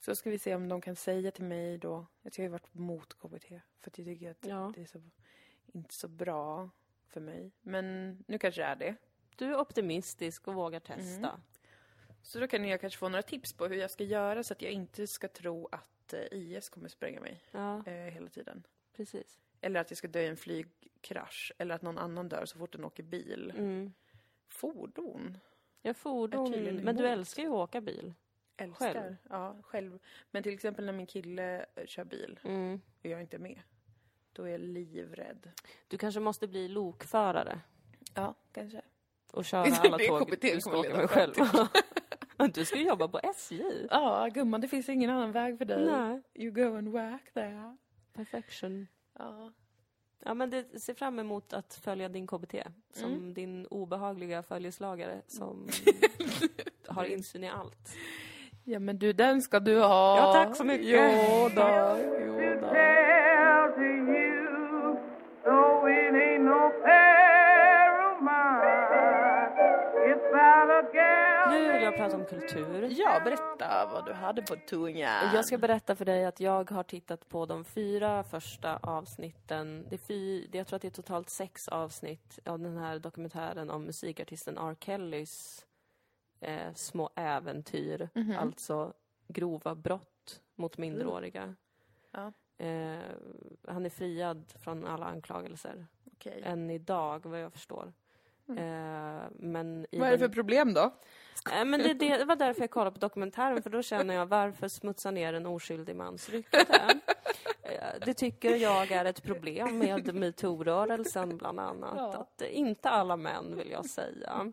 Så 0.00 0.14
ska 0.14 0.30
vi 0.30 0.38
se 0.38 0.54
om 0.54 0.68
de 0.68 0.80
kan 0.80 0.96
säga 0.96 1.30
till 1.30 1.44
mig 1.44 1.78
då, 1.78 2.06
jag 2.22 2.32
har 2.36 2.42
ju 2.44 2.48
varit 2.48 2.74
mot 2.74 3.14
KBT, 3.14 3.46
för 3.48 3.90
att 3.90 3.98
jag 3.98 4.06
tycker 4.06 4.30
att 4.30 4.46
Ja. 4.46 4.72
det 4.74 4.82
är 4.82 4.86
så, 4.86 5.02
inte 5.72 5.94
så 5.94 6.08
bra 6.08 6.70
för 7.06 7.20
mig. 7.20 7.52
Men 7.60 8.16
nu 8.28 8.38
kanske 8.38 8.60
det 8.60 8.66
är 8.66 8.76
det. 8.76 8.96
Du 9.36 9.46
är 9.46 9.60
optimistisk 9.60 10.48
och 10.48 10.54
vågar 10.54 10.80
testa. 10.80 11.40
Så 12.22 12.40
då 12.40 12.46
kan 12.46 12.64
jag 12.68 12.80
kanske 12.80 12.98
få 12.98 13.08
några 13.08 13.22
tips 13.22 13.52
på 13.52 13.66
hur 13.66 13.76
jag 13.76 13.90
ska 13.90 14.04
göra 14.04 14.42
så 14.42 14.52
att 14.52 14.62
jag 14.62 14.72
inte 14.72 15.06
ska 15.06 15.28
tro 15.28 15.68
att 15.72 16.12
eh, 16.12 16.20
IS 16.38 16.68
kommer 16.68 16.88
spränga 16.88 17.20
mig 17.20 17.40
Ja, 17.50 17.86
eh, 17.86 17.92
hela 17.92 18.28
tiden. 18.28 18.62
precis. 18.96 19.40
Eller 19.60 19.80
att 19.80 19.90
jag 19.90 19.98
ska 19.98 20.08
dö 20.08 20.20
i 20.20 20.26
en 20.26 20.36
flygkrasch. 20.36 21.52
Eller 21.58 21.74
att 21.74 21.82
någon 21.82 21.98
annan 21.98 22.28
dör 22.28 22.44
så 22.44 22.58
fort 22.58 22.72
den 22.72 22.84
åker 22.84 23.02
bil. 23.02 23.52
Mm. 23.56 23.92
Fordon. 24.48 25.38
Jag 25.82 25.96
fordon, 25.96 26.74
men 26.84 26.96
du 26.96 27.06
älskar 27.08 27.42
ju 27.42 27.48
att 27.48 27.54
åka 27.54 27.80
bil. 27.80 28.14
Älskar. 28.56 28.92
Själv? 28.94 29.16
Ja, 29.30 29.56
själv. 29.62 29.98
Men 30.30 30.42
till 30.42 30.52
exempel 30.54 30.84
när 30.84 30.92
min 30.92 31.06
kille 31.06 31.66
eh, 31.74 31.86
kör 31.86 32.04
bil 32.04 32.38
Mm. 32.44 32.80
och 33.00 33.06
jag 33.06 33.20
inte 33.20 33.36
är 33.36 33.40
med. 33.40 33.60
Då 34.32 34.42
är 34.42 34.48
jag 34.48 34.60
livrädd. 34.60 35.50
Du 35.88 35.98
kanske 35.98 36.20
måste 36.20 36.46
bli 36.48 36.68
lokförare 36.68 37.60
Ja, 38.14 38.34
kanske. 38.52 38.82
och 39.32 39.44
köra 39.50 39.64
Det 39.64 39.76
alla 39.76 39.96
det 39.98 40.06
tåg 40.06 40.28
KBT 40.28 40.40
du 40.42 40.60
ska 40.60 40.70
kommer 40.70 40.88
åka 40.88 40.96
med 40.96 41.10
själv. 41.10 41.34
du 42.54 42.64
ska 42.64 42.78
jobba 42.78 43.08
på 43.08 43.20
SJ. 43.22 43.62
Ja, 43.90 44.28
gumman, 44.34 44.60
det 44.60 44.68
finns 44.68 44.88
ingen 44.88 45.10
annan 45.10 45.32
väg 45.32 45.58
för 45.58 45.64
dig. 45.64 45.86
Nej. 45.86 46.22
You 46.34 46.50
go 46.50 46.76
and 46.76 46.88
work 46.88 47.34
there. 47.34 47.76
Perfection. 48.16 48.86
Ja. 49.18 49.52
Ja, 50.24 50.34
men 50.34 50.50
det 50.50 50.80
ser 50.80 50.94
fram 50.94 51.18
emot 51.18 51.52
att 51.52 51.74
följa 51.74 52.08
din 52.08 52.26
KBT 52.26 52.54
som 52.92 53.12
Mm. 53.12 53.34
din 53.34 53.66
obehagliga 53.66 54.42
följeslagare 54.42 55.22
som 55.26 55.68
har 56.88 57.04
insyn 57.04 57.44
i 57.44 57.48
allt. 57.48 57.96
ja, 58.64 58.78
men 58.78 58.98
du, 58.98 59.12
den 59.12 59.42
ska 59.42 59.60
du 59.60 59.78
ha. 59.80 60.16
Ja, 60.16 60.32
tack 60.32 60.56
så 60.56 60.64
mycket. 60.64 60.86
Jo 60.88 61.48
då, 61.54 61.98
jo 62.26 62.60
då. 62.60 62.66
Jag 71.90 71.98
prata 71.98 72.16
om 72.16 72.24
kultur. 72.24 72.88
Ja, 72.90 73.20
berätta 73.24 73.88
vad 73.92 74.06
du 74.06 74.12
hade 74.12 74.42
på 74.42 74.56
tungan. 74.56 75.34
Jag 75.34 75.44
ska 75.44 75.58
berätta 75.58 75.96
för 75.96 76.04
dig 76.04 76.24
att 76.24 76.40
jag 76.40 76.70
har 76.70 76.82
tittat 76.82 77.28
på 77.28 77.46
de 77.46 77.64
fyra 77.64 78.24
första 78.24 78.76
avsnitten. 78.76 79.86
Det 79.88 79.96
är 79.96 79.98
fy, 79.98 80.46
jag 80.52 80.66
tror 80.66 80.76
att 80.76 80.82
det 80.82 80.88
är 80.88 80.92
totalt 80.92 81.30
sex 81.30 81.68
avsnitt 81.68 82.38
av 82.44 82.58
den 82.58 82.76
här 82.76 82.98
dokumentären 82.98 83.70
om 83.70 83.84
musikartisten 83.84 84.58
R. 84.58 84.76
Kellys 84.80 85.66
eh, 86.40 86.74
små 86.74 87.10
äventyr. 87.14 88.08
Alltså 88.38 88.92
grova 89.28 89.74
brott 89.74 90.40
mot 90.54 90.78
minderåriga. 90.78 91.54
Ja. 92.10 92.32
Eh, 92.66 92.98
han 93.68 93.86
är 93.86 93.90
friad 93.90 94.52
från 94.58 94.86
alla 94.86 95.06
anklagelser. 95.06 95.86
Okej. 96.12 96.42
Än 96.44 96.70
idag, 96.70 97.26
vad 97.26 97.40
jag 97.40 97.52
förstår. 97.52 97.92
Eh, 98.58 99.22
men 99.38 99.86
i 99.90 99.98
Vad 99.98 100.08
är 100.08 100.12
det 100.12 100.18
för 100.18 100.26
den- 100.28 100.34
problem 100.34 100.74
då? 100.74 100.90
Nej, 101.50 101.64
men 101.64 101.80
det, 101.80 101.94
det, 101.94 102.24
var 102.24 102.36
därför 102.36 102.60
jag 102.60 102.70
kollade 102.70 102.90
på 102.90 102.98
dokumentären, 102.98 103.62
för 103.62 103.70
då 103.70 103.82
känner 103.82 104.14
jag 104.14 104.26
varför 104.26 104.68
smutsa 104.68 105.10
ner 105.10 105.32
en 105.34 105.46
oskyldig 105.46 105.96
mans 105.96 106.28
rykte? 106.28 106.58
Eh, 107.62 108.00
Det 108.06 108.14
tycker 108.14 108.56
jag 108.56 108.90
är 108.90 109.04
ett 109.04 109.22
problem 109.22 109.78
med 109.78 110.14
metoo-rörelsen 110.14 111.36
bland 111.36 111.60
annat. 111.60 111.94
Ja. 111.96 112.14
Att 112.20 112.42
inte 112.42 112.90
alla 112.90 113.16
män, 113.16 113.56
vill 113.56 113.70
jag 113.70 113.86
säga. 113.86 114.52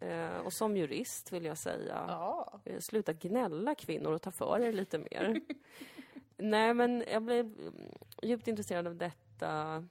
Eh, 0.00 0.36
Och 0.44 0.52
som 0.52 0.76
jurist 0.76 1.32
vill 1.32 1.44
jag 1.44 1.58
säga, 1.58 2.04
Ja. 2.08 2.60
eh, 2.64 2.78
sluta 2.78 3.12
gnälla 3.12 3.74
kvinnor 3.74 4.12
och 4.12 4.22
ta 4.22 4.30
för 4.30 4.60
er 4.60 4.72
lite 4.72 4.98
mer. 4.98 5.40
Nej, 6.36 6.74
men 6.74 7.04
jag 7.12 7.22
blev 7.22 7.40
mm, 7.46 7.74
djupt 8.22 8.48
intresserad 8.48 8.86
av 8.86 8.96
detta 8.96 9.84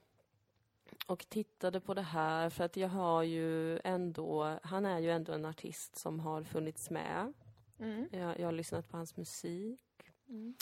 och 1.06 1.28
tittade 1.28 1.80
på 1.80 1.94
det 1.94 2.02
här 2.02 2.50
för 2.50 2.64
att 2.64 2.76
jag 2.76 2.88
har 2.88 3.22
ju 3.22 3.78
ändå, 3.84 4.58
han 4.62 4.86
är 4.86 4.98
ju 4.98 5.10
ändå 5.10 5.32
en 5.32 5.44
artist 5.44 5.96
som 5.96 6.20
har 6.20 6.42
funnits 6.42 6.90
med. 6.90 7.32
Mm. 7.78 8.08
Jag, 8.12 8.40
jag 8.40 8.46
har 8.46 8.52
lyssnat 8.52 8.88
på 8.88 8.96
hans 8.96 9.16
musik. 9.16 9.80
Mm. 10.28 10.54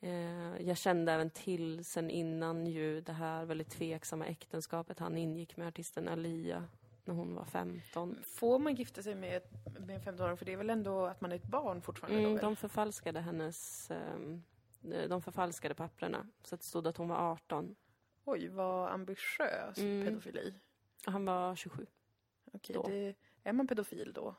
Eh, 0.00 0.66
jag 0.68 0.76
kände 0.76 1.12
även 1.12 1.30
till 1.30 1.84
sen 1.84 2.10
innan 2.10 2.66
ju 2.66 3.00
det 3.00 3.12
här 3.12 3.44
väldigt 3.44 3.70
tveksamma 3.70 4.26
äktenskapet 4.26 4.98
han 4.98 5.16
ingick 5.18 5.56
med 5.56 5.68
artisten 5.68 6.08
Alia 6.08 6.68
när 7.04 7.14
hon 7.14 7.34
var 7.34 7.44
15. 7.44 8.18
Får 8.24 8.58
man 8.58 8.74
gifta 8.74 9.02
sig 9.02 9.14
med, 9.14 9.42
med 9.86 9.96
en 9.96 10.02
15-åring? 10.02 10.36
För 10.36 10.44
det 10.44 10.52
är 10.52 10.56
väl 10.56 10.70
ändå 10.70 11.06
att 11.06 11.20
man 11.20 11.32
är 11.32 11.36
ett 11.36 11.44
barn 11.44 11.82
fortfarande 11.82 12.18
Mm, 12.18 12.34
då? 12.34 12.40
de 12.40 12.56
förfalskade 12.56 13.20
hennes, 13.20 13.90
ehm, 13.90 14.42
de 15.08 15.22
förfalskade 15.22 15.74
papperna 15.74 16.26
så 16.42 16.54
att 16.54 16.60
det 16.60 16.66
stod 16.66 16.86
att 16.86 16.96
hon 16.96 17.08
var 17.08 17.32
18. 17.32 17.76
Oj, 18.24 18.48
vad 18.48 18.92
ambitiös 18.92 19.78
Mm. 19.78 20.04
pedofili. 20.06 20.54
Han 21.04 21.24
var 21.24 21.54
27. 21.56 21.86
Okej, 22.52 22.76
det, 22.86 23.14
är 23.48 23.52
man 23.52 23.66
pedofil 23.66 24.12
då? 24.12 24.34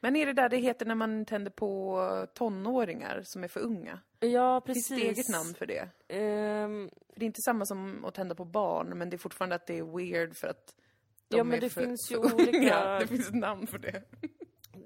Men 0.00 0.16
är 0.16 0.26
det 0.26 0.32
där 0.32 0.48
det 0.48 0.56
heter 0.56 0.86
när 0.86 0.94
man 0.94 1.24
tänder 1.24 1.50
på 1.50 2.26
tonåringar 2.34 3.22
som 3.24 3.44
är 3.44 3.48
för 3.48 3.60
unga? 3.60 4.00
Ja, 4.20 4.60
Finns 4.66 4.88
precis. 4.88 5.02
det 5.02 5.08
eget 5.08 5.28
namn 5.28 5.54
för 5.54 5.66
det? 5.66 5.88
Ehm, 6.08 6.90
För 7.12 7.20
det 7.20 7.24
är 7.24 7.26
inte 7.26 7.42
samma 7.44 7.66
som 7.66 8.04
att 8.04 8.14
tända 8.14 8.34
på 8.34 8.44
barn, 8.44 8.98
men 8.98 9.10
det 9.10 9.16
är 9.16 9.18
fortfarande 9.18 9.54
att 9.56 9.66
det 9.66 9.78
är 9.78 9.96
weird 9.96 10.36
för 10.36 10.48
att 10.48 10.74
de 11.28 11.36
Ja, 11.38 11.44
men 11.44 11.56
är 11.56 11.60
det 11.60 11.70
för, 11.70 11.80
finns 11.80 12.10
ju 12.12 12.16
för 12.28 12.34
olika- 12.34 12.58
unga. 12.58 12.98
Det 13.00 13.06
finns 13.06 13.28
ett 13.28 13.34
namn 13.34 13.66
för 13.66 13.78
det. 13.78 14.02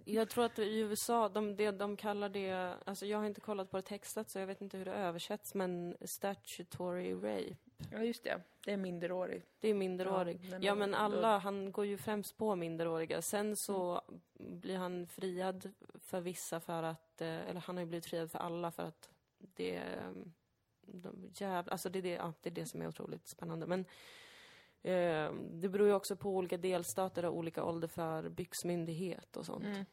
Jag 0.05 0.29
tror 0.31 0.45
att 0.45 0.59
i 0.59 0.79
USA, 0.79 1.29
de, 1.29 1.57
det, 1.57 1.71
de 1.71 1.97
kallar 1.97 2.29
det, 2.29 2.75
alltså 2.87 3.07
jag 3.07 3.19
har 3.19 3.27
inte 3.27 3.41
kollat 3.41 3.71
på 3.71 3.77
det 3.77 3.83
textat 3.83 4.31
så 4.31 4.39
jag 4.39 4.47
vet 4.47 4.61
inte 4.61 4.79
hur 4.79 4.85
det 4.85 4.93
översätts, 4.95 5.55
men 5.55 5.97
statutory 6.19 7.13
rape. 7.15 7.57
Ja, 7.91 8.03
just 8.03 8.24
det. 8.24 8.41
Det 8.64 8.72
är 8.72 8.77
minderårig. 8.77 9.43
Det 9.61 9.68
är 9.68 9.74
minderårig. 9.74 10.41
Ja, 10.51 10.59
Ja, 10.61 10.74
men 10.74 10.91
då- 10.91 10.97
alla, 10.97 11.39
han 11.39 11.72
går 11.72 11.87
ju 11.87 11.99
främst 11.99 12.37
på 12.37 12.57
minderåriga. 12.57 13.22
Sen 13.22 13.57
så 13.57 14.03
blir 14.39 14.77
han 14.77 15.07
friad 15.07 15.72
för 16.01 16.20
vissa 16.20 16.61
för 16.61 16.83
att, 16.83 17.20
eh, 17.20 17.29
eller 17.49 17.61
han 17.61 17.77
har 17.77 17.83
ju 17.83 17.89
blivit 17.89 18.07
friad 18.07 18.31
för 18.31 18.39
alla 18.39 18.70
för 18.70 18.83
att 18.83 19.11
det, 19.39 19.77
eh, 19.77 20.11
de 20.81 21.31
jävla, 21.35 21.72
alltså 21.72 21.89
det 21.89 21.99
är 21.99 22.03
det, 22.03 22.11
ja, 22.14 22.33
det 22.41 22.49
är 22.49 22.55
det 22.55 22.66
som 22.66 22.83
är 22.83 22.89
otroligt 22.89 23.27
spännande. 23.29 23.66
Men 23.66 23.81
eh, 24.83 25.33
det 25.51 25.68
beror 25.68 25.89
ju 25.89 25.95
också 25.95 26.16
på 26.16 26.31
olika 26.37 26.57
delstater 26.57 27.24
och 27.24 27.37
olika 27.37 27.64
ålder 27.64 27.89
för 27.89 28.29
byxmyndighet 28.29 29.37
och 29.37 29.47
sånt. 29.47 29.64
Mm. 29.64 29.85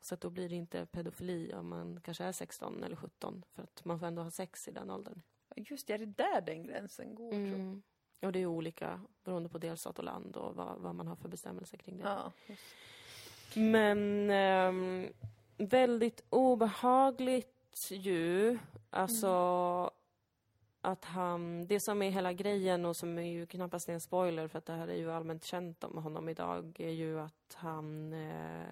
Så 0.00 0.14
att 0.14 0.20
då 0.20 0.30
blir 0.30 0.48
det 0.48 0.54
inte 0.54 0.86
pedofili 0.86 1.54
om 1.54 1.68
man 1.68 2.00
kanske 2.00 2.24
är 2.24 2.32
16 2.32 2.84
eller 2.84 2.96
17 2.96 3.44
för 3.54 3.62
att 3.62 3.84
man 3.84 4.00
får 4.00 4.06
ändå 4.06 4.22
ha 4.22 4.30
sex 4.30 4.68
i 4.68 4.70
den 4.70 4.90
åldern. 4.90 5.22
Just 5.56 5.86
det, 5.86 5.94
är 5.94 5.98
det 5.98 6.06
där 6.06 6.40
den 6.40 6.62
gränsen 6.62 7.14
går? 7.14 7.32
Mm. 7.32 7.82
Och 8.22 8.32
det 8.32 8.38
är 8.38 8.46
olika 8.46 9.00
beroende 9.24 9.48
på 9.48 9.58
delstat 9.58 9.98
och 9.98 10.04
land 10.04 10.36
och 10.36 10.54
vad, 10.54 10.78
vad 10.78 10.94
man 10.94 11.06
har 11.06 11.16
för 11.16 11.28
bestämmelser 11.28 11.76
kring 11.76 11.98
det. 11.98 12.04
Ja. 12.04 12.32
Men 13.54 14.30
ehm, 14.30 15.06
väldigt 15.56 16.22
obehagligt 16.30 17.90
ju. 17.90 18.58
Alltså 18.90 19.90
att 20.80 21.04
han, 21.04 21.66
det 21.66 21.80
som 21.80 22.02
är 22.02 22.10
hela 22.10 22.32
grejen 22.32 22.84
och 22.84 22.96
som 22.96 23.18
är 23.18 23.22
ju 23.22 23.46
knappast 23.46 23.88
är 23.88 23.92
en 23.92 24.00
spoiler 24.00 24.48
för 24.48 24.58
att 24.58 24.66
det 24.66 24.72
här 24.72 24.88
är 24.88 24.96
ju 24.96 25.12
allmänt 25.12 25.44
känt 25.44 25.84
om 25.84 25.98
honom 25.98 26.28
idag 26.28 26.80
är 26.80 26.90
ju 26.90 27.20
att 27.20 27.54
han 27.54 28.12
eh, 28.12 28.66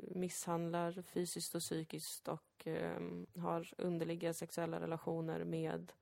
misshandlar 0.00 1.02
fysiskt 1.02 1.54
och 1.54 1.60
psykiskt 1.60 2.28
och 2.28 2.66
eh, 2.66 3.00
har 3.36 3.72
underliga 3.78 4.34
sexuella 4.34 4.80
relationer 4.80 5.44
med 5.44 5.92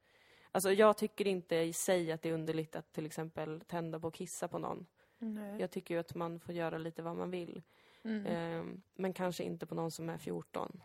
Alltså 0.53 0.73
jag 0.73 0.97
tycker 0.97 1.27
inte 1.27 1.57
i 1.57 1.73
sig 1.73 2.13
att 2.13 2.23
det 2.23 2.29
är 2.29 2.33
underligt 2.33 2.77
att 2.77 2.93
till 2.93 3.07
exempel 3.07 3.61
tända 3.61 4.01
på 4.01 4.09
och 4.09 4.15
kissa 4.15 4.49
på 4.49 4.59
någon. 4.59 4.87
Nej. 5.19 5.61
Jag 5.61 5.71
tycker 5.71 5.95
ju 5.95 6.01
att 6.01 6.15
man 6.15 6.41
får 6.41 6.55
göra 6.55 6.79
lite 6.79 7.03
vad 7.03 7.17
man 7.17 7.31
vill. 7.31 7.63
Mm. 8.03 8.27
Ehm, 8.27 8.83
men 8.95 9.13
kanske 9.13 9.45
inte 9.45 9.67
på 9.67 9.75
någon 9.75 9.91
som 9.91 10.09
är 10.09 10.19
14. 10.19 10.83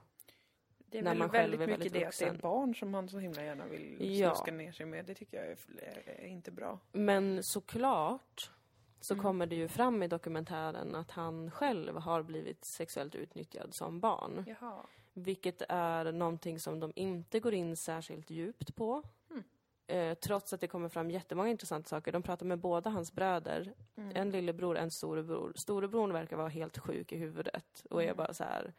Det 0.92 0.98
är 0.98 1.04
när 1.04 1.16
man 1.16 1.30
själv 1.30 1.60
väldigt 1.60 1.62
är 1.62 1.68
mycket 1.68 1.94
väldigt 1.94 1.94
det 1.94 2.08
att 2.08 2.20
det 2.20 2.26
är 2.26 2.30
vuxen. 2.30 2.42
barn 2.42 2.76
som 2.76 2.90
man 2.90 3.10
så 3.10 3.18
himla 3.20 3.44
gärna 3.44 3.66
vill 3.66 3.98
Ja. 4.20 4.36
snuska 4.36 4.52
ner 4.52 4.72
sig 4.72 4.86
med. 4.86 5.06
Det 5.06 5.16
tycker 5.16 5.38
jag 5.38 5.46
är, 5.48 5.58
är 6.06 6.28
inte 6.28 6.52
bra. 6.52 6.80
Men 6.92 7.44
såklart 7.44 8.52
så 9.00 9.14
Mm. 9.14 9.24
kommer 9.24 9.46
det 9.46 9.56
ju 9.56 9.68
fram 9.68 10.04
i 10.04 10.08
dokumentären 10.08 10.96
att 10.96 11.12
han 11.12 11.52
själv 11.52 11.96
har 11.98 12.24
blivit 12.24 12.66
sexuellt 12.66 13.16
utnyttjad 13.16 13.74
som 13.74 14.00
barn. 14.00 14.46
Jaha. 14.48 14.86
Vilket 15.14 15.62
är 15.70 16.12
någonting 16.12 16.60
som 16.60 16.80
de 16.80 16.92
inte 16.96 17.40
går 17.40 17.54
in 17.54 17.76
särskilt 17.78 18.30
djupt 18.30 18.76
på. 18.76 19.04
Mm. 19.30 19.44
Eh, 19.88 20.14
trots 20.18 20.54
att 20.54 20.60
det 20.62 20.68
kommer 20.68 20.90
fram 20.90 21.12
jättemånga 21.12 21.50
intressanta 21.50 21.90
saker. 21.90 22.12
De 22.12 22.24
pratar 22.24 22.46
med 22.46 22.60
båda 22.60 22.90
hans 22.90 23.12
bröder. 23.12 23.74
Mm. 23.96 24.12
En 24.16 24.30
lillebror, 24.32 24.78
en 24.78 24.92
storebror. 24.92 25.54
Storebror 25.56 26.12
verkar 26.12 26.38
vara 26.38 26.48
helt 26.50 26.78
sjuk 26.78 27.12
i 27.12 27.18
huvudet 27.18 27.86
och 27.90 28.02
är 28.02 28.06
Mm. 28.06 28.18
bara 28.18 28.34
så 28.34 28.44
här. 28.44 28.74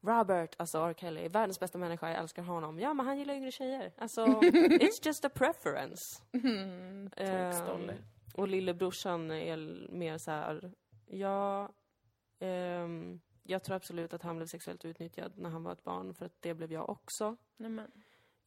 Robert, 0.00 0.54
alltså 0.56 0.78
R. 0.78 0.94
Kelly, 0.94 1.28
världens 1.28 1.60
bästa 1.60 1.78
människa, 1.78 2.08
jag 2.10 2.18
älskar 2.18 2.42
honom. 2.42 2.80
Ja, 2.80 2.94
men 2.94 3.06
han 3.06 3.18
gillar 3.18 3.34
yngre 3.34 3.50
tjejer. 3.50 3.92
Alltså, 3.98 4.26
it's 4.26 5.06
just 5.06 5.24
a 5.24 5.30
preference. 5.34 6.22
Mm. 6.32 7.10
Ehm, 7.16 7.90
och 8.34 8.48
lillebrorsan 8.48 9.30
är 9.30 9.56
mer 9.90 10.18
så 10.18 10.30
här, 10.30 10.72
ja, 11.06 11.72
ehm, 12.38 13.20
jag 13.42 13.64
tror 13.64 13.76
absolut 13.76 14.14
att 14.14 14.22
han 14.22 14.36
blev 14.36 14.46
sexuellt 14.46 14.84
utnyttjad 14.84 15.32
när 15.36 15.50
han 15.50 15.62
var 15.62 15.72
ett 15.72 15.84
barn, 15.84 16.14
för 16.14 16.26
att 16.26 16.42
det 16.42 16.54
blev 16.54 16.72
jag 16.72 16.90
också. 16.90 17.36
Nej, 17.56 17.70
men. 17.70 17.90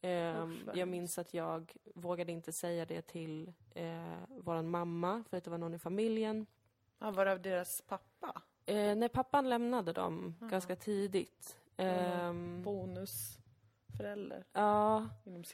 Usch, 0.04 0.66
vad 0.66 0.76
jag 0.76 0.88
minns 0.88 1.18
att 1.18 1.34
jag 1.34 1.72
vågade 1.94 2.32
inte 2.32 2.52
säga 2.52 2.86
det 2.86 3.02
till 3.02 3.52
eh, 3.74 4.18
vår 4.28 4.62
mamma, 4.62 5.24
för 5.30 5.36
att 5.36 5.44
det 5.44 5.50
var 5.50 5.58
någon 5.58 5.74
i 5.74 5.78
familjen. 5.78 6.46
Ja, 6.98 7.10
varav 7.10 7.42
deras 7.42 7.80
pappa. 7.80 8.42
Eh, 8.66 8.96
när 8.96 9.08
pappan 9.08 9.48
lämnade 9.48 9.92
dem 9.92 10.34
Aha. 10.40 10.50
ganska 10.50 10.76
tidigt. 10.76 11.56
Ehm, 11.76 12.62
Bonusförälder, 12.62 14.44
ja, 14.52 15.08
inom 15.24 15.44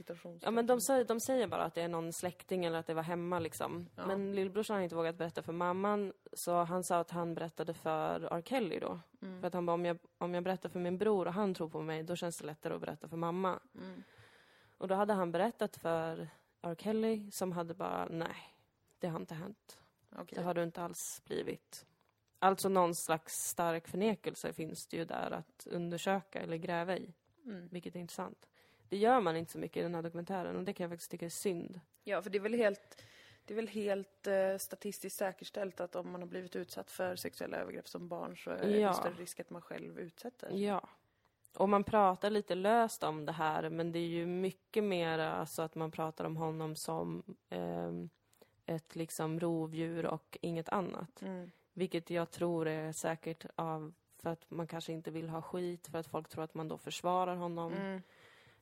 ja, 0.40 0.50
men 0.50 0.66
de 0.66 0.80
säger, 0.80 1.04
de 1.04 1.20
säger 1.20 1.46
bara 1.46 1.64
att 1.64 1.74
det 1.74 1.82
är 1.82 1.88
någon 1.88 2.12
släkting 2.12 2.64
eller 2.64 2.78
att 2.78 2.86
det 2.86 2.94
var 2.94 3.02
hemma 3.02 3.38
liksom. 3.38 3.88
Ja. 3.96 4.06
Men 4.06 4.34
lillbrorsan 4.34 4.76
har 4.76 4.82
inte 4.82 4.96
vågat 4.96 5.16
berätta 5.16 5.42
för 5.42 5.52
mamman, 5.52 6.12
så 6.32 6.62
han 6.62 6.84
sa 6.84 6.98
att 6.98 7.10
han 7.10 7.34
berättade 7.34 7.74
för 7.74 8.20
R. 8.20 8.42
Kelly 8.44 8.78
då. 8.78 9.00
Mm. 9.22 9.40
För 9.40 9.48
att 9.48 9.54
han 9.54 9.66
bara, 9.66 9.74
om 9.74 9.84
jag, 9.84 9.98
om 10.18 10.34
jag 10.34 10.44
berättar 10.44 10.68
för 10.68 10.80
min 10.80 10.98
bror 10.98 11.26
och 11.26 11.32
han 11.32 11.54
tror 11.54 11.68
på 11.68 11.82
mig, 11.82 12.02
då 12.02 12.16
känns 12.16 12.38
det 12.38 12.46
lättare 12.46 12.74
att 12.74 12.80
berätta 12.80 13.08
för 13.08 13.16
mamma. 13.16 13.60
Mm. 13.74 14.02
Och 14.78 14.88
då 14.88 14.94
hade 14.94 15.12
han 15.14 15.32
berättat 15.32 15.76
för 15.76 16.28
R. 16.62 16.74
Kelly, 16.78 17.30
som 17.30 17.52
hade 17.52 17.74
bara, 17.74 18.06
nej, 18.10 18.54
det 18.98 19.08
har 19.08 19.20
inte 19.20 19.34
hänt. 19.34 19.78
Okej. 20.12 20.38
Det 20.38 20.42
har 20.42 20.54
du 20.54 20.62
inte 20.62 20.82
alls 20.82 21.22
blivit. 21.24 21.86
Alltså 22.38 22.68
någon 22.68 22.94
slags 22.94 23.34
stark 23.34 23.88
förnekelse 23.88 24.52
finns 24.52 24.86
det 24.86 24.96
ju 24.96 25.04
där 25.04 25.30
att 25.30 25.66
undersöka 25.70 26.40
eller 26.40 26.56
gräva 26.56 26.96
i, 26.96 27.14
Mm. 27.44 27.68
vilket 27.68 27.96
är 27.96 28.00
intressant. 28.00 28.48
Det 28.88 28.96
gör 28.96 29.20
man 29.20 29.36
inte 29.36 29.52
så 29.52 29.58
mycket 29.58 29.76
i 29.76 29.82
den 29.82 29.94
här 29.94 30.02
dokumentären 30.02 30.56
och 30.56 30.64
det 30.64 30.72
kan 30.72 30.84
jag 30.84 30.90
faktiskt 30.90 31.10
tycka 31.10 31.26
är 31.26 31.30
synd. 31.30 31.80
Ja, 32.04 32.22
för 32.22 32.30
det 32.30 32.38
är 32.38 32.42
väl 32.42 32.54
helt, 32.54 33.02
det 33.44 33.54
är 33.54 33.56
väl 33.56 33.68
helt 33.68 34.26
eh, 34.26 34.56
statistiskt 34.58 35.16
säkerställt 35.18 35.80
att 35.80 35.96
om 35.96 36.10
man 36.10 36.20
har 36.22 36.28
blivit 36.28 36.56
utsatt 36.56 36.90
för 36.90 37.16
sexuella 37.16 37.56
övergrepp 37.56 37.88
som 37.88 38.08
barn 38.08 38.36
så 38.36 38.50
är 38.50 38.68
Ja. 38.68 38.88
det 38.88 38.94
större 38.94 39.14
risk 39.14 39.40
att 39.40 39.50
man 39.50 39.62
själv 39.62 39.98
utsätter. 39.98 40.50
Ja. 40.50 40.88
Och 41.56 41.68
man 41.68 41.84
pratar 41.84 42.30
lite 42.30 42.54
löst 42.54 43.02
om 43.02 43.24
det 43.26 43.32
här, 43.32 43.70
men 43.70 43.92
det 43.92 43.98
är 43.98 44.06
ju 44.08 44.26
mycket 44.26 44.84
mer 44.84 45.18
alltså 45.18 45.62
att 45.62 45.74
man 45.74 45.90
pratar 45.90 46.24
om 46.24 46.36
honom 46.36 46.76
som 46.76 47.22
ehm, 47.48 48.10
ett 48.66 48.96
liksom 48.96 49.40
rovdjur 49.40 50.06
och 50.06 50.38
inget 50.40 50.68
annat. 50.68 51.22
Mm. 51.22 51.50
Vilket 51.78 52.10
jag 52.10 52.30
tror 52.30 52.68
är 52.68 52.92
säkert 52.92 53.46
av 53.54 53.92
för 54.16 54.30
att 54.30 54.50
man 54.50 54.66
kanske 54.66 54.92
inte 54.92 55.10
vill 55.10 55.28
ha 55.28 55.42
skit, 55.42 55.88
för 55.88 55.98
att 55.98 56.06
folk 56.06 56.28
tror 56.28 56.44
att 56.44 56.54
man 56.54 56.68
då 56.68 56.78
försvarar 56.78 57.36
honom. 57.36 57.72
Mm. 57.72 58.02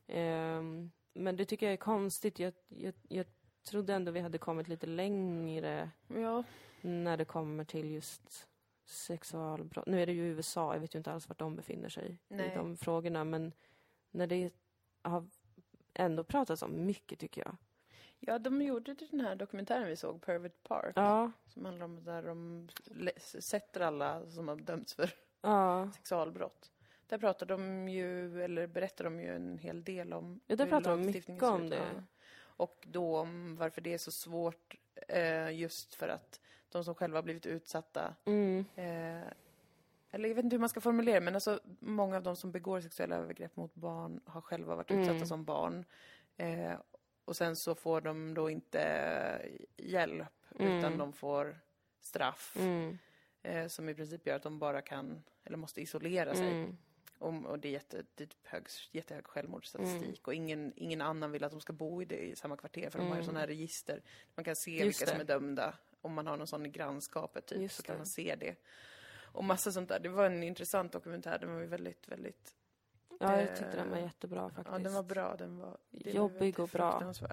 Ehm, 0.07 0.91
men 1.13 1.35
det 1.35 1.45
tycker 1.45 1.65
jag 1.65 1.73
är 1.73 1.77
konstigt. 1.77 2.39
Jag, 2.39 2.53
jag, 2.67 2.93
jag 3.09 3.25
trodde 3.63 3.93
ändå 3.93 4.11
vi 4.11 4.19
hade 4.19 4.37
kommit 4.37 4.67
lite 4.67 4.87
längre 4.87 5.89
Ja, 6.07 6.43
när 6.81 7.17
det 7.17 7.25
kommer 7.25 7.63
till 7.63 7.91
just 7.91 8.47
sexualbrott. 8.85 9.87
Nu 9.87 10.01
är 10.01 10.05
det 10.05 10.13
ju 10.13 10.25
USA, 10.27 10.73
jag 10.73 10.81
vet 10.81 10.95
ju 10.95 10.97
inte 10.97 11.11
alls 11.11 11.29
vart 11.29 11.39
de 11.39 11.55
befinner 11.55 11.89
sig 11.89 12.17
Nej. 12.27 12.51
i 12.51 12.55
de 12.55 12.77
frågorna, 12.77 13.23
men 13.23 13.53
när 14.11 14.27
det 14.27 14.51
har 15.01 15.25
ändå 15.93 16.23
pratats 16.23 16.61
om 16.61 16.85
mycket, 16.85 17.19
tycker 17.19 17.41
jag. 17.41 17.55
Ja, 18.19 18.39
de 18.39 18.61
gjorde 18.61 18.93
den 18.93 19.19
här 19.21 19.35
dokumentären 19.35 19.87
vi 19.87 19.95
såg, 19.95 20.21
Pervert 20.21 20.63
Park, 20.63 20.93
Ja, 20.95 21.31
som 21.47 21.65
handlar 21.65 21.85
om 21.85 22.03
där 22.03 22.23
de 22.23 22.67
sätter 23.39 23.81
alla 23.81 24.29
som 24.29 24.47
har 24.47 24.55
dömts 24.55 24.93
för 24.93 25.09
ja. 25.41 25.91
sexualbrott. 25.95 26.71
Där 27.07 27.17
pratar 27.17 27.45
de 27.45 27.89
ju, 27.89 28.41
eller 28.43 28.67
berättar 28.67 29.03
de 29.03 29.19
ju 29.19 29.35
en 29.35 29.57
hel 29.57 29.83
del 29.83 30.13
om 30.13 30.39
Ja, 30.47 30.55
där 30.55 30.65
hur 30.65 30.71
pratar 30.71 30.91
de 30.91 31.01
lagstiftningen 31.03 31.35
mycket 31.35 31.49
om 31.61 31.69
det. 31.69 32.03
Och 32.39 32.87
då 32.91 33.17
om 33.17 33.55
varför 33.55 33.81
det 33.81 33.93
är 33.93 33.97
så 33.97 34.11
svårt, 34.11 34.75
eh, 35.07 35.51
just 35.59 35.95
för 35.95 36.07
att 36.09 36.39
de 36.69 36.83
som 36.83 36.95
själva 36.95 37.17
har 37.17 37.23
blivit 37.23 37.45
utsatta 37.45 38.15
Mm. 38.25 38.65
Eh, 38.75 39.27
eller 40.11 40.29
jag 40.29 40.35
vet 40.35 40.43
inte 40.43 40.53
hur 40.53 40.59
man 40.59 40.69
ska 40.69 40.81
formulera 40.81 41.19
men 41.21 41.35
alltså 41.35 41.59
många 41.79 42.15
av 42.17 42.23
de 42.23 42.35
som 42.35 42.51
begår 42.51 42.81
sexuella 42.81 43.15
övergrepp 43.15 43.55
mot 43.55 43.75
barn 43.75 44.21
har 44.25 44.41
själva 44.41 44.75
varit 44.75 44.91
Mm. 44.91 45.03
utsatta 45.03 45.25
som 45.25 45.43
barn. 45.45 45.85
Eh, 46.37 46.73
och 47.27 47.35
sen 47.35 47.55
så 47.55 47.75
får 47.75 48.01
de 48.01 48.33
då 48.33 48.49
inte 48.49 49.41
hjälp, 49.77 50.27
Mm. 50.59 50.77
utan 50.77 50.97
de 50.97 51.13
får 51.13 51.59
straff. 51.99 52.55
Mm. 52.59 52.97
Eh, 53.43 53.67
som 53.67 53.89
i 53.89 53.93
princip 53.95 54.27
gör 54.27 54.35
att 54.35 54.43
de 54.43 54.59
bara 54.59 54.81
kan, 54.81 55.23
eller 55.43 55.57
måste 55.57 55.81
isolera 55.81 56.35
sig. 56.35 56.47
Mm. 56.51 56.77
Och, 57.19 57.45
och 57.45 57.59
det 57.59 57.67
är, 57.67 57.71
jätte, 57.71 58.03
det 58.15 58.23
är 58.23 58.27
typ 58.27 58.47
hög, 58.47 58.63
jättehög 58.91 59.27
självmordsstatistik. 59.27 60.03
Mm. 60.03 60.15
Och 60.23 60.33
ingen, 60.33 60.73
ingen 60.75 61.01
annan 61.01 61.31
vill 61.31 61.43
att 61.43 61.51
de 61.51 61.61
ska 61.61 61.73
bo 61.73 62.01
i, 62.01 62.05
det, 62.05 62.15
i 62.17 62.35
samma 62.35 62.57
kvarter, 62.57 62.89
för 62.89 62.99
de 62.99 63.03
har 63.07 63.15
ju 63.15 63.19
Mm. 63.19 63.25
sådana 63.25 63.39
här 63.39 63.47
register. 63.47 64.01
Man 64.35 64.43
kan 64.43 64.55
se 64.55 64.71
Just 64.71 65.01
vilka 65.01 65.11
som 65.11 65.17
det. 65.17 65.23
är 65.33 65.39
dömda. 65.39 65.77
Om 66.01 66.13
man 66.13 66.27
har 66.27 66.37
någon 66.37 66.47
sån 66.47 66.65
i 66.65 66.69
grannskapet 66.69 67.45
typ, 67.45 67.61
Just 67.61 67.75
så 67.75 67.83
kan 67.83 67.97
man 67.97 68.05
se 68.05 68.35
det. 68.39 68.55
Och 69.31 69.43
massa 69.43 69.71
sånt 69.71 69.89
där. 69.89 69.99
Det 69.99 70.09
var 70.09 70.25
en 70.25 70.43
intressant 70.43 70.91
dokumentär. 70.91 71.39
Den 71.39 71.53
var 71.53 71.61
ju 71.61 71.67
väldigt, 71.67 72.07
väldigt... 72.07 72.55
Ja, 73.19 73.39
jag 73.41 73.55
tyckte 73.57 73.77
den 73.77 73.89
var 73.89 73.97
Eh, 73.97 74.03
jättebra 74.03 74.49
faktiskt. 74.49 74.77
Ja, 74.77 74.79
den 74.83 74.93
var 74.93 75.03
bra. 75.03 75.35
Den 75.35 75.57
var... 75.57 75.77
Jobbig 75.91 76.59
och 76.59 76.69
bra. 76.69 76.99
men, 76.99 77.13
ja. 77.21 77.27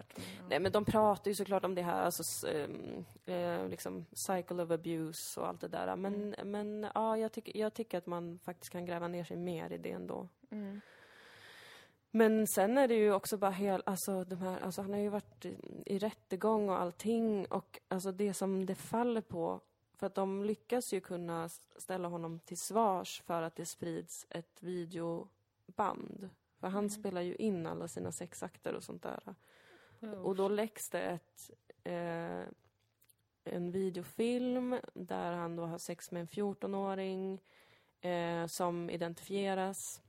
Nej, 0.48 0.60
men 0.60 0.72
de 0.72 0.84
pratar 0.84 1.28
ju 1.30 1.34
såklart 1.34 1.64
om 1.64 1.74
det 1.74 1.82
här, 1.82 2.02
alltså 2.02 2.48
ehm, 2.48 3.04
eh, 3.24 3.68
liksom 3.68 4.06
cycle 4.12 4.62
of 4.62 4.70
abuse 4.70 5.40
och 5.40 5.48
allt 5.48 5.60
det 5.60 5.68
där. 5.68 5.96
Men, 5.96 6.34
Mm. 6.34 6.50
men 6.50 6.90
ja, 6.94 7.18
jag, 7.18 7.32
tycker 7.32 7.56
jag 7.58 7.74
tycker 7.74 7.98
att 7.98 8.06
man 8.06 8.38
faktiskt 8.38 8.72
kan 8.72 8.86
gräva 8.86 9.08
ner 9.08 9.24
sig 9.24 9.36
mer 9.36 9.72
i 9.72 9.78
det 9.78 9.90
ändå. 9.90 10.28
Mm. 10.50 10.80
Men 12.10 12.46
sen 12.46 12.78
är 12.78 12.88
det 12.88 12.94
ju 12.94 13.12
också 13.12 13.36
bara 13.36 13.50
hel, 13.50 13.82
alltså 13.86 14.24
de 14.24 14.36
här, 14.36 14.60
alltså 14.60 14.82
han 14.82 14.92
har 14.92 15.00
ju 15.00 15.08
varit 15.08 15.44
i, 15.44 15.56
i 15.86 15.98
rättegång 15.98 16.68
och 16.68 16.80
allting 16.80 17.46
och 17.46 17.80
alltså 17.88 18.12
det 18.12 18.34
som 18.34 18.66
det 18.66 18.74
faller 18.74 19.20
på, 19.20 19.60
för 19.96 20.06
att 20.06 20.14
de 20.14 20.44
lyckas 20.44 20.92
ju 20.92 21.00
kunna 21.00 21.48
ställa 21.76 22.08
honom 22.08 22.38
till 22.40 22.58
svars 22.58 23.22
för 23.26 23.42
att 23.42 23.56
det 23.56 23.66
sprids 23.66 24.26
ett 24.30 24.62
videoband. 25.66 26.30
För 26.60 26.68
han 26.68 26.78
Mm. 26.84 26.90
spelar 26.90 27.20
ju 27.20 27.34
in 27.34 27.66
alla 27.66 27.88
sina 27.88 28.12
sexakter 28.12 28.74
och 28.74 28.82
sånt 28.82 29.02
där. 29.02 29.34
Och 30.24 30.36
då 30.36 30.48
läcks 30.48 30.90
det 30.90 31.00
ett, 31.00 31.50
eh, 31.84 32.42
en 33.44 33.70
videofilm 33.72 34.76
där 34.94 35.32
han 35.32 35.56
då 35.56 35.66
har 35.66 35.78
sex 35.78 36.10
med 36.10 36.20
en 36.20 36.26
14-åring 36.26 37.40
eh, 38.00 38.46
som 38.46 38.90
identifieras 38.90 40.02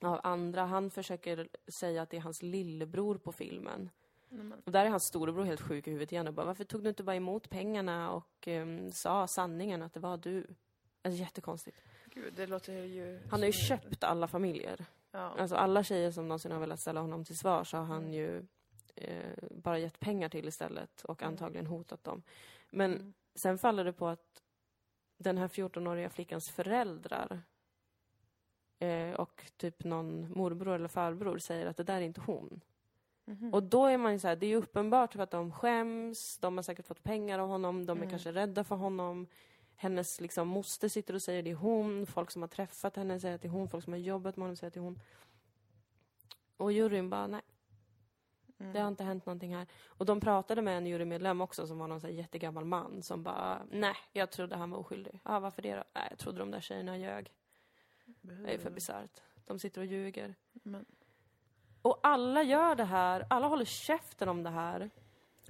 av 0.00 0.20
andra. 0.22 0.64
Han 0.66 0.90
försöker 0.90 1.48
säga 1.68 2.02
att 2.02 2.10
det 2.10 2.16
är 2.16 2.20
hans 2.20 2.42
lillebror 2.42 3.18
på 3.18 3.32
filmen. 3.32 3.90
Och 4.64 4.72
där 4.72 4.84
är 4.84 4.90
hans 4.90 5.04
storebror 5.04 5.44
helt 5.44 5.60
sjuk 5.60 5.86
i 5.86 5.90
huvudet 5.90 6.12
igen 6.12 6.28
och 6.28 6.34
bara 6.34 6.46
varför 6.46 6.64
tog 6.64 6.82
du 6.82 6.88
inte 6.88 7.02
bara 7.02 7.16
emot 7.16 7.50
pengarna 7.50 8.10
och 8.12 8.48
eh, 8.48 8.90
sa 8.90 9.26
sanningen 9.26 9.82
att 9.82 9.92
det 9.92 10.00
var 10.00 10.16
du? 10.16 10.46
Alltså 11.02 11.20
jättekonstigt. 11.20 11.82
Gud, 12.24 12.34
det 12.36 12.46
låter 12.46 12.72
ju... 12.84 13.20
Han 13.30 13.40
har 13.40 13.46
ju 13.46 13.52
köpt 13.52 14.04
alla 14.04 14.28
familjer. 14.28 14.84
Ja. 15.10 15.18
Alltså 15.38 15.56
alla 15.56 15.82
tjejer 15.84 16.10
som 16.10 16.28
någonsin 16.28 16.52
har 16.52 16.58
velat 16.60 16.80
ställa 16.80 17.00
honom 17.00 17.24
till 17.24 17.38
svar 17.38 17.64
så 17.64 17.76
har 17.76 17.84
han 17.84 18.12
ju 18.12 18.42
eh, 18.94 19.32
bara 19.50 19.78
gett 19.78 20.00
pengar 20.00 20.28
till 20.28 20.48
istället 20.48 21.04
och 21.04 21.22
Mm. 21.22 21.32
antagligen 21.32 21.66
hotat 21.66 22.04
dem. 22.04 22.22
Men 22.70 22.92
Mm. 22.94 23.14
sen 23.34 23.58
faller 23.58 23.84
det 23.84 23.92
på 23.92 24.06
att 24.08 24.42
den 25.18 25.38
här 25.38 25.48
14-åriga 25.48 26.10
flickans 26.10 26.50
föräldrar 26.50 27.40
eh, 28.78 29.12
och 29.12 29.50
typ 29.56 29.84
någon 29.84 30.32
morbror 30.38 30.74
eller 30.74 30.88
farbror 30.88 31.38
säger 31.38 31.66
att 31.66 31.76
det 31.76 31.84
där 31.84 31.96
är 31.96 32.00
inte 32.00 32.20
hon. 32.20 32.60
Mhm. 33.24 33.54
Och 33.54 33.62
då 33.62 33.86
är 33.86 33.98
man 33.98 34.12
ju 34.12 34.18
så 34.18 34.28
här, 34.28 34.36
det 34.36 34.46
är 34.46 34.48
ju 34.48 34.56
uppenbart 34.56 35.12
för 35.12 35.22
att 35.22 35.30
de 35.30 35.52
skäms, 35.52 36.38
de 36.38 36.56
har 36.56 36.62
säkert 36.62 36.86
fått 36.86 37.02
pengar 37.02 37.38
av 37.38 37.48
honom, 37.48 37.86
de 37.86 37.92
är 37.98 38.02
Mm. 38.02 38.10
kanske 38.10 38.32
rädda 38.32 38.64
för 38.64 38.76
honom. 38.76 39.26
Hennes 39.80 40.20
liksom, 40.20 40.48
moster 40.48 40.88
sitter 40.88 41.14
och 41.14 41.22
säger 41.22 41.42
det 41.42 41.50
är 41.50 41.54
hon, 41.54 42.06
folk 42.06 42.30
som 42.30 42.42
har 42.42 42.48
träffat 42.48 42.96
henne 42.96 43.20
säger 43.20 43.34
att 43.34 43.42
det 43.42 43.48
är 43.48 43.52
hon, 43.52 43.68
folk 43.68 43.84
som 43.84 43.92
har 43.92 44.00
jobbat 44.00 44.36
med 44.36 44.42
honom 44.44 44.56
säger 44.56 44.68
att 44.68 44.74
det 44.74 44.80
är 44.80 44.82
hon. 44.82 45.00
Och 46.56 46.72
juryn 46.72 47.10
bara, 47.10 47.26
nej, 47.26 47.42
Mm. 48.60 48.72
det 48.72 48.80
har 48.80 48.88
inte 48.88 49.04
hänt 49.04 49.26
någonting 49.26 49.56
här. 49.56 49.66
Och 49.86 50.06
de 50.06 50.20
pratade 50.20 50.62
med 50.62 50.76
en 50.76 50.86
jurymedlem 50.86 51.40
också 51.40 51.66
som 51.66 51.78
var 51.78 51.88
någon 51.88 52.00
så 52.00 52.06
här 52.06 52.14
jättegammal 52.14 52.64
man 52.64 53.02
som 53.02 53.22
bara, 53.22 53.62
nej, 53.70 53.94
jag 54.12 54.30
trodde 54.30 54.56
han 54.56 54.70
var 54.70 54.78
oskyldig. 54.78 55.20
Ja, 55.24 55.36
ah, 55.36 55.40
varför 55.40 55.62
det 55.62 55.74
då? 55.76 55.84
Nej, 55.94 56.06
jag 56.10 56.18
trodde 56.18 56.38
de 56.38 56.50
där 56.50 56.60
tjejerna 56.60 56.98
ljög. 56.98 57.32
Det 58.06 58.54
är 58.54 58.58
för 58.58 58.70
bisarrt. 58.70 59.20
De 59.46 59.58
sitter 59.58 59.80
och 59.80 59.86
ljuger. 59.86 60.34
Men, 60.52 60.84
Och 61.82 62.00
alla 62.02 62.42
gör 62.42 62.74
det 62.74 62.84
här, 62.84 63.26
alla 63.30 63.46
håller 63.48 63.64
käften 63.64 64.28
om 64.28 64.42
det 64.42 64.50
här. 64.50 64.90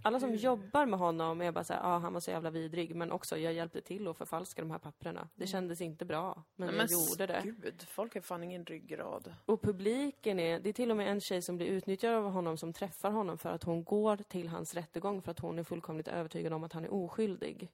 Alla 0.03 0.21
som 0.21 0.35
jobbar 0.35 0.87
med 0.87 0.99
honom 0.99 1.43
är 1.43 1.53
bara 1.53 1.65
såhär, 1.65 1.81
ja 1.81 1.87
ah, 1.87 1.99
han 1.99 2.13
var 2.13 2.21
så 2.21 2.31
jävla 2.31 2.51
vidrig, 2.51 2.95
men 2.95 3.13
också 3.13 3.39
jag 3.39 3.53
hjälpte 3.53 3.81
till 3.81 4.09
att 4.09 4.17
förfalska 4.17 4.63
de 4.63 4.71
här 4.71 4.79
papperna. 4.79 5.29
Det 5.35 5.47
kändes 5.47 5.81
inte 5.81 6.05
bra, 6.05 6.43
men 6.57 6.69
Nej, 6.69 6.87
jag 6.91 6.91
gjorde 6.91 7.27
det. 7.27 7.43
Gud, 7.45 7.83
folk 7.89 8.15
har 8.15 8.21
fan 8.21 8.43
ingen 8.43 8.65
ryggrad. 8.65 9.35
Och 9.47 9.63
publiken 9.63 10.41
är, 10.41 10.61
det 10.61 10.69
är 10.69 10.73
till 10.73 10.91
och 10.91 10.97
med 10.97 11.11
en 11.11 11.21
tjej 11.21 11.43
som 11.43 11.57
blir 11.57 11.67
utnyttjad 11.67 12.15
av 12.15 12.31
honom 12.31 12.57
som 12.57 12.73
träffar 12.73 13.11
honom 13.11 13.39
för 13.39 13.51
att 13.51 13.65
hon 13.65 13.85
går 13.85 14.17
till 14.17 14.49
hans 14.49 14.75
rättegång 14.75 15.23
för 15.23 15.31
att 15.31 15.39
hon 15.39 15.59
är 15.59 15.65
fullkomligt 15.65 16.09
övertygad 16.09 16.53
om 16.53 16.65
att 16.65 16.73
han 16.73 16.85
är 16.85 16.93
oskyldig. 16.93 17.71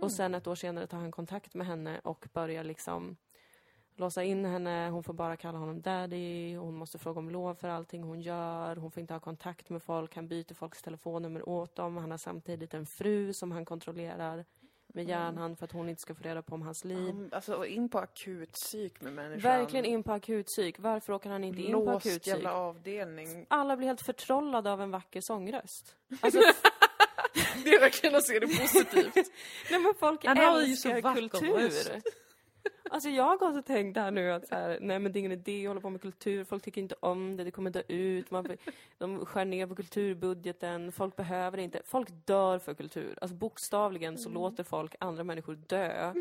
Och 0.00 0.12
sen 0.12 0.34
ett 0.34 0.46
år 0.46 0.54
senare 0.54 0.86
tar 0.86 0.98
han 0.98 1.10
kontakt 1.10 1.54
med 1.54 1.66
henne 1.66 2.00
och 2.04 2.26
börjar 2.32 2.64
liksom 2.64 3.16
låsa 3.96 4.22
in 4.24 4.44
henne. 4.44 4.88
Hon 4.88 5.02
får 5.02 5.12
bara 5.12 5.36
kalla 5.36 5.58
honom 5.58 5.80
daddy. 5.82 6.56
Hon 6.56 6.74
måste 6.74 6.98
fråga 6.98 7.18
om 7.18 7.30
lov 7.30 7.54
för 7.54 7.68
allting 7.68 8.02
hon 8.02 8.20
gör. 8.20 8.76
Hon 8.76 8.90
får 8.90 9.00
inte 9.00 9.14
ha 9.14 9.20
kontakt 9.20 9.70
med 9.70 9.82
folk. 9.82 10.14
Han 10.14 10.28
byter 10.28 10.54
folks 10.54 10.82
telefonnummer 10.82 11.48
åt 11.48 11.76
dem. 11.76 11.96
Han 11.96 12.10
har 12.10 12.18
samtidigt 12.18 12.74
en 12.74 12.86
fru 12.86 13.32
som 13.32 13.52
han 13.52 13.64
kontrollerar 13.64 14.44
med 14.94 15.08
järnhand 15.08 15.58
för 15.58 15.64
att 15.64 15.72
hon 15.72 15.88
inte 15.88 16.02
ska 16.02 16.14
få 16.14 16.22
reda 16.22 16.42
på 16.42 16.54
om 16.54 16.62
hans 16.62 16.84
liv. 16.84 17.10
Um, 17.10 17.28
alltså, 17.32 17.54
och 17.54 17.66
in 17.66 17.88
på 17.88 17.98
akutpsyk 17.98 19.00
med 19.00 19.12
människan. 19.12 19.50
Verkligen 19.50 19.84
in 19.84 20.02
på 20.02 20.12
akutpsyk. 20.12 20.78
Varför 20.78 21.12
åker 21.12 21.30
han 21.30 21.44
inte 21.44 21.62
in 21.62 21.72
på 21.72 21.78
Låst 21.78 22.06
akutpsyk? 22.06 22.26
jävla 22.26 22.54
avdelning. 22.54 23.46
Alla 23.50 23.76
blir 23.76 23.86
helt 23.86 24.00
förtrollade 24.00 24.72
av 24.72 24.82
en 24.82 24.90
vacker 24.90 25.20
sångröst. 25.20 25.96
Alltså, 26.20 26.40
Det 27.64 27.70
är 27.70 27.80
verkligen 27.80 28.16
att 28.16 28.26
se 28.26 28.38
det 28.38 28.46
positivt. 28.46 29.14
nej 29.70 29.80
men 29.80 29.94
folk 29.98 30.24
Han 30.24 30.38
har 30.38 30.62
ju 30.62 30.76
så 30.76 30.88
älskar 30.88 31.14
kultur. 31.14 32.02
Alltså 32.90 33.08
jag 33.08 33.24
har 33.24 33.36
gått 33.36 33.56
och 33.56 33.64
tänkt 33.64 33.96
här 33.96 34.10
nu 34.10 34.32
att 34.32 34.48
så 34.48 34.54
här, 34.54 34.78
nej 34.80 34.98
men 34.98 35.12
det 35.12 35.18
är 35.18 35.20
ingen 35.20 35.32
idé 35.32 35.66
att 35.66 35.68
hålla 35.68 35.80
på 35.80 35.90
med 35.90 36.02
kultur, 36.02 36.44
folk 36.44 36.62
tycker 36.62 36.80
inte 36.80 36.94
om 37.00 37.36
det, 37.36 37.44
det 37.44 37.50
kommer 37.50 37.70
dö 37.70 37.82
ut, 37.88 38.30
man, 38.30 38.56
de 38.98 39.26
skär 39.26 39.44
ner 39.44 39.66
på 39.66 39.74
kulturbudgeten, 39.74 40.92
folk 40.92 41.16
behöver 41.16 41.56
det 41.56 41.62
inte. 41.62 41.82
Folk 41.84 42.08
dör 42.10 42.58
för 42.58 42.74
kultur. 42.74 43.18
Alltså 43.20 43.36
bokstavligen 43.36 44.18
så 44.18 44.28
låter 44.28 44.64
folk 44.64 44.94
andra 45.00 45.24
människor 45.24 45.54
dö 45.54 46.14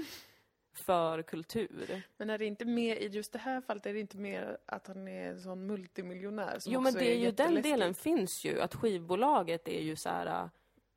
för 0.74 1.22
kultur. 1.22 2.04
Men 2.18 2.30
är 2.30 2.38
det 2.38 2.46
inte 2.46 2.66
mer, 2.66 2.96
i 2.96 3.08
just 3.08 3.34
det 3.34 3.40
här 3.40 3.62
fallet, 3.62 3.86
är 3.86 3.94
det 3.94 4.00
inte 4.00 4.18
mer 4.18 4.58
att 4.66 4.88
han 4.88 5.08
är 5.08 5.30
en 5.30 5.42
sån 5.42 5.68
multimiljonär 5.68 6.60
som 6.60 6.74
Jo 6.74 6.82
men 6.82 6.94
det 6.94 7.16
är 7.16 7.20
ju 7.20 7.32
den 7.32 7.62
delen 7.62 7.94
finns 7.94 8.46
ju, 8.46 8.62
att 8.62 8.76
skivbolaget 8.76 9.68
är 9.68 9.82
ju 9.82 9.96
så 9.96 10.10
här. 10.10 10.50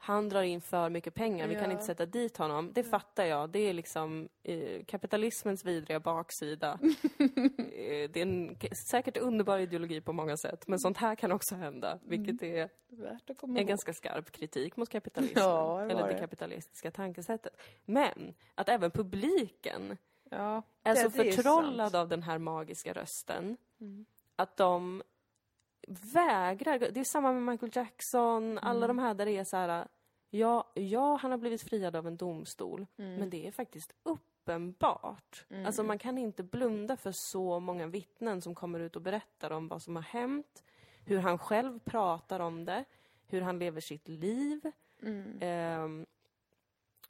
Han 0.04 0.28
drar 0.28 0.42
in 0.42 0.60
för 0.60 0.90
mycket 0.90 1.14
pengar, 1.14 1.46
vi 1.48 1.54
kan 1.54 1.70
inte 1.72 1.84
sätta 1.84 2.06
dit 2.06 2.36
honom. 2.36 2.72
Det 2.74 2.84
fattar 2.84 3.24
jag. 3.24 3.50
Det 3.50 3.58
är 3.58 3.72
liksom 3.72 4.28
eh, 4.42 4.84
kapitalismens 4.84 5.64
vidriga 5.64 6.00
baksida. 6.00 6.78
eh, 7.18 8.10
det 8.10 8.16
är 8.16 8.22
en, 8.22 8.56
säkert 8.90 9.16
underbar 9.16 9.58
ideologi 9.58 10.00
på 10.00 10.12
många 10.12 10.36
sätt, 10.36 10.68
men 10.68 10.78
sånt 10.78 10.96
här 10.98 11.14
kan 11.14 11.32
också 11.32 11.54
hända. 11.54 11.98
Vilket 12.02 12.42
är 12.42 12.68
en 13.42 13.56
ihåg. 13.56 13.66
ganska 13.68 13.92
skarp 13.92 14.30
kritik 14.32 14.76
mot 14.76 14.88
kapitalismen. 14.88 15.44
Ja, 15.44 15.82
eller 15.82 16.06
det 16.06 16.12
det. 16.12 16.18
kapitalistiska 16.18 16.90
tankesättet. 16.90 17.60
Men 17.84 18.34
att 18.54 18.68
även 18.68 18.90
publiken 18.90 19.96
Ja, 20.30 20.62
är 20.82 20.94
det- 20.94 21.00
så 21.00 21.08
det 21.22 21.28
är 21.28 21.32
förtrollad 21.32 21.90
sant. 21.92 21.94
av 21.94 22.08
den 22.08 22.22
här 22.22 22.38
magiska 22.38 22.92
rösten 22.92 23.56
Mm. 23.80 24.06
att 24.36 24.56
de 24.56 25.02
vägrar. 25.88 26.78
Det 26.78 27.00
är 27.00 27.04
samma 27.04 27.32
med 27.32 27.42
Michael 27.42 27.72
Jackson, 27.74 28.58
alla 28.58 28.84
Mm. 28.84 28.96
de 28.96 29.02
här 29.02 29.14
där 29.14 29.24
det 29.26 29.36
är 29.38 29.44
så 29.44 29.56
här, 29.56 29.88
ja, 30.30 30.70
ja, 30.74 31.16
han 31.16 31.30
har 31.30 31.38
blivit 31.38 31.62
friad 31.62 31.96
av 31.96 32.06
en 32.06 32.16
domstol, 32.16 32.86
Mm. 32.96 33.14
men 33.14 33.30
det 33.30 33.46
är 33.46 33.52
faktiskt 33.52 33.94
uppenbart. 34.02 35.44
Mm. 35.50 35.66
Alltså 35.66 35.82
man 35.82 35.98
kan 35.98 36.18
inte 36.18 36.42
blunda 36.42 36.96
för 36.96 37.12
så 37.14 37.60
många 37.60 37.86
vittnen 37.86 38.40
som 38.42 38.54
kommer 38.54 38.80
ut 38.80 38.96
och 38.96 39.02
berättar 39.02 39.50
om 39.50 39.68
vad 39.68 39.82
som 39.82 39.96
har 39.96 40.02
hänt, 40.02 40.64
hur 41.04 41.18
han 41.18 41.38
själv 41.38 41.78
pratar 41.78 42.40
om 42.40 42.64
det, 42.64 42.84
hur 43.26 43.40
han 43.40 43.58
lever 43.58 43.80
sitt 43.80 44.08
liv. 44.08 44.60
Ehm, 45.40 46.06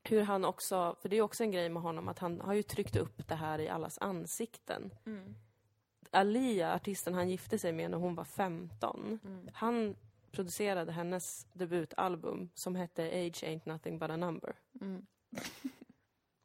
hur 0.04 0.20
han 0.22 0.44
också, 0.44 0.96
för 1.00 1.08
det 1.08 1.16
är 1.16 1.22
också 1.22 1.42
en 1.44 1.50
grej 1.50 1.68
med 1.68 1.82
honom 1.82 2.08
att 2.08 2.18
han 2.18 2.40
har 2.40 2.54
ju 2.54 2.62
tryckt 2.62 2.96
upp 2.96 3.28
det 3.28 3.34
här 3.34 3.58
i 3.58 3.68
allas 3.68 3.98
ansikten. 3.98 4.94
Mm. 5.06 5.34
Alia, 6.12 6.74
artisten 6.74 7.14
han 7.14 7.28
gifte 7.30 7.58
sig 7.58 7.72
med 7.72 7.90
när 7.90 7.98
hon 7.98 8.14
var 8.14 8.24
15, 8.24 9.18
Mm. 9.24 9.48
han 9.52 9.96
producerade 10.30 10.92
hennes 10.92 11.46
debutalbum 11.52 12.50
som 12.54 12.74
hette 12.74 13.02
Age 13.06 13.44
Ain't 13.44 13.60
Nothing 13.68 13.98
But 13.98 14.10
A 14.10 14.16
Number. 14.16 14.56
Mm. 14.80 15.06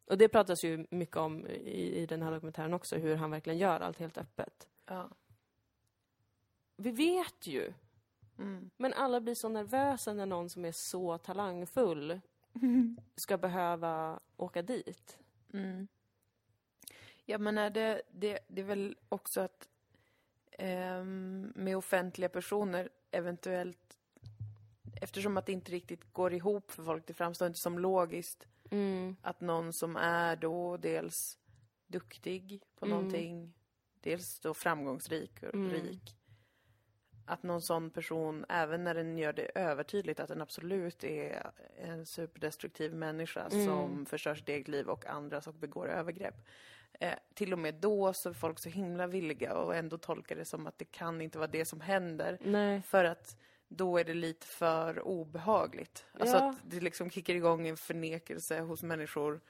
Och 0.06 0.18
det 0.18 0.28
pratas 0.28 0.64
ju 0.64 0.86
mycket 0.90 1.16
om 1.16 1.46
i, 1.46 1.94
i 2.02 2.06
den 2.06 2.22
här 2.22 2.30
dokumentären 2.32 2.74
också, 2.74 2.96
hur 2.96 3.16
han 3.16 3.30
verkligen 3.30 3.58
gör 3.58 3.80
allt 3.80 3.98
helt 3.98 4.18
öppet. 4.18 4.68
Ja. 4.86 5.08
Vi 6.76 6.90
vet 6.90 7.46
ju, 7.46 7.72
Mm. 8.38 8.70
men 8.76 8.92
alla 8.94 9.20
blir 9.20 9.34
så 9.34 9.48
nervösa 9.48 10.12
när 10.14 10.26
någon 10.26 10.50
som 10.50 10.64
är 10.64 10.72
så 10.72 11.18
talangfull 11.18 12.20
ska 13.16 13.38
behöva 13.38 14.20
åka 14.36 14.62
dit. 14.62 15.18
Mm. 15.52 15.88
Ja, 17.30 17.38
men 17.38 17.58
är 17.58 17.70
det, 17.70 18.02
det, 18.10 18.38
det 18.48 18.60
är 18.60 18.64
väl 18.64 18.96
också 19.08 19.40
att 19.40 19.68
ehm, 20.50 21.52
med 21.56 21.76
offentliga 21.76 22.28
personer 22.28 22.88
eventuellt 23.10 23.98
eftersom 25.00 25.36
att 25.36 25.46
det 25.46 25.52
inte 25.52 25.72
riktigt 25.72 26.12
går 26.12 26.32
ihop 26.34 26.70
för 26.70 26.82
folk, 26.82 27.06
det 27.06 27.14
framstår 27.14 27.46
inte 27.48 27.58
som 27.58 27.78
logiskt 27.78 28.46
Mm. 28.70 29.16
att 29.22 29.40
någon 29.40 29.72
som 29.72 29.96
är 29.96 30.36
då 30.36 30.76
dels 30.76 31.38
duktig 31.86 32.62
på 32.76 32.84
Mm. 32.84 32.96
någonting, 32.96 33.54
dels 34.00 34.40
då 34.40 34.54
framgångsrik 34.54 35.42
och 35.42 35.54
Mm. 35.54 35.70
rik, 35.70 36.16
att 37.26 37.42
någon 37.42 37.62
sån 37.62 37.90
person, 37.90 38.44
även 38.48 38.84
när 38.84 38.94
den 38.94 39.18
gör 39.18 39.32
det 39.32 39.50
övertydligt 39.54 40.20
att 40.20 40.28
den 40.28 40.42
absolut 40.42 41.04
är 41.04 41.50
en 41.78 42.06
superdestruktiv 42.06 42.94
människa 42.94 43.40
Mm. 43.52 43.64
som 43.64 44.06
förstör 44.06 44.34
sitt 44.34 44.48
eget 44.48 44.68
liv 44.68 44.88
och 44.88 45.06
andras 45.06 45.46
och 45.46 45.54
begår 45.54 45.88
övergrepp. 45.88 46.34
Eh, 46.98 47.14
till 47.34 47.52
och 47.52 47.58
med 47.58 47.74
då 47.74 48.12
så 48.12 48.28
är 48.28 48.32
folk 48.32 48.58
så 48.58 48.68
himla 48.68 49.06
villiga 49.06 49.54
och 49.54 49.74
ändå 49.76 49.98
tolkar 49.98 50.36
det 50.36 50.44
som 50.44 50.66
att 50.66 50.78
det 50.78 50.84
kan 50.84 51.20
inte 51.20 51.38
vara 51.38 51.48
det 51.50 51.64
som 51.64 51.80
händer. 51.80 52.38
Nej. 52.40 52.82
För 52.82 53.04
att 53.04 53.36
då 53.68 53.98
är 53.98 54.04
det 54.04 54.14
lite 54.14 54.46
för 54.46 55.00
obehagligt. 55.06 56.06
Alltså 56.20 56.36
Ja. 56.36 56.50
att 56.50 56.56
det 56.64 56.80
liksom 56.80 57.10
kickar 57.10 57.34
igång 57.34 57.68
en 57.68 57.76
förnekelse 57.76 58.60
hos 58.60 58.82
människor 58.82 59.40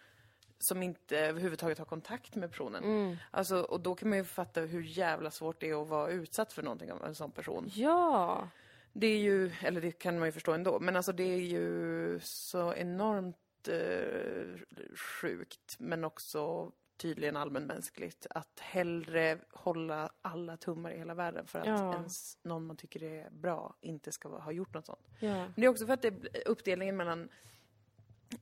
som 0.59 0.83
inte 0.83 1.19
överhuvudtaget 1.19 1.79
har 1.79 1.85
kontakt 1.85 2.35
med 2.35 2.51
personen. 2.51 2.85
Mm. 2.85 3.17
Alltså, 3.31 3.61
och 3.63 3.81
då 3.81 3.95
kan 3.95 4.09
man 4.09 4.19
ju 4.19 4.25
fatta 4.25 4.61
hur 4.61 4.83
jävla 4.83 5.31
svårt 5.31 5.61
det 5.61 5.71
är 5.71 5.83
att 5.83 5.89
vara 5.89 6.11
utsatt 6.11 6.53
för 6.53 6.63
någonting 6.63 6.93
av 6.93 7.05
en 7.05 7.15
sån 7.15 7.31
person. 7.33 7.71
Ja. 7.75 8.49
Det 8.93 9.07
är 9.07 9.19
ju, 9.19 9.53
eller 9.63 9.81
det 9.81 9.93
kan 9.93 10.19
man 10.19 10.29
ju 10.29 10.33
förstå 10.33 10.53
ändå, 10.53 10.81
men 10.81 10.97
alltså 10.97 11.13
det 11.13 11.23
är 11.35 11.41
ju 11.41 12.21
så 12.23 12.75
enormt 12.75 13.69
eh, 13.69 14.61
sjukt, 14.97 15.77
men 15.79 16.05
också 16.05 16.73
tydligen 16.99 17.37
allmänmänskligt 17.37 18.27
att 18.31 18.61
hellre 18.61 19.39
hålla 19.53 20.13
alla 20.23 20.57
tummar 20.57 20.91
i 20.91 20.99
hela 20.99 21.15
världen 21.15 21.47
för 21.47 21.59
att 21.59 21.67
Ja. 21.67 21.95
ens 21.95 22.39
någon 22.43 22.67
man 22.67 22.77
tycker 22.77 23.03
är 23.03 23.31
bra 23.31 23.77
inte 23.81 24.13
ska 24.13 24.29
ha 24.39 24.53
gjort 24.53 24.75
något 24.75 24.87
sånt. 24.87 25.07
ja. 25.21 25.35
Men 25.35 25.53
det 25.57 25.65
är 25.65 25.69
också 25.69 25.87
för 25.87 25.93
att 25.95 26.03
det 26.03 26.09
är 26.09 26.49
uppdelningen 26.49 26.97
mellan 26.97 27.29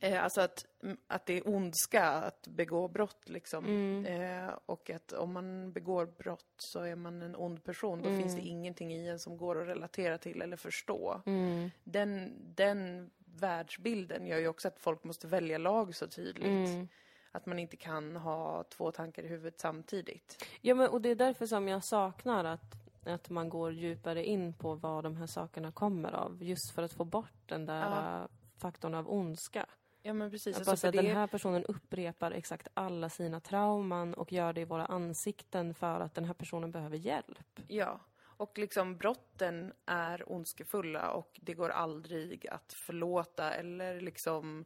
Eh, 0.00 0.24
alltså 0.24 0.40
att, 0.40 0.66
mm, 0.82 0.96
att 1.06 1.26
det 1.26 1.32
är 1.38 1.48
ondska 1.48 2.04
att 2.04 2.48
begå 2.48 2.88
brott 2.88 3.28
liksom. 3.28 3.64
Mm. 3.64 4.06
Eh, 4.06 4.54
och 4.66 4.90
att 4.90 5.12
om 5.12 5.32
man 5.32 5.72
begår 5.72 6.06
brott 6.06 6.54
så 6.58 6.80
är 6.80 6.96
man 6.96 7.22
en 7.22 7.36
ond 7.36 7.64
person. 7.64 8.02
Då 8.02 8.08
Mm. 8.08 8.20
finns 8.20 8.34
det 8.34 8.40
ingenting 8.40 8.92
i 8.94 9.08
en 9.08 9.18
som 9.18 9.36
går 9.36 9.62
att 9.62 9.68
relatera 9.68 10.18
till 10.18 10.42
eller 10.42 10.56
förstå. 10.56 11.22
Mm. 11.26 11.70
Den, 11.84 12.32
den 12.54 13.10
världsbilden 13.18 14.26
gör 14.26 14.38
ju 14.38 14.48
också 14.48 14.68
att 14.68 14.78
folk 14.78 15.04
måste 15.04 15.26
välja 15.26 15.58
lag 15.58 15.94
så 15.94 16.06
tydligt. 16.06 16.90
Att 17.36 17.46
man 17.46 17.58
inte 17.58 17.76
kan 17.76 18.16
ha 18.16 18.64
två 18.64 18.90
tankar 18.92 19.22
i 19.22 19.28
huvudet 19.28 19.60
samtidigt. 19.60 20.44
Ja, 20.60 20.74
men, 20.74 20.88
och 20.88 21.00
det 21.00 21.08
är 21.08 21.14
därför 21.14 21.46
som 21.46 21.68
jag 21.68 21.84
saknar 21.84 22.44
att, 22.44 22.74
att 23.04 23.30
man 23.30 23.48
går 23.48 23.72
djupare 23.72 24.24
in 24.24 24.52
på 24.54 24.74
vad 24.74 25.04
de 25.04 25.16
här 25.16 25.26
sakerna 25.26 25.72
kommer 25.72 26.12
av. 26.12 26.42
Just 26.42 26.70
för 26.74 26.82
att 26.82 26.92
få 26.92 27.04
bort 27.04 27.32
den 27.46 27.66
där 27.66 27.90
Ja. 27.90 28.22
äh, 28.22 28.28
faktorn 28.58 28.94
av 28.94 29.10
ondska. 29.12 29.66
Ja 30.02 30.12
men 30.12 30.30
precis. 30.30 30.56
Att 30.56 30.68
Alltså, 30.68 30.70
bara 30.70 30.92
säga, 30.92 31.02
det, 31.02 31.08
Den 31.08 31.16
här 31.16 31.26
personen 31.26 31.64
upprepar 31.64 32.30
exakt 32.30 32.68
alla 32.74 33.08
sina 33.08 33.40
trauman 33.40 34.14
och 34.14 34.32
gör 34.32 34.52
det 34.52 34.60
i 34.60 34.64
våra 34.64 34.86
ansikten 34.86 35.74
för 35.74 36.00
att 36.00 36.14
den 36.14 36.24
här 36.24 36.34
personen 36.34 36.70
behöver 36.72 36.96
hjälp. 36.96 37.60
Ja. 37.68 38.00
Och 38.38 38.58
liksom 38.58 38.96
brotten 38.96 39.72
är 39.86 40.32
ondskefulla 40.32 41.10
och 41.10 41.40
det 41.42 41.54
går 41.54 41.70
aldrig 41.70 42.48
att 42.48 42.72
förlåta 42.72 43.54
eller 43.54 44.00
liksom 44.00 44.64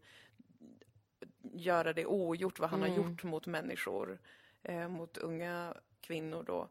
göra 1.42 1.92
det 1.92 2.06
ogjort 2.06 2.58
vad 2.58 2.70
han 2.70 2.80
har 2.80 2.88
Mm. 2.88 3.02
gjort 3.02 3.24
mot 3.24 3.46
människor, 3.46 4.18
eh, 4.62 4.88
mot 4.88 5.16
unga 5.18 5.74
kvinnor 6.00 6.42
då. 6.42 6.68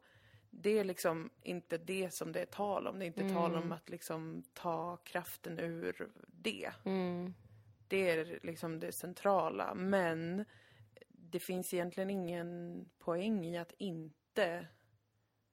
Det 0.49 0.79
är 0.79 0.83
liksom 0.83 1.29
inte 1.41 1.77
det 1.77 2.13
som 2.13 2.31
det 2.31 2.41
är 2.41 2.45
tal 2.45 2.87
om. 2.87 2.99
Det 2.99 3.05
är 3.05 3.07
inte 3.07 3.29
tal 3.33 3.51
om 3.55 3.61
Mm. 3.61 3.71
att 3.71 3.89
liksom 3.89 4.43
ta 4.53 4.97
kraften 4.97 5.59
ur 5.59 6.09
det. 6.27 6.71
Mm. 6.85 7.33
Det 7.87 8.09
är 8.09 8.39
liksom 8.43 8.79
det 8.79 8.91
centrala. 8.91 9.73
Men 9.73 10.45
det 11.09 11.39
finns 11.39 11.73
egentligen 11.73 12.09
ingen 12.09 12.85
poäng 12.99 13.45
i 13.45 13.57
att 13.57 13.73
inte 13.77 14.67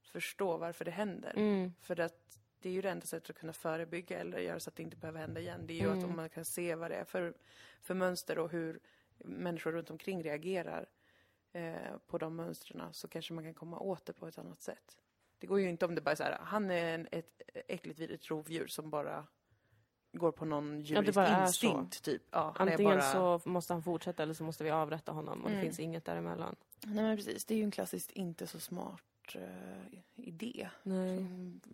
förstå 0.01 0.57
varför 0.57 0.85
det 0.85 0.91
händer. 0.91 1.33
Mm. 1.37 1.73
För 1.81 1.99
att 1.99 2.39
det 2.59 2.69
är 2.69 2.73
ju 2.73 2.81
det 2.81 2.89
enda 2.89 3.05
sättet 3.05 3.29
att 3.29 3.35
kunna 3.39 3.53
förebygga 3.53 4.19
eller 4.19 4.39
göra 4.39 4.59
så 4.59 4.69
att 4.69 4.75
det 4.75 4.83
inte 4.83 4.97
behöver 4.97 5.19
hända 5.19 5.39
igen. 5.41 5.67
Det 5.67 5.73
är 5.73 5.77
ju 5.81 5.85
Mm. 5.87 5.97
att 5.99 6.05
om 6.05 6.15
man 6.15 6.29
kan 6.29 6.45
se 6.45 6.75
vad 6.75 6.91
det 6.91 6.95
är 6.95 7.05
för, 7.05 7.33
för 7.81 7.93
mönster 7.93 8.39
och 8.39 8.51
hur 8.51 8.79
människor 9.19 9.71
runt 9.71 9.89
omkring 9.89 10.23
reagerar 10.23 10.89
eh, 11.53 11.97
på 12.07 12.17
de 12.17 12.35
mönstren 12.35 12.93
så 12.93 13.07
kanske 13.07 13.33
man 13.33 13.43
kan 13.43 13.53
komma 13.53 13.79
åt 13.79 14.05
det 14.05 14.13
på 14.13 14.27
ett 14.27 14.37
annat 14.37 14.61
sätt. 14.61 14.97
Det 15.39 15.47
går 15.47 15.59
ju 15.59 15.69
inte 15.69 15.85
om 15.85 15.95
det 15.95 16.01
bara 16.01 16.11
är 16.11 16.15
så 16.15 16.23
här, 16.23 16.37
han 16.41 16.71
är 16.71 16.95
en, 16.95 17.07
ett 17.11 17.41
äckligt 17.67 17.99
vidrigt 17.99 18.29
rovdjur 18.29 18.67
som 18.67 18.89
bara 18.89 19.27
går 20.11 20.31
på 20.31 20.45
någon 20.45 20.81
djurisk 20.81 21.13
så. 21.13 21.41
instinkt, 21.41 22.03
typ. 22.03 22.21
Ja, 22.31 22.53
han 22.55 22.69
Antingen 22.69 22.91
är 22.91 23.13
bara... 23.13 23.37
så 23.39 23.49
måste 23.49 23.73
han 23.73 23.83
fortsätta 23.83 24.23
eller 24.23 24.33
så 24.33 24.43
måste 24.43 24.63
vi 24.63 24.69
avrätta 24.69 25.11
honom 25.11 25.41
och 25.43 25.49
Mm. 25.49 25.59
det 25.59 25.65
finns 25.65 25.79
inget 25.79 26.05
däremellan. 26.05 26.55
Nej 26.83 27.03
men 27.03 27.17
precis, 27.17 27.45
det 27.45 27.53
är 27.53 27.57
ju 27.57 27.63
en 27.63 27.71
klassiskt 27.71 28.11
inte 28.11 28.47
så 28.47 28.59
smart 28.59 29.01
eh, 29.35 29.99
idé. 30.15 30.69
Nej. 30.83 31.25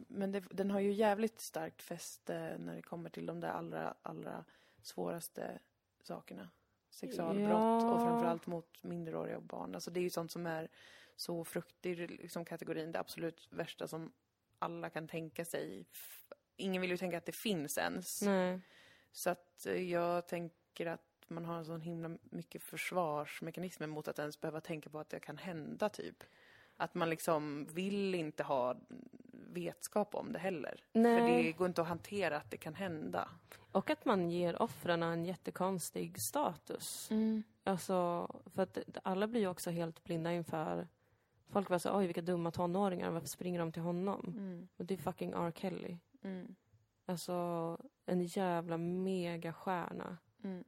Men 0.08 0.32
det, 0.32 0.44
den 0.52 0.72
har 0.72 0.80
ju 0.80 0.92
jävligt 0.94 1.40
starkt 1.40 1.82
fäste 1.82 2.58
när 2.60 2.76
det 2.76 2.82
kommer 2.82 3.10
till 3.10 3.26
de 3.26 3.40
där 3.40 3.50
allra, 3.50 3.94
allra 4.02 4.46
svåraste 4.82 5.60
sakerna. 6.02 6.50
Sexualbrott 6.94 7.50
Ja. 7.50 7.92
och 7.94 8.02
framförallt 8.02 8.48
mot 8.48 8.84
minderåriga 8.84 9.38
och 9.38 9.44
barn. 9.44 9.76
Alltså 9.76 9.92
det 9.92 10.00
är 10.00 10.02
ju 10.02 10.10
sånt 10.10 10.32
som 10.32 10.48
är 10.48 10.68
så 11.16 11.44
frukt, 11.44 11.76
det 11.82 11.90
är 11.90 12.08
liksom 12.08 12.46
kategorin 12.46 12.92
det 12.92 13.00
absolut 13.00 13.48
värsta 13.52 13.88
som 13.88 14.12
alla 14.60 14.90
kan 14.90 15.08
tänka 15.08 15.46
sig. 15.46 15.86
Ingen 16.56 16.82
vill 16.82 16.92
ju 16.92 16.98
tänka 16.98 17.18
att 17.18 17.26
det 17.26 17.36
finns 17.36 17.78
ens. 17.78 18.22
Nej. 18.22 18.60
Så 19.12 19.30
att 19.30 19.66
eh, 19.66 19.92
jag 19.92 20.28
tänker 20.28 20.86
att 20.86 21.02
man 21.28 21.46
har 21.46 21.58
en 21.58 21.66
sån 21.66 21.82
himla 21.82 22.18
mycket 22.24 22.62
försvarsmekanismer 22.64 23.88
mot 23.88 24.08
att 24.08 24.20
ens 24.20 24.42
behöva 24.42 24.62
tänka 24.62 24.90
på 24.90 25.00
att 25.00 25.10
det 25.10 25.20
kan 25.20 25.38
hända, 25.38 25.90
typ. 25.90 26.24
Att 26.78 26.94
man 26.96 27.10
liksom 27.10 27.66
vill 27.72 28.16
inte 28.16 28.44
ha 28.44 28.76
vetskap 29.32 30.16
om 30.16 30.32
det 30.34 30.40
heller. 30.40 30.84
För 30.94 31.00
Nej. 31.00 31.44
det 31.44 31.52
går 31.52 31.68
inte 31.68 31.82
att 31.82 31.88
hantera 31.88 32.38
att 32.38 32.52
det 32.52 32.58
kan 32.58 32.76
hända. 32.76 33.30
Och 33.74 33.90
att 33.90 34.06
man 34.06 34.30
ger 34.30 34.62
offren 34.62 35.04
en 35.04 35.26
jättekonstig 35.26 36.22
status. 36.22 37.10
Alltså, 37.64 38.28
för 38.46 38.64
att 38.64 38.78
alla 39.04 39.28
blir 39.28 39.42
ju 39.42 39.48
också 39.48 39.70
helt 39.70 40.04
blinda 40.04 40.32
inför... 40.34 40.88
Folk 41.50 41.70
var 41.70 41.80
så 41.80 41.98
oj 41.98 42.06
vilka 42.06 42.22
dumma 42.22 42.52
tonåringar, 42.52 43.12
varför 43.12 43.28
springer 43.28 43.60
de 43.60 43.72
till 43.72 43.82
honom? 43.82 44.34
Mm. 44.38 44.68
Och 44.78 44.86
det 44.86 44.94
är 44.94 44.98
fucking 44.98 45.34
R. 45.34 45.52
Kelly. 45.56 45.98
Mm. 46.22 46.56
Alltså, 47.06 47.78
en 48.06 48.24
jävla 48.24 48.78
megastjärna. 48.78 50.18
Mm. 50.44 50.64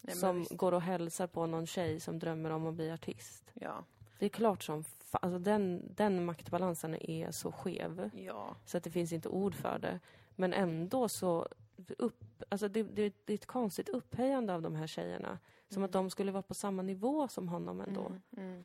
Nej, 0.00 0.16
som 0.16 0.38
visst. 0.38 0.56
går 0.56 0.72
och 0.72 0.82
hälsar 0.82 1.26
på 1.26 1.46
någon 1.46 1.66
tjej 1.66 2.00
som 2.00 2.18
drömmer 2.18 2.50
om 2.50 2.66
att 2.66 2.74
bli 2.74 2.90
artist. 2.90 3.50
Ja. 3.54 3.84
Det 4.18 4.24
är 4.24 4.30
klart 4.30 4.62
som 4.62 4.84
alltså 5.12 5.38
den, 5.38 5.94
den 5.94 6.24
maktbalansen 6.24 6.94
är 6.94 7.30
så 7.30 7.52
skev. 7.52 8.10
Ja. 8.14 8.56
Så 8.64 8.76
att 8.76 8.84
det 8.84 8.90
finns 8.90 9.12
inte 9.12 9.28
ord 9.28 9.54
för 9.54 9.78
det. 9.78 10.00
Men 10.36 10.52
ändå 10.52 11.08
så, 11.08 11.48
upp, 11.98 12.42
alltså 12.48 12.68
det, 12.68 12.82
det, 12.82 13.14
det 13.24 13.32
är 13.32 13.34
ett 13.34 13.46
konstigt 13.46 13.88
upphöjande 13.88 14.54
av 14.54 14.62
de 14.62 14.74
här 14.74 14.86
tjejerna. 14.86 15.38
Som 15.68 15.82
att 15.84 15.92
de 15.92 16.10
skulle 16.10 16.32
vara 16.32 16.42
på 16.42 16.54
samma 16.54 16.82
nivå 16.82 17.28
som 17.28 17.48
honom 17.48 17.80
ändå. 17.80 18.06
Mm. 18.06 18.20
Mm. 18.36 18.64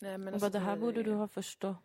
Nej, 0.00 0.18
men 0.18 0.28
Och 0.28 0.34
alltså, 0.34 0.50
bara, 0.50 0.52
det 0.52 0.58
här 0.66 0.76
borde 0.76 1.02
du 1.02 1.12
ha 1.12 1.28
förstått. 1.28 1.76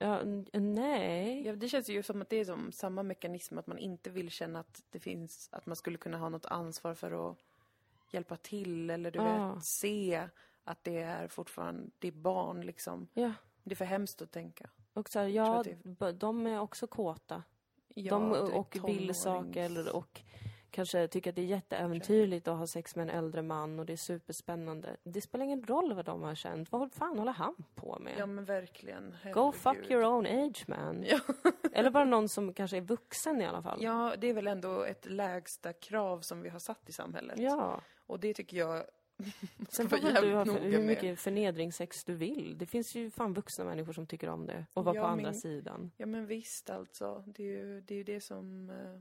Ja, 0.00 0.20
nej. 0.52 1.46
Ja, 1.46 1.54
det 1.56 1.68
känns 1.68 1.88
ju 1.88 2.02
som 2.02 2.22
att 2.22 2.28
det 2.28 2.36
är 2.36 2.44
som 2.44 2.72
samma 2.72 3.02
mekanism, 3.02 3.58
att 3.58 3.66
man 3.66 3.78
inte 3.78 4.10
vill 4.10 4.30
känna 4.30 4.60
att 4.60 4.82
det 4.90 4.98
finns, 5.00 5.48
att 5.52 5.66
man 5.66 5.76
skulle 5.76 5.98
kunna 5.98 6.18
ha 6.18 6.28
något 6.28 6.46
ansvar 6.46 6.94
för 6.94 7.30
att 7.30 7.36
hjälpa 8.10 8.36
till 8.36 8.90
eller 8.90 9.10
du 9.10 9.18
Ja. 9.18 9.54
vet, 9.54 9.64
se 9.64 10.28
att 10.64 10.84
det 10.84 10.98
är 10.98 11.28
fortfarande, 11.28 11.90
det 11.98 12.08
är 12.08 12.12
barn 12.12 12.60
liksom. 12.60 13.08
Ja. 13.14 13.32
Det 13.62 13.70
är 13.72 13.76
för 13.76 13.84
hemskt 13.84 14.22
att 14.22 14.30
tänka. 14.30 14.70
Och 14.92 15.08
så 15.08 15.18
här, 15.18 15.26
ja, 15.26 15.62
det- 15.98 16.12
de 16.12 16.46
är 16.46 16.60
också 16.60 16.86
kåta. 16.86 17.42
Ja, 17.94 18.14
de 18.14 18.32
är 18.32 18.54
och 18.54 18.76
vill 18.88 19.14
saker 19.14 19.96
och 19.96 20.22
kanske 20.70 21.08
tycker 21.08 21.30
att 21.30 21.36
det 21.36 21.42
är 21.42 21.46
jätteäventyrligt 21.46 22.48
att 22.48 22.58
ha 22.58 22.66
sex 22.66 22.96
med 22.96 23.10
en 23.10 23.16
äldre 23.18 23.42
man 23.42 23.78
och 23.78 23.86
det 23.86 23.92
är 23.92 23.96
superspännande. 23.96 24.96
Det 25.02 25.20
spelar 25.20 25.44
ingen 25.44 25.62
roll 25.62 25.94
vad 25.94 26.04
de 26.04 26.22
har 26.22 26.34
känt. 26.34 26.72
Vad 26.72 26.92
fan 26.92 27.18
håller 27.18 27.32
han 27.32 27.54
på 27.74 27.98
med? 28.00 28.12
Ja 28.18 28.26
men 28.26 28.44
verkligen. 28.44 29.14
Go 29.34 29.52
fuck 29.52 29.76
Herregud. 29.76 29.90
your 29.90 30.04
own 30.04 30.26
age 30.26 30.64
man. 30.68 31.04
Ja. 31.08 31.20
Eller 31.72 31.90
bara 31.90 32.04
någon 32.04 32.28
som 32.28 32.54
kanske 32.54 32.76
är 32.76 32.80
vuxen 32.80 33.42
i 33.42 33.46
alla 33.46 33.62
fall. 33.62 33.82
Ja, 33.82 34.14
det 34.18 34.26
är 34.26 34.34
väl 34.34 34.46
ändå 34.46 34.82
ett 34.82 35.06
lägsta 35.06 35.72
krav 35.72 36.20
som 36.20 36.42
vi 36.42 36.48
har 36.48 36.58
satt 36.58 36.88
i 36.88 36.92
samhället. 36.92 37.38
Ja. 37.38 37.80
Och 38.06 38.20
det 38.20 38.34
tycker 38.34 38.56
jag 38.56 38.84
Sen 39.68 39.88
får 39.88 39.96
väl 39.98 40.24
du 40.24 40.34
ha 40.34 40.44
för, 40.44 40.60
hur 40.60 40.78
med. 40.78 40.86
mycket 40.86 41.20
förnedringssex 41.20 42.04
du 42.04 42.14
vill. 42.14 42.58
Det 42.58 42.66
finns 42.66 42.94
ju 42.94 43.10
fan 43.10 43.34
vuxna 43.34 43.64
människor 43.64 43.92
som 43.92 44.06
tycker 44.06 44.28
om 44.28 44.46
det. 44.46 44.66
Och 44.74 44.84
vara 44.84 44.96
Ja, 44.96 45.02
på 45.02 45.06
andra 45.06 45.22
men- 45.24 45.34
sidan. 45.34 45.90
Ja 45.96 46.06
men 46.06 46.26
visst 46.26 46.70
alltså. 46.70 47.24
Det 47.26 47.42
är 47.42 47.46
ju 47.46 47.80
det, 47.80 47.94
är 47.94 47.98
ju 47.98 48.04
det 48.04 48.20
som... 48.20 48.70
eh, 48.70 49.00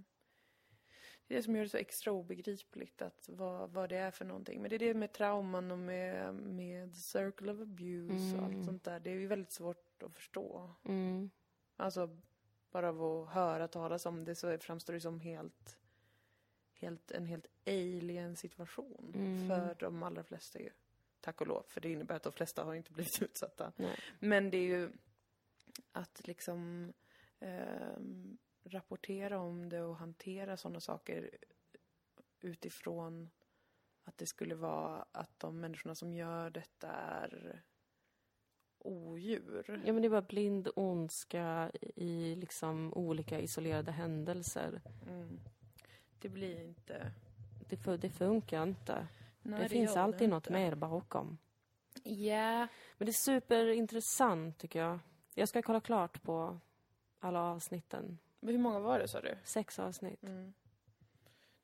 Det 1.27 1.33
är 1.33 1.37
det 1.37 1.43
som 1.43 1.55
gör 1.55 1.63
det 1.63 1.69
så 1.69 1.77
extra 1.77 2.11
obegripligt 2.11 3.01
att 3.01 3.25
vad, 3.29 3.69
vad 3.71 3.89
det 3.89 3.97
är 3.97 4.11
för 4.11 4.25
någonting. 4.25 4.61
Men 4.61 4.69
det 4.69 4.75
är 4.75 4.79
det 4.79 4.93
med 4.93 5.11
trauman 5.13 5.71
och 5.71 5.79
med, 5.79 6.33
med 6.35 6.95
circle 6.95 7.51
of 7.51 7.59
abuse 7.61 8.37
och 8.37 8.43
allt 8.43 8.53
Mm. 8.53 8.63
sånt 8.65 8.83
där. 8.83 8.99
Det 8.99 9.09
är 9.09 9.13
ju 9.15 9.27
väldigt 9.27 9.51
svårt 9.51 10.03
att 10.03 10.13
förstå. 10.13 10.69
Mm. 10.85 11.29
Alltså, 11.77 12.17
bara 12.71 12.89
av 12.89 13.03
att 13.03 13.29
höra 13.33 13.67
talas 13.67 14.05
om 14.05 14.25
det 14.25 14.35
så 14.35 14.57
framstår 14.57 14.93
det 14.93 14.99
som 15.01 15.19
helt, 15.19 15.77
helt 16.83 17.11
en 17.11 17.25
helt 17.25 17.47
alien 17.67 18.35
situation. 18.35 19.11
Mm. 19.15 19.47
För 19.47 19.75
de 19.79 20.03
allra 20.03 20.23
flesta 20.23 20.59
ju. 20.59 20.69
Tack 21.21 21.41
och 21.41 21.47
lov, 21.47 21.63
för 21.67 21.81
det 21.81 21.91
innebär 21.91 22.15
att 22.15 22.23
de 22.23 22.33
flesta 22.33 22.63
har 22.63 22.73
inte 22.73 22.91
blivit 22.91 23.21
utsatta. 23.21 23.71
Nej. 23.75 23.99
Men 24.19 24.49
det 24.49 24.57
är 24.57 24.67
ju 24.67 24.91
att 25.91 26.27
liksom 26.27 26.93
ehm, 27.39 28.37
rapportera 28.63 29.39
om 29.39 29.69
det 29.69 29.81
och 29.81 29.97
hantera 29.97 30.57
sådana 30.57 30.79
saker 30.79 31.29
utifrån 32.41 33.29
att 34.03 34.17
det 34.17 34.25
skulle 34.25 34.55
vara 34.55 35.05
att 35.11 35.39
de 35.39 35.59
människorna 35.59 35.95
som 35.95 36.13
gör 36.13 36.49
detta 36.49 36.91
är 36.91 37.63
odjur. 38.83 39.81
Ja 39.85 39.93
men 39.93 40.01
det 40.01 40.07
är 40.07 40.09
bara 40.09 40.21
blind 40.21 40.69
ondska 40.75 41.71
i 41.95 42.35
liksom 42.35 42.93
olika 42.93 43.39
isolerade 43.39 43.91
händelser. 43.91 44.81
Mm. 45.07 45.39
Det 46.23 46.29
blir 46.29 46.61
inte... 46.61 47.11
Det, 47.69 47.97
det 47.97 48.09
funkar 48.09 48.63
inte. 48.63 49.07
Nej, 49.41 49.63
det 49.63 49.69
finns 49.69 49.95
gör 49.95 50.01
alltid 50.01 50.29
något 50.29 50.43
inte. 50.43 50.53
mer 50.53 50.75
bakom. 50.75 51.37
Ja. 52.03 52.67
Men 52.97 53.05
det 53.05 53.09
är 53.09 53.13
superintressant 53.13 54.57
tycker 54.57 54.79
jag. 54.79 54.99
Jag 55.33 55.49
ska 55.49 55.61
kolla 55.61 55.79
klart 55.81 56.23
på 56.23 56.59
alla 57.19 57.41
avsnitten. 57.41 58.17
Men 58.39 58.55
hur 58.55 58.61
många 58.61 58.79
var 58.79 58.99
det 58.99 59.07
sa 59.07 59.21
du? 59.21 59.37
Sex 59.43 59.79
avsnitt. 59.79 60.23
Mm. 60.23 60.53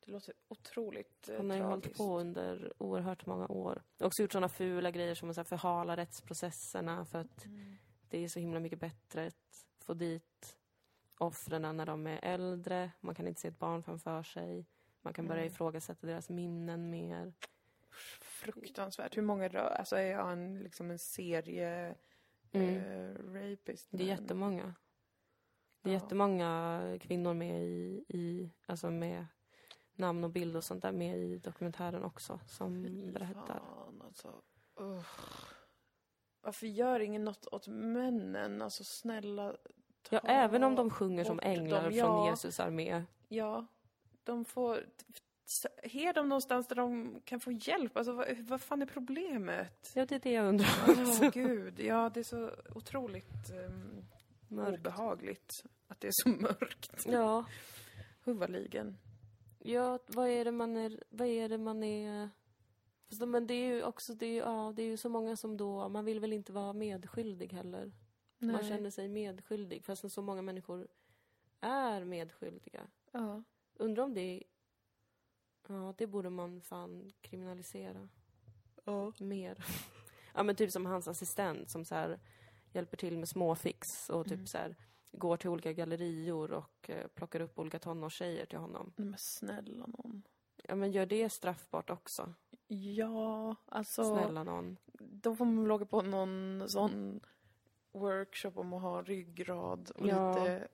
Det 0.05 0.11
låter 0.11 0.33
otroligt 0.47 1.29
eh, 1.29 1.37
Hon 1.37 1.49
har 1.49 1.57
ju 1.57 1.63
hållit 1.63 1.83
tragiskt. 1.83 1.97
på 1.97 2.19
under 2.19 2.73
oerhört 2.77 3.25
många 3.25 3.47
år. 3.47 3.81
Har 3.99 4.07
också 4.07 4.21
gjort 4.21 4.31
sådana 4.31 4.49
fula 4.49 4.91
grejer 4.91 5.15
som 5.15 5.29
att 5.29 5.35
så 5.35 5.39
här 5.41 5.45
förhala 5.45 5.97
rättsprocesserna 5.97 7.05
för 7.05 7.19
att 7.19 7.45
Mm. 7.45 7.75
det 8.09 8.17
är 8.23 8.27
så 8.27 8.39
himla 8.39 8.59
mycket 8.59 8.79
bättre 8.79 9.27
att 9.27 9.65
få 9.79 9.93
dit 9.93 10.57
offren 11.19 11.77
när 11.77 11.85
de 11.85 12.07
är 12.07 12.19
äldre. 12.23 12.91
Man 12.99 13.15
kan 13.15 13.27
inte 13.27 13.41
se 13.41 13.47
ett 13.47 13.59
barn 13.59 13.83
framför 13.83 14.23
sig. 14.23 14.65
Man 15.01 15.13
kan 15.13 15.27
börja 15.27 15.41
Mm. 15.41 15.53
ifrågasätta 15.53 16.07
deras 16.07 16.29
minnen 16.29 16.89
mer. 16.89 17.33
Fruktansvärt. 18.21 19.17
Hur 19.17 19.21
många 19.21 19.47
rör... 19.47 19.69
Alltså 19.79 19.95
är 19.95 20.15
han 20.15 20.59
liksom 20.59 20.91
en 20.91 20.99
serie 20.99 21.95
Mm. 22.51 22.75
eh, 22.77 23.15
rapist? 23.33 23.87
Det 23.91 24.03
är 24.03 24.07
jättemånga. 24.07 24.73
Det 25.81 25.89
är 25.89 25.93
Ja. 25.93 25.99
jättemånga 25.99 26.81
kvinnor 27.01 27.33
med 27.33 27.63
i, 27.63 28.05
i, 28.07 28.51
alltså 28.65 28.89
med 28.91 29.25
namn 29.93 30.23
och 30.23 30.29
bild 30.29 30.55
och 30.55 30.63
sånt 30.63 30.81
där 30.81 30.91
med 30.91 31.17
i 31.17 31.37
dokumentären 31.37 32.03
också 32.03 32.39
som 32.47 32.83
Fy 32.83 33.11
berättar. 33.11 33.59
Fan, 33.59 34.01
alltså. 34.01 34.41
Ugh. 34.79 35.05
Varför 36.41 36.67
gör 36.67 36.99
ingen 36.99 37.23
något 37.23 37.47
åt 37.47 37.67
männen? 37.67 38.61
Alltså 38.61 38.83
snälla. 38.83 39.57
Ja, 40.09 40.19
även 40.23 40.63
om 40.63 40.75
de 40.75 40.89
sjunger 40.89 41.23
som 41.23 41.39
änglar 41.43 41.81
från 41.81 41.93
Ja. 41.95 42.29
Jesus 42.29 42.59
armé. 42.59 43.03
Ja, 43.27 43.65
de 44.23 44.45
får... 44.45 44.85
He 45.83 46.11
dem 46.11 46.29
någonstans 46.29 46.67
där 46.67 46.75
de 46.75 47.21
kan 47.25 47.39
få 47.39 47.51
hjälp. 47.51 47.97
Alltså 47.97 48.11
vad, 48.13 48.37
vad 48.37 48.61
fan 48.61 48.81
är 48.81 48.85
problemet? 48.85 49.91
Ja, 49.95 50.05
det 50.05 50.15
är 50.15 50.19
det 50.19 50.31
jag 50.31 50.45
undrar 50.45 50.67
Åh 50.87 51.09
också. 51.09 51.29
gud, 51.29 51.79
ja 51.79 52.09
det 52.13 52.19
är 52.19 52.23
så 52.23 52.51
otroligt 52.75 53.49
um, 53.51 54.05
Mörkt. 54.47 54.79
obehagligt 54.79 55.51
att 55.87 55.99
det 56.01 56.07
är 56.07 56.11
så 56.13 56.29
mörkt. 56.29 57.05
Ja. 57.05 57.45
Huvaligen. 58.23 58.97
ja, 59.59 59.99
vad 60.07 60.27
är 60.29 60.45
det 60.45 60.51
man 60.51 60.77
är... 60.77 61.03
Vad 61.09 61.27
är 61.27 61.49
det 61.49 61.57
man 61.57 61.83
är... 61.83 62.29
Men 63.27 63.47
det 63.47 63.53
är 63.53 63.73
ju 63.73 63.83
också, 63.83 64.13
det 64.13 64.25
är 64.25 64.29
ju, 64.29 64.37
ja, 64.37 64.73
det 64.75 64.81
är 64.81 64.87
ju 64.87 64.97
så 64.97 65.09
många 65.09 65.35
som 65.35 65.57
då, 65.57 65.89
man 65.89 66.05
vill 66.05 66.19
väl 66.19 66.33
inte 66.33 66.51
vara 66.51 66.73
medskyldig 66.73 67.53
heller. 67.53 67.91
Man 68.39 68.63
känner 68.63 68.89
sig 68.89 69.07
medskyldig, 69.09 69.83
fastän 69.85 70.09
så 70.09 70.21
många 70.21 70.41
människor 70.41 70.87
är 71.59 72.03
medskyldiga. 72.03 72.87
Ja. 73.11 73.43
Undrar 73.73 74.03
om 74.03 74.13
det 74.13 74.43
Ja, 75.67 75.93
det 75.97 76.07
borde 76.07 76.29
man 76.29 76.61
fan 76.61 77.11
kriminalisera 77.21 78.09
ja. 78.85 79.13
mer. 79.19 79.65
ja, 80.33 80.43
men 80.43 80.55
typ 80.55 80.71
som 80.71 80.85
hans 80.85 81.07
assistent 81.07 81.69
som 81.69 81.85
så 81.85 81.95
här 81.95 82.19
hjälper 82.73 82.97
till 82.97 83.17
med 83.17 83.29
småfix 83.29 84.09
och 84.09 84.25
typ 84.25 84.33
Mm. 84.33 84.47
så 84.47 84.57
här 84.57 84.75
går 85.11 85.37
till 85.37 85.49
olika 85.49 85.73
gallerior 85.73 86.51
och 86.51 86.89
eh, 86.89 87.07
plockar 87.07 87.39
upp 87.39 87.59
olika 87.59 87.79
tonårstjejer 87.79 88.45
till 88.45 88.57
honom. 88.59 88.93
Nej 88.95 89.07
men 89.07 89.19
snälla 89.19 89.87
någon. 89.87 90.23
Ja, 90.63 90.75
men 90.75 90.91
gör 90.91 91.05
det 91.05 91.29
straffbart 91.29 91.89
också. 91.89 92.33
Ja, 92.67 93.55
alltså. 93.65 94.03
Snälla 94.03 94.43
någon. 94.43 94.77
Då 94.99 95.35
får 95.35 95.45
man 95.45 95.63
väl 95.63 95.71
åka 95.71 95.85
på 95.85 96.01
någon 96.01 96.63
sån 96.69 97.19
workshop 97.91 98.51
om 98.55 98.73
att 98.73 98.81
ha 98.81 99.01
ryggrad 99.01 99.91
och 99.95 100.07
Ja. 100.07 100.33
lite 100.33 100.67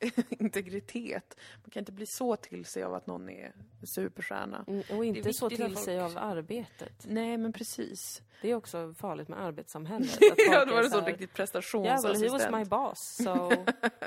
integritet. 0.30 1.36
Man 1.62 1.70
kan 1.70 1.80
inte 1.80 1.92
bli 1.92 2.06
så 2.06 2.36
till 2.36 2.64
sig 2.64 2.82
av 2.82 2.94
att 2.94 3.06
någon 3.06 3.28
är 3.28 3.52
superstjärna. 3.94 4.64
Mm, 4.68 4.82
Och 4.90 5.04
inte 5.04 5.32
så 5.32 5.48
till 5.50 5.76
sig 5.76 6.00
av 6.00 6.12
arbetet. 6.18 7.04
Nej, 7.08 7.36
men 7.38 7.52
precis. 7.52 8.22
Det 8.42 8.50
är 8.50 8.54
också 8.54 8.94
farligt 8.94 9.28
med 9.28 9.40
arbetssamhället. 9.40 10.18
Ja, 10.20 10.34
det 10.64 10.70
är 10.70 10.74
var 10.74 10.78
en 10.78 10.84
så 10.84 10.90
sån 10.90 11.00
här, 11.00 11.06
riktigt 11.06 11.38
Yeah, 11.38 11.50
well, 11.52 11.62
he 11.62 11.62
prestationsassistent. 11.62 12.32
was 12.32 12.50
my 12.60 12.64
boss, 12.64 13.16
so 13.24 13.50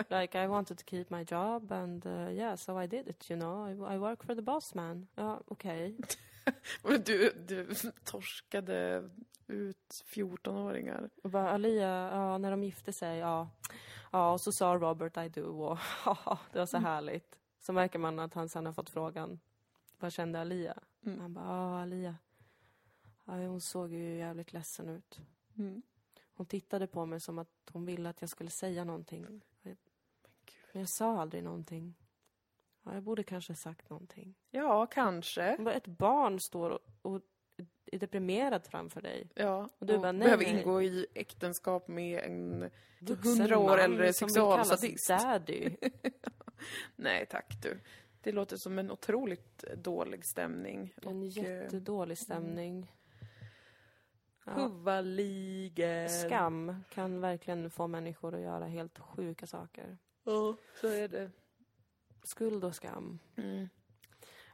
like 0.22 0.44
I 0.44 0.48
wanted 0.48 0.78
to 0.78 0.84
keep 0.86 1.06
my 1.10 1.26
job, 1.32 1.72
and 1.72 2.06
uh, 2.06 2.34
yeah, 2.34 2.56
so 2.56 2.82
I 2.84 2.88
did 2.88 3.08
it. 3.08 3.30
You 3.32 3.40
know, 3.40 3.68
I, 3.68 3.96
I 3.96 3.98
work 3.98 4.24
for 4.24 4.36
the 4.36 4.42
boss 4.42 4.74
man. 4.76 5.08
Ja, 5.16 5.42
okej. 5.48 5.96
Men 5.98 6.08
Du, 7.06 7.34
du 7.48 7.76
torskade 8.04 9.10
ut 9.48 10.04
14-åringar. 10.06 11.10
Och 11.24 11.30
bara 11.30 11.52
Alia, 11.52 12.10
ja, 12.12 12.38
när 12.38 12.52
de 12.52 12.64
gifte 12.64 12.94
sig, 12.94 13.18
ja, 13.18 13.50
ja, 14.12 14.32
och 14.32 14.42
så 14.42 14.52
sa 14.52 14.76
Robert 14.76 15.18
I 15.18 15.30
do 15.30 15.62
och 15.62 15.78
haha, 15.78 16.40
det 16.52 16.60
var 16.60 16.66
så 16.66 16.78
härligt. 16.78 17.40
Så 17.60 17.74
märker 17.74 18.00
man 18.00 18.20
att 18.20 18.34
han 18.34 18.50
sen 18.50 18.66
har 18.66 18.74
fått 18.74 18.90
frågan, 18.90 19.40
vad 20.00 20.14
kände 20.14 20.42
Alia? 20.42 20.80
Mm. 21.06 21.20
Han 21.20 21.34
bara, 21.34 21.46
ja, 21.46 21.82
Alia, 21.82 22.16
ja, 23.26 23.34
hon 23.34 23.62
såg 23.62 23.92
ju 23.92 24.18
jävligt 24.18 24.54
ledsen 24.54 24.90
ut. 24.90 25.20
Mm. 25.58 25.82
Hon 26.34 26.46
tittade 26.46 26.88
på 26.88 27.06
mig 27.06 27.20
som 27.20 27.40
att 27.40 27.70
hon 27.72 27.86
ville 27.86 28.10
att 28.10 28.22
jag 28.22 28.30
skulle 28.30 28.50
säga 28.50 28.84
någonting. 28.84 29.42
Men 30.74 30.82
jag 30.82 30.90
sa 30.90 31.22
aldrig 31.22 31.44
någonting. 31.44 31.96
Ja, 32.88 32.94
jag 32.94 33.04
borde 33.04 33.24
kanske 33.24 33.56
sagt 33.56 33.90
någonting. 33.90 34.36
Ja, 34.52 34.86
kanske. 34.86 35.44
Ett 35.74 35.88
barn 35.88 36.40
står 36.40 36.70
och, 36.70 36.80
och 37.02 37.22
är 37.92 38.00
deprimerad 38.00 38.66
framför 38.66 39.02
dig. 39.02 39.30
Ja, 39.36 39.70
Och 39.80 39.86
du 39.86 39.98
bara, 39.98 40.12
nej, 40.12 40.24
behöver 40.26 40.44
nej. 40.46 40.60
ingå 40.62 40.82
i 40.82 41.08
äktenskap 41.14 41.88
med 41.88 42.24
en... 42.24 42.70
100 43.00 43.58
år 43.58 43.78
äldre 43.78 44.14
sexualsadist. 44.14 45.08
daddy. 45.08 45.70
Nej, 46.96 47.26
tack 47.30 47.62
du. 47.62 47.80
Det 48.22 48.32
låter 48.32 48.58
som 48.58 48.80
en 48.80 48.92
otroligt 48.92 49.64
dålig 49.76 50.26
stämning. 50.26 50.94
En 51.02 51.08
Och, 51.08 51.24
eh, 51.24 51.62
jättedålig 51.62 52.18
stämning. 52.18 52.92
Ja. 54.46 54.54
Huvaligen. 54.54 56.10
Skam 56.10 56.84
kan 56.90 57.22
verkligen 57.22 57.70
få 57.70 57.88
människor 57.88 58.36
att 58.36 58.42
göra 58.42 58.66
helt 58.66 59.00
sjuka 59.00 59.48
saker. 59.48 59.98
Ja, 60.24 60.56
så 60.82 60.88
är 60.88 61.08
det. 61.08 61.32
Skuld 62.28 62.64
och 62.64 62.76
skam. 62.76 63.20
Mm. 63.38 63.70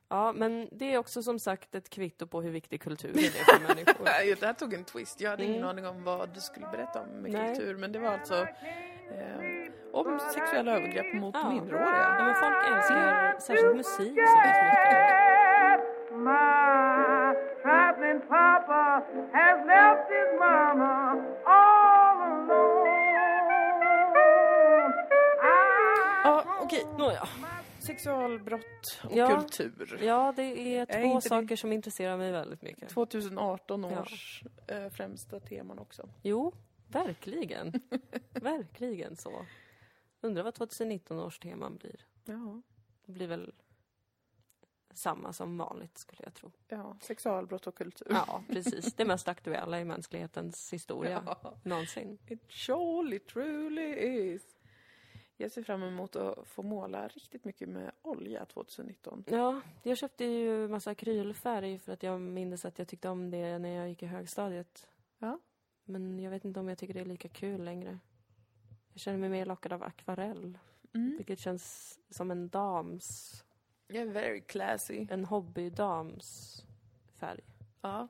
Ja, 0.09 0.33
men 0.33 0.69
det 0.71 0.93
är 0.93 0.97
också 0.97 1.23
som 1.23 1.39
sagt 1.39 1.75
ett 1.75 1.89
kvitto 1.89 2.27
på 2.27 2.41
hur 2.41 2.51
viktig 2.51 2.81
kultur 2.81 3.09
är 3.17 3.29
för 3.29 3.67
människor. 3.67 4.03
Nej, 4.05 4.35
Det 4.39 4.45
här 4.45 4.53
tog 4.53 4.73
en 4.73 4.83
twist. 4.83 5.21
Jag 5.21 5.29
hade 5.29 5.43
ingen 5.43 5.57
Mm. 5.57 5.69
aning 5.69 5.87
om 5.87 6.03
vad 6.03 6.29
du 6.33 6.39
skulle 6.41 6.67
berätta 6.67 7.01
om 7.01 7.07
med 7.09 7.31
Nej. 7.31 7.55
kultur. 7.55 7.75
Men 7.77 7.91
det 7.91 7.99
var 7.99 8.09
alltså 8.09 8.35
eh, 8.35 9.71
om 9.93 10.19
sexuella 10.33 10.71
övergrepp 10.71 11.13
mot 11.13 11.35
Ja. 11.35 11.49
minderåriga. 11.49 12.15
Ja, 12.19 12.23
men 12.25 12.35
folk 12.35 12.77
älskar 12.77 13.35
särskilt 13.39 13.75
musik 13.75 13.97
så 14.27 14.37
mycket. 14.39 15.23
My 16.11 17.33
traveling 17.63 18.21
papa 18.21 19.03
has 19.33 19.65
left 19.67 20.09
his 20.09 20.39
mama 20.39 21.25
all 21.45 22.21
alone. 22.21 22.89
I 22.89 23.13
Ja, 26.23 26.43
okej, 26.61 26.85
nåja. 26.97 27.23
Sexualbrott 27.85 29.01
och 29.03 29.17
Ja. 29.17 29.39
kultur. 29.41 29.99
Ja, 30.03 30.33
det 30.35 30.43
är 30.77 30.81
Är 30.89 31.03
två 31.03 31.15
det- 31.15 31.21
saker 31.21 31.55
som 31.55 31.71
intresserar 31.71 32.17
mig 32.17 32.31
väldigt 32.31 32.61
mycket. 32.61 32.89
2018 32.89 33.83
Ja. 33.83 34.01
års 34.01 34.43
eh, 34.67 34.89
främsta 34.89 35.39
teman 35.39 35.79
också. 35.79 36.09
Jo, 36.21 36.53
verkligen. 36.87 37.73
verkligen 38.31 39.15
så. 39.15 39.45
Undrar 40.21 40.43
vad 40.43 40.53
2019 40.53 41.19
års 41.19 41.39
teman 41.39 41.77
blir. 41.77 42.05
Ja. 42.25 42.61
Det 43.05 43.11
blir 43.11 43.27
väl 43.27 43.53
samma 44.93 45.33
som 45.33 45.57
vanligt, 45.57 45.97
skulle 45.97 46.23
jag 46.23 46.33
tro. 46.33 46.51
ja, 46.67 46.97
sexualbrott 47.01 47.67
och 47.67 47.75
kultur. 47.75 48.07
Ja, 48.09 48.43
precis. 48.49 48.93
Det 48.93 49.05
mest 49.05 49.27
aktuella 49.27 49.79
i 49.79 49.85
mänsklighetens 49.85 50.73
historia 50.73 51.23
Ja. 51.43 51.53
någonsin. 51.63 52.17
It 52.27 52.51
surely 52.51 53.19
truly 53.19 53.93
is. 53.95 54.41
Jag 55.43 55.51
ser 55.51 55.63
fram 55.63 55.83
emot 55.83 56.15
att 56.15 56.47
få 56.47 56.63
måla 56.63 57.07
riktigt 57.07 57.45
mycket 57.45 57.69
med 57.69 57.91
olja 58.01 58.45
2019. 58.45 59.23
Ja, 59.27 59.61
jag 59.83 59.97
köpte 59.97 60.25
ju 60.25 60.67
massa 60.67 60.91
akrylfärg 60.91 61.79
för 61.79 61.91
att 61.93 62.03
jag 62.03 62.21
minns 62.21 62.65
att 62.65 62.79
jag 62.79 62.87
tyckte 62.87 63.09
om 63.09 63.31
det 63.31 63.59
när 63.59 63.69
jag 63.69 63.89
gick 63.89 64.03
i 64.03 64.05
högstadiet. 64.05 64.87
Ja. 65.17 65.39
Men 65.85 66.19
jag 66.19 66.31
vet 66.31 66.45
inte 66.45 66.59
om 66.59 66.67
jag 66.69 66.77
tycker 66.77 66.93
det 66.93 66.99
är 66.99 67.05
lika 67.05 67.29
kul 67.29 67.63
längre. 67.63 67.99
Jag 68.93 68.99
känner 68.99 69.17
mig 69.19 69.29
mer 69.29 69.45
lockad 69.45 69.73
av 69.73 69.83
akvarell, 69.83 70.57
Mm. 70.95 71.17
vilket 71.17 71.39
känns 71.39 71.99
som 72.09 72.31
en 72.31 72.49
dams, 72.49 73.43
är 73.87 74.05
very 74.05 74.41
classy. 74.41 75.07
en 75.09 75.25
hobbydams 75.25 76.61
färg. 77.15 77.41
Ja. 77.81 78.07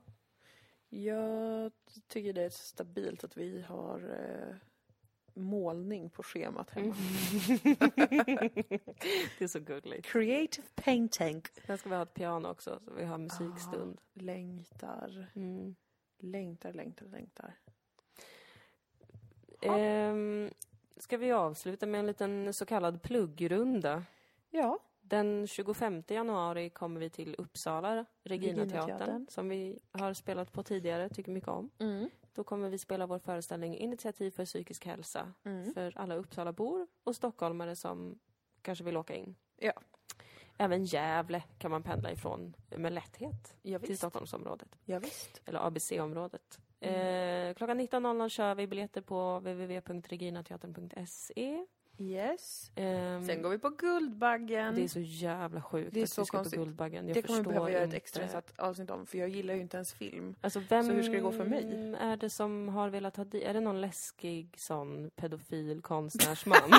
Jag 0.89 1.71
tycker 2.07 2.33
det 2.33 2.41
är 2.43 2.49
stabilt 2.49 3.23
att 3.23 3.37
vi 3.37 3.61
har 3.61 3.99
eh, 3.99 4.55
målning 5.35 6.09
på 6.09 6.23
schemat 6.23 6.69
hemma. 6.69 6.95
det 9.37 9.41
är 9.43 9.47
så 9.47 9.59
gulligt. 9.59 10.05
Creative 10.05 10.67
painting. 10.75 11.41
Sen 11.65 11.77
ska 11.77 11.89
vi 11.89 11.95
ha 11.95 12.03
ett 12.03 12.13
piano 12.13 12.47
också, 12.49 12.79
så 12.85 12.91
vi 12.93 13.05
har 13.05 13.17
musikstund. 13.17 14.01
Längtar, 14.13 15.27
Mm. 15.35 15.75
längtar, 16.19 16.73
längtar, 16.73 17.05
längtar. 17.05 17.53
Ehm, 19.61 20.49
ska 20.97 21.17
vi 21.17 21.31
avsluta 21.31 21.85
med 21.85 21.99
en 21.99 22.05
liten 22.05 22.53
så 22.53 22.65
kallad 22.65 23.01
pluggrunda? 23.01 24.03
Ja. 24.49 24.79
Den 25.01 25.47
25 25.47 26.03
januari 26.07 26.69
kommer 26.69 26.99
vi 26.99 27.09
till 27.09 27.35
Uppsala, 27.37 28.05
Regina-teatern, 28.23 28.87
Regina-teatern. 28.87 29.27
som 29.29 29.49
vi 29.49 29.79
har 29.91 30.13
spelat 30.13 30.51
på 30.51 30.63
tidigare, 30.63 31.09
tycker 31.09 31.31
mycket 31.31 31.49
om. 31.49 31.69
Mm. 31.79 32.09
Då 32.33 32.43
kommer 32.43 32.69
vi 32.69 32.77
spela 32.77 33.05
vår 33.07 33.19
föreställning 33.19 33.77
Initiativ 33.77 34.31
för 34.31 34.45
psykisk 34.45 34.85
hälsa 34.85 35.33
Mm. 35.43 35.73
för 35.73 35.97
alla 35.97 36.15
Uppsalabor 36.15 36.87
och 37.03 37.15
stockholmare 37.15 37.75
som 37.75 38.19
kanske 38.61 38.83
vill 38.83 38.97
åka 38.97 39.15
in. 39.15 39.35
Ja. 39.57 39.73
Även 40.57 40.85
Gävle 40.85 41.43
kan 41.57 41.71
man 41.71 41.83
pendla 41.83 42.11
ifrån 42.11 42.55
med 42.77 42.93
lätthet 42.93 43.55
Ja, 43.61 43.79
till. 43.79 43.97
Stockholmsområdet, 43.97 44.75
Ja, 44.85 44.99
visst. 44.99 45.41
eller 45.45 45.67
ABC-området. 45.67 46.59
Mm. 46.79 47.47
Eh, 47.49 47.53
klockan 47.55 47.79
19.00 47.79 48.29
kör 48.29 48.55
vi 48.55 48.67
biljetter 48.67 49.01
på 49.01 49.39
www.reginateatern.se. 49.39 51.65
Yes. 51.99 52.71
Ehm, 52.75 53.23
Sen 53.25 53.41
går 53.41 53.49
vi 53.49 53.57
på 53.59 53.69
Guldbaggen. 53.69 54.75
Det 54.75 54.83
är 54.83 54.87
så 54.87 54.99
jävla 54.99 55.61
sjukt 55.61 55.93
Det 55.93 55.99
är 55.99 56.03
att 56.03 56.09
så 56.09 56.21
vi 56.21 56.25
ska 56.25 56.37
konstigt. 56.37 56.59
på 56.59 56.65
Guldbaggen. 56.65 57.07
Jag 57.07 57.15
det 57.17 57.21
kommer 57.21 57.39
vi 57.39 57.45
behöva 57.47 57.71
göra 57.71 57.83
ett 57.83 57.93
extrainsatt 57.93 58.53
avsnitt 58.57 58.89
om, 58.89 59.05
för 59.05 59.17
jag 59.17 59.29
gillar 59.29 59.53
ju 59.53 59.61
inte 59.61 59.77
ens 59.77 59.93
film. 59.93 60.35
Alltså 60.41 60.59
vem 60.69 60.83
Så 60.85 60.91
hur 60.91 61.03
ska 61.03 61.11
det 61.11 61.19
gå 61.19 61.31
för 61.31 61.45
mig? 61.45 61.93
är 61.99 62.17
det 62.17 62.29
som 62.29 62.69
har 62.69 62.89
velat 62.89 63.15
ha 63.17 63.23
di- 63.23 63.43
Är 63.43 63.53
det 63.53 63.59
någon 63.59 63.81
läskig 63.81 64.49
sån 64.57 65.09
pedofil 65.15 65.81
konstnärsman 65.81 66.57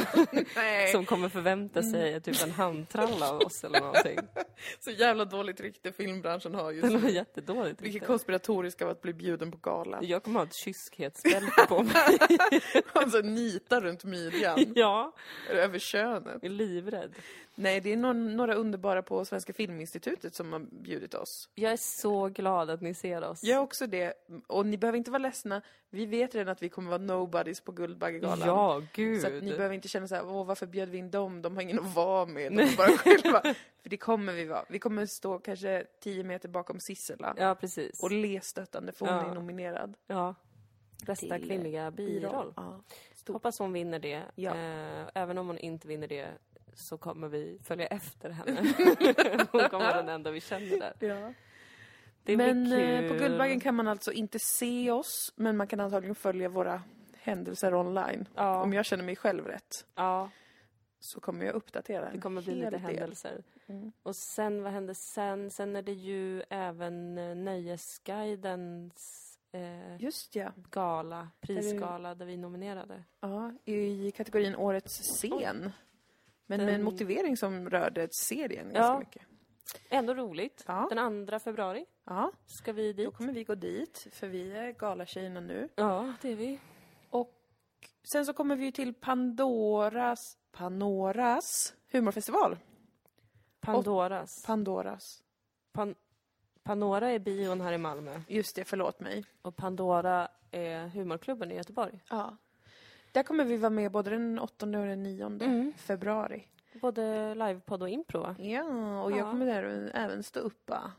som 0.92 1.04
kommer 1.06 1.28
förvänta 1.28 1.82
sig 1.82 2.20
typ 2.20 2.42
en 2.42 2.50
handtralla 2.50 3.30
av 3.30 3.40
oss 3.40 3.64
eller 3.64 3.80
någonting? 3.80 4.18
Så 4.80 4.90
jävla 4.90 5.24
dåligt 5.24 5.60
rykte 5.60 5.92
filmbranschen 5.92 6.54
har 6.54 6.70
just 6.72 6.82
Den 6.82 6.94
har 6.94 7.08
nu. 7.08 7.10
jättedåligt 7.14 7.80
Vilket 7.82 7.94
rykte. 7.94 8.06
konspiratoriskt 8.06 8.82
av 8.82 8.88
att 8.88 9.02
bli 9.02 9.12
bjuden 9.12 9.50
på 9.50 9.58
gala. 9.58 9.98
Jag 10.02 10.22
kommer 10.22 10.40
ha 10.40 10.46
ett 10.46 10.54
kyskhetsbälte 10.54 11.66
på 11.68 11.82
mig. 11.82 12.18
Alltså 12.92 13.18
nita 13.18 13.80
runt 13.80 14.04
midjan, 14.04 14.72
ja, 14.74 15.03
över 15.50 15.78
könet. 15.78 16.24
jag 16.26 16.44
är 16.44 16.48
livrädd. 16.48 17.14
Nej, 17.54 17.80
det 17.80 17.92
är 17.92 17.96
någon, 17.96 18.36
några 18.36 18.54
underbara 18.54 19.02
på 19.02 19.24
Svenska 19.24 19.52
Filminstitutet 19.52 20.34
som 20.34 20.52
har 20.52 20.58
bjudit 20.60 21.14
oss. 21.14 21.48
Jag 21.54 21.72
är 21.72 21.76
så 21.76 22.28
glad 22.28 22.70
att 22.70 22.80
ni 22.80 22.94
ser 22.94 23.24
oss. 23.24 23.44
Jag 23.44 23.56
är 23.56 23.60
också 23.62 23.86
det. 23.86 24.14
Och 24.46 24.66
ni 24.66 24.76
behöver 24.78 24.96
inte 24.98 25.10
vara 25.10 25.18
ledsna. 25.22 25.62
Vi 25.90 26.06
vet 26.06 26.34
redan 26.34 26.52
att 26.52 26.62
vi 26.62 26.68
kommer 26.68 26.88
vara 26.90 26.98
nobodies 27.02 27.60
på 27.60 27.72
Guldbaggegalan. 27.72 28.48
Ja, 28.48 28.82
gud. 28.92 29.20
Så 29.20 29.26
att 29.26 29.32
ni 29.42 29.50
behöver 29.56 29.74
inte 29.74 29.88
känna 29.88 30.08
så 30.08 30.14
här, 30.14 30.26
åh 30.26 30.46
varför 30.46 30.66
bjöd 30.66 30.88
vi 30.88 30.98
in 30.98 31.10
dem? 31.10 31.42
De 31.42 31.54
har 31.54 31.62
ingen 31.62 31.78
att 31.78 31.94
vara 31.94 32.26
med. 32.26 32.52
De 32.52 32.58
är 32.62 32.76
bara 32.76 32.88
själva. 32.98 33.40
För 33.82 33.88
det 33.90 33.96
kommer 33.96 34.32
vi 34.32 34.44
vara. 34.44 34.64
Vi 34.68 34.78
kommer 34.78 35.06
stå 35.06 35.38
kanske 35.38 35.86
tio 36.00 36.24
meter 36.24 36.48
bakom 36.48 36.80
Sissela. 36.80 37.34
Ja, 37.38 37.54
precis. 37.54 38.02
Och 38.02 38.10
le 38.10 38.40
stöttande 38.40 38.92
för 38.92 39.06
hon 39.06 39.14
Ja. 39.14 39.30
är 39.30 39.34
nominerad. 39.34 39.94
ja. 40.06 40.34
Bästa 41.06 41.38
kvinnliga 41.38 41.90
biroll. 41.90 42.52
Ja. 42.56 42.80
Stort. 43.24 43.34
Hoppas 43.34 43.58
hon 43.58 43.72
vinner 43.72 43.98
det. 43.98 44.22
Ja. 44.34 44.54
Eh, 44.54 45.08
även 45.14 45.38
om 45.38 45.46
hon 45.46 45.58
inte 45.58 45.88
vinner 45.88 46.08
det 46.08 46.28
så 46.74 46.98
kommer 46.98 47.28
vi 47.28 47.58
följa 47.64 47.86
efter 47.86 48.30
henne. 48.30 48.60
hon 49.52 49.68
kommer 49.68 49.84
vara 49.84 49.96
den 49.96 50.08
enda 50.08 50.30
vi 50.30 50.40
känner 50.40 50.78
där. 50.78 50.94
Ja. 50.98 51.32
Det 52.22 52.36
Men 52.36 52.72
eh, 52.72 53.08
på 53.08 53.14
Guldbaggen 53.14 53.60
kan 53.60 53.74
man 53.74 53.88
alltså 53.88 54.12
inte 54.12 54.38
se 54.38 54.90
oss, 54.90 55.32
men 55.36 55.56
man 55.56 55.66
kan 55.66 55.80
antagligen 55.80 56.14
följa 56.14 56.48
våra 56.48 56.82
händelser 57.18 57.74
online. 57.74 58.28
Ja, 58.34 58.62
Om 58.62 58.72
jag 58.72 58.84
känner 58.84 59.04
mig 59.04 59.16
själv 59.16 59.46
rätt 59.46 59.86
ja, 59.94 60.30
så 61.00 61.20
kommer 61.20 61.46
jag 61.46 61.54
uppdatera 61.54 62.10
det 62.12 62.18
kommer 62.18 62.42
bli 62.42 62.54
lite 62.54 62.70
del. 62.70 62.80
händelser. 62.80 63.42
Mm. 63.66 63.92
Och 64.02 64.16
sen, 64.16 64.62
vad 64.62 64.72
händer 64.72 64.94
sen? 64.94 65.50
Sen 65.50 65.76
är 65.76 65.82
det 65.82 65.92
ju 65.92 66.42
även 66.50 67.18
eh, 67.18 67.34
Nöjesguidens 67.34 69.23
eh, 69.54 69.96
Just 70.02 70.34
ja. 70.36 70.52
gala, 70.70 71.28
prisgala, 71.40 72.14
där 72.14 72.26
vi 72.26 72.36
nominerade. 72.36 73.04
ja. 73.20 73.52
I 73.64 74.10
kategorin 74.10 74.56
Årets 74.56 74.98
scen. 74.98 75.72
Men 76.46 76.58
med 76.60 76.60
en 76.60 76.66
Den- 76.74 76.84
motivering 76.84 77.36
som 77.36 77.70
rörde 77.70 78.08
serien 78.10 78.66
Ja. 78.74 78.80
ganska 78.80 78.98
mycket. 78.98 79.22
Ändå 79.88 80.14
roligt. 80.14 80.64
Ja. 80.66 80.86
Den 80.90 81.26
2 81.26 81.38
februari 81.38 81.86
ja, 82.04 82.32
ska 82.46 82.72
vi 82.72 82.92
dit. 82.92 83.06
då 83.06 83.12
kommer 83.12 83.32
vi 83.32 83.44
gå 83.44 83.54
dit, 83.54 84.06
för 84.12 84.28
vi 84.28 84.52
är 84.52 84.72
galatjejerna 84.72 85.40
nu. 85.40 85.68
Ja, 85.76 86.12
det 86.22 86.32
är 86.32 86.36
vi. 86.36 86.58
Sen 88.12 88.26
så 88.26 88.32
kommer 88.32 88.56
vi 88.56 88.72
till 88.72 88.94
Pandoras, 88.94 90.38
Panoras 90.52 91.74
humorfestival. 91.92 92.58
Pandoras. 93.60 94.44
Pandoras. 94.46 95.22
Pan 95.72 95.94
Panora 96.68 97.10
är 97.10 97.18
bion 97.18 97.60
här 97.60 97.72
i 97.72 97.78
Malmö. 97.78 98.20
Just 98.28 98.56
det, 98.56 98.64
förlåt 98.64 99.00
mig. 99.00 99.24
Och 99.42 99.56
Pandora 99.56 100.28
är 100.50 100.88
humorklubben 100.88 101.50
i 101.52 101.54
Göteborg. 101.54 102.00
Ja. 102.10 102.36
Där 103.12 103.22
kommer 103.22 103.44
vi 103.44 103.56
vara 103.56 103.70
med 103.70 103.92
både 103.92 104.10
den 104.10 104.38
8 104.38 104.66
och 104.66 104.72
den 104.72 105.02
9 105.02 105.26
Mm. 105.26 105.72
februari. 105.76 106.46
Både 106.80 107.34
livepodd 107.34 107.82
och 107.82 107.88
impro, 107.88 108.20
va? 108.20 108.36
Ja, 108.38 109.02
och 109.02 109.10
jag 109.10 109.18
Ja. 109.18 109.30
kommer 109.30 109.46
där 109.46 109.90
även 109.94 110.22
stå 110.22 110.40
uppa. 110.40 110.92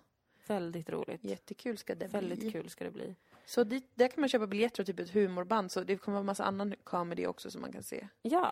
Väldigt 0.48 0.90
roligt. 0.90 1.24
Jättekul 1.24 1.78
ska 1.78 1.96
det 1.96 2.08
Väldigt 2.08 2.40
bli. 2.40 2.52
kul 2.52 2.70
ska 2.70 2.84
det 2.84 2.92
bli. 2.92 3.16
Så 3.46 3.64
dit, 3.64 3.90
där 3.96 4.08
kan 4.08 4.22
man 4.22 4.30
köpa 4.30 4.48
biljetter 4.48 4.84
och 4.84 4.88
typ 4.88 5.00
ett 5.00 5.10
humorband. 5.14 5.72
Så 5.72 5.84
det 5.84 5.98
kommer 5.98 6.16
vara 6.16 6.24
massa 6.24 6.44
annan 6.44 6.76
comedy 6.84 7.26
också 7.28 7.52
som 7.52 7.62
man 7.62 7.72
kan 7.72 7.84
se. 7.84 8.08
Ja, 8.22 8.52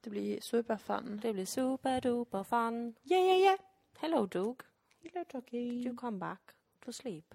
Det 0.00 0.10
blir 0.10 0.40
super 0.40 0.76
fun. 0.76 1.20
det 1.22 1.32
blir 1.32 1.46
super 1.46 2.00
duper 2.00 2.44
fun. 2.44 2.94
Yeah, 3.04 3.24
yeah, 3.26 3.38
yeah. 3.40 3.58
Hello 3.98 4.26
Doug, 4.26 4.60
Hello, 5.02 5.24
Toki. 5.24 5.58
you 5.58 5.96
come 5.96 6.18
back 6.18 6.40
to 6.84 6.92
sleep. 6.92 7.34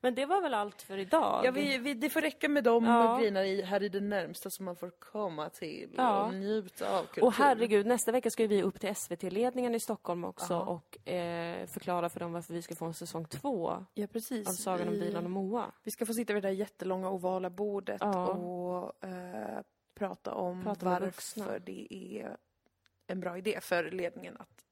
Men 0.00 0.14
det 0.14 0.26
var 0.26 0.40
väl 0.42 0.54
allt 0.54 0.82
för 0.82 0.98
idag? 0.98 1.44
Ja, 1.44 1.50
vi, 1.50 1.78
vi, 1.78 1.94
det 1.94 2.10
får 2.10 2.20
räcka 2.20 2.48
med 2.48 2.64
de 2.64 2.84
Ja. 2.84 3.16
grejerna 3.18 3.44
i, 3.46 3.62
här 3.62 3.82
i 3.82 3.88
det 3.88 4.00
närmsta 4.00 4.50
som 4.50 4.64
man 4.64 4.76
får 4.76 4.90
komma 4.90 5.48
till 5.50 5.94
Ja. 5.96 6.24
och 6.26 6.34
njuta 6.34 6.98
av 6.98 7.04
kultur. 7.04 7.24
Och 7.24 7.32
herregud, 7.32 7.86
nästa 7.86 8.12
vecka 8.12 8.30
ska 8.30 8.46
vi 8.46 8.62
upp 8.62 8.80
till 8.80 8.94
SVT-ledningen 8.96 9.74
i 9.74 9.80
Stockholm 9.80 10.24
också 10.24 10.52
Ja. 10.52 10.60
och 10.64 11.08
eh, 11.08 11.66
förklara 11.66 12.08
för 12.08 12.20
dem 12.20 12.32
varför 12.32 12.54
vi 12.54 12.62
ska 12.62 12.74
få 12.74 12.84
en 12.84 12.94
säsong 12.94 13.24
två 13.24 13.86
Ja, 13.94 14.06
precis. 14.06 14.48
av 14.48 14.52
Sagan 14.52 14.88
om 14.88 14.94
Vi- 14.94 15.00
Dilan 15.00 15.24
och 15.24 15.30
Moa. 15.30 15.72
Vi 15.82 15.90
ska 15.90 16.06
få 16.06 16.14
sitta 16.14 16.34
vid 16.34 16.42
det 16.42 16.48
där 16.48 16.54
jättelånga 16.54 17.10
ovala 17.10 17.50
bordet 17.50 17.98
Ja. 18.00 18.26
och 18.28 19.04
eh, 19.04 19.60
prata 19.94 20.34
om 20.34 20.62
Prata 20.62 20.86
varför 21.00 21.58
det 21.58 21.94
är 21.94 22.36
en 23.06 23.20
bra 23.20 23.38
idé 23.38 23.58
för 23.62 23.90
ledningen 23.90 24.36
att 24.38 24.64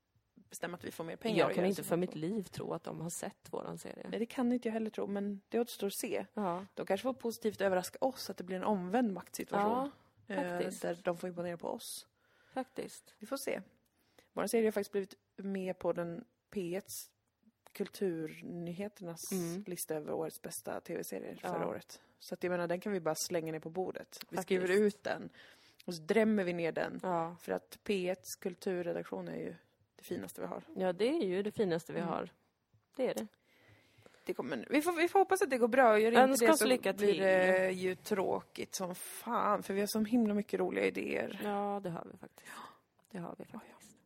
bestämma 0.54 0.74
att 0.76 0.84
vi 0.84 0.90
får 0.90 1.04
mer 1.04 1.16
pengar. 1.16 1.38
Jag 1.38 1.54
kan 1.54 1.64
inte 1.64 1.82
för 1.82 1.96
mitt 1.96 2.14
liv 2.14 2.42
tro 2.42 2.72
att 2.72 2.84
de 2.84 3.00
har 3.00 3.10
sett 3.10 3.52
våran 3.52 3.78
serie. 3.78 4.06
Nej, 4.10 4.18
det 4.18 4.26
kan 4.26 4.52
inte 4.52 4.68
jag 4.68 4.72
heller 4.72 4.90
tro, 4.90 5.06
men 5.06 5.40
det 5.48 5.60
återstår 5.60 5.86
att 5.86 5.94
se. 5.94 6.26
Ja, 6.34 6.66
De 6.74 6.86
kanske 6.86 7.02
får 7.02 7.12
positivt 7.12 7.60
överraska 7.60 7.98
oss, 8.00 8.30
att 8.30 8.36
det 8.36 8.44
blir 8.44 8.56
en 8.56 8.64
omvänd 8.64 9.12
maktsituation. 9.12 9.90
ja 10.26 10.34
eh, 10.34 10.58
faktiskt. 10.58 10.82
där 10.82 10.98
de 11.02 11.16
får 11.16 11.28
imponera 11.28 11.56
på 11.56 11.68
oss. 11.68 12.06
faktiskt. 12.52 13.14
Vi 13.18 13.26
får 13.26 13.36
se. 13.36 13.60
Vår 14.32 14.46
serie 14.46 14.66
har 14.66 14.72
faktiskt 14.72 14.92
blivit 14.92 15.14
med 15.36 15.78
på 15.78 15.92
den 15.92 16.24
P1s 16.52 17.08
Kulturnyheternas 17.72 19.32
Mm. 19.32 19.64
lista 19.66 19.94
över 19.94 20.12
årets 20.12 20.42
bästa 20.42 20.80
tv-serier 20.80 21.40
Ja. 21.42 21.48
förra 21.52 21.68
året. 21.68 22.00
Så 22.18 22.34
att 22.34 22.42
jag 22.44 22.50
menar, 22.50 22.66
den 22.66 22.80
kan 22.80 22.92
vi 22.92 23.00
bara 23.00 23.14
slänga 23.14 23.52
ner 23.52 23.60
på 23.60 23.70
bordet. 23.70 24.18
Vi 24.20 24.36
Faktiskt. 24.36 24.42
skriver 24.42 24.70
ut 24.86 25.02
den 25.04 25.28
och 25.84 25.94
så 25.94 26.02
drämmer 26.02 26.44
vi 26.44 26.52
ner 26.52 26.72
den. 26.72 27.00
Ja, 27.02 27.36
För 27.40 27.52
att 27.52 27.78
P1s 27.84 28.38
kulturredaktion 28.40 29.28
är 29.28 29.36
ju 29.36 29.54
det 30.08 30.14
finaste 30.14 30.40
vi 30.40 30.46
har. 30.46 30.62
Ja, 30.76 30.92
det 30.92 31.08
är 31.08 31.24
ju 31.24 31.42
det 31.42 31.50
finaste 31.50 31.92
vi 31.92 31.98
Mm. 32.00 32.12
har. 32.12 32.28
Det 32.96 33.06
är 33.10 33.14
det. 33.14 33.26
Det 34.24 34.34
kommer, 34.34 34.66
vi, 34.70 34.82
får, 34.82 34.92
vi 34.92 35.08
får 35.08 35.18
hoppas 35.18 35.42
att 35.42 35.50
det 35.50 35.58
går 35.58 35.68
bra. 35.68 35.98
Gör 35.98 36.12
Önska 36.12 36.44
inte 36.44 36.52
det 36.54 36.58
så 36.58 36.66
lycka 36.66 36.92
blir 36.92 37.20
det 37.20 37.70
ju 37.70 37.94
tråkigt 37.94 38.74
som 38.74 38.94
fan. 38.94 39.62
För 39.62 39.74
vi 39.74 39.80
har 39.80 39.86
så 39.86 40.00
himla 40.04 40.34
mycket 40.34 40.60
roliga 40.60 40.84
idéer. 40.86 41.40
Ja, 41.44 41.80
det 41.82 41.90
har 41.90 42.06
vi 42.12 42.18
faktiskt. 42.18 42.50
Det 43.10 43.18
har 43.18 43.34
vi 43.38 43.44
faktiskt. 43.44 43.96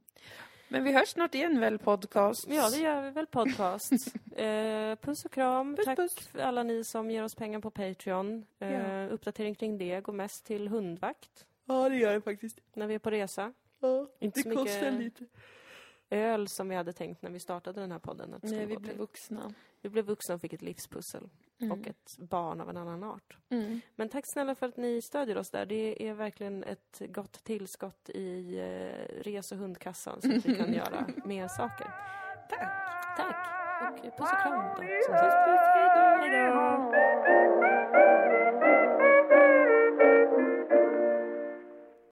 Men 0.68 0.84
vi 0.84 0.92
hörs 0.92 1.08
snart 1.08 1.34
igen 1.34 1.60
väl, 1.60 1.78
podcast? 1.78 2.46
Ja, 2.48 2.70
det 2.70 2.76
gör 2.76 3.02
vi 3.02 3.10
väl 3.10 3.26
podcast. 3.26 3.92
eh, 4.36 4.94
puss 4.96 5.24
och 5.24 5.32
kram. 5.32 5.76
Puss, 5.76 5.84
Tack 5.84 5.96
puss. 5.96 6.14
för 6.28 6.38
alla 6.38 6.62
ni 6.62 6.84
som 6.84 7.10
ger 7.10 7.24
oss 7.24 7.34
pengar 7.34 7.60
på 7.60 7.70
Patreon. 7.70 8.46
Eh, 8.58 8.72
Ja. 8.72 9.06
Uppdatering 9.08 9.54
kring 9.54 9.78
det 9.78 10.00
går 10.00 10.12
mest 10.12 10.44
till 10.46 10.68
hundvakt 10.68 11.46
Ja, 11.64 11.88
det 11.88 11.96
gör 11.96 12.12
det 12.14 12.20
faktiskt. 12.20 12.58
när 12.74 12.86
vi 12.86 12.94
är 12.94 12.98
på 12.98 13.10
resa. 13.10 13.52
Ja, 13.80 14.06
Inte 14.18 14.38
det 14.38 14.42
så 14.42 14.48
mycket- 14.48 14.64
kostar 14.64 14.90
lite. 14.90 15.24
Öl 16.10 16.48
som 16.48 16.68
vi 16.68 16.74
hade 16.76 16.92
tänkt 16.92 17.22
när 17.22 17.30
vi 17.30 17.40
startade 17.40 17.80
den 17.80 17.92
här 17.92 17.98
podden. 17.98 18.34
Att 18.34 18.42
Nej, 18.42 18.66
vi 18.66 18.76
blev 18.76 18.90
till. 18.90 18.98
vuxna. 18.98 19.52
vi 19.80 19.88
blev 19.88 20.04
vuxna 20.04 20.34
och 20.34 20.40
fick 20.40 20.52
ett 20.52 20.62
livspussel. 20.62 21.28
Mm. 21.60 21.72
Och 21.72 21.86
ett 21.86 22.18
barn 22.18 22.60
av 22.60 22.70
en 22.70 22.76
annan 22.76 23.02
art. 23.02 23.36
Mm. 23.48 23.80
Men 23.96 24.08
tack 24.08 24.24
snälla 24.26 24.54
för 24.54 24.66
att 24.66 24.76
ni 24.76 25.02
stödjer 25.02 25.38
oss 25.38 25.50
där. 25.50 25.66
Det 25.66 26.08
är 26.08 26.14
verkligen 26.14 26.64
ett 26.64 27.02
gott 27.08 27.32
tillskott 27.44 28.10
i 28.10 28.58
eh, 28.58 29.22
res 29.22 29.52
och 29.52 29.58
hundkassan 29.58 30.22
så 30.22 30.36
att 30.36 30.46
vi 30.46 30.54
kan 30.54 30.72
göra 30.82 31.06
mer 31.24 31.48
saker. 31.48 31.86
Tack. 32.50 33.16
Tack! 33.16 33.44
Och 33.80 34.04
puss 34.04 34.32
och 34.32 34.42
kram 34.42 34.64
då. 34.76 34.82
Puss, 34.82 35.06
puss. 35.08 35.64
Hej 36.20 36.48
då! 36.50 37.07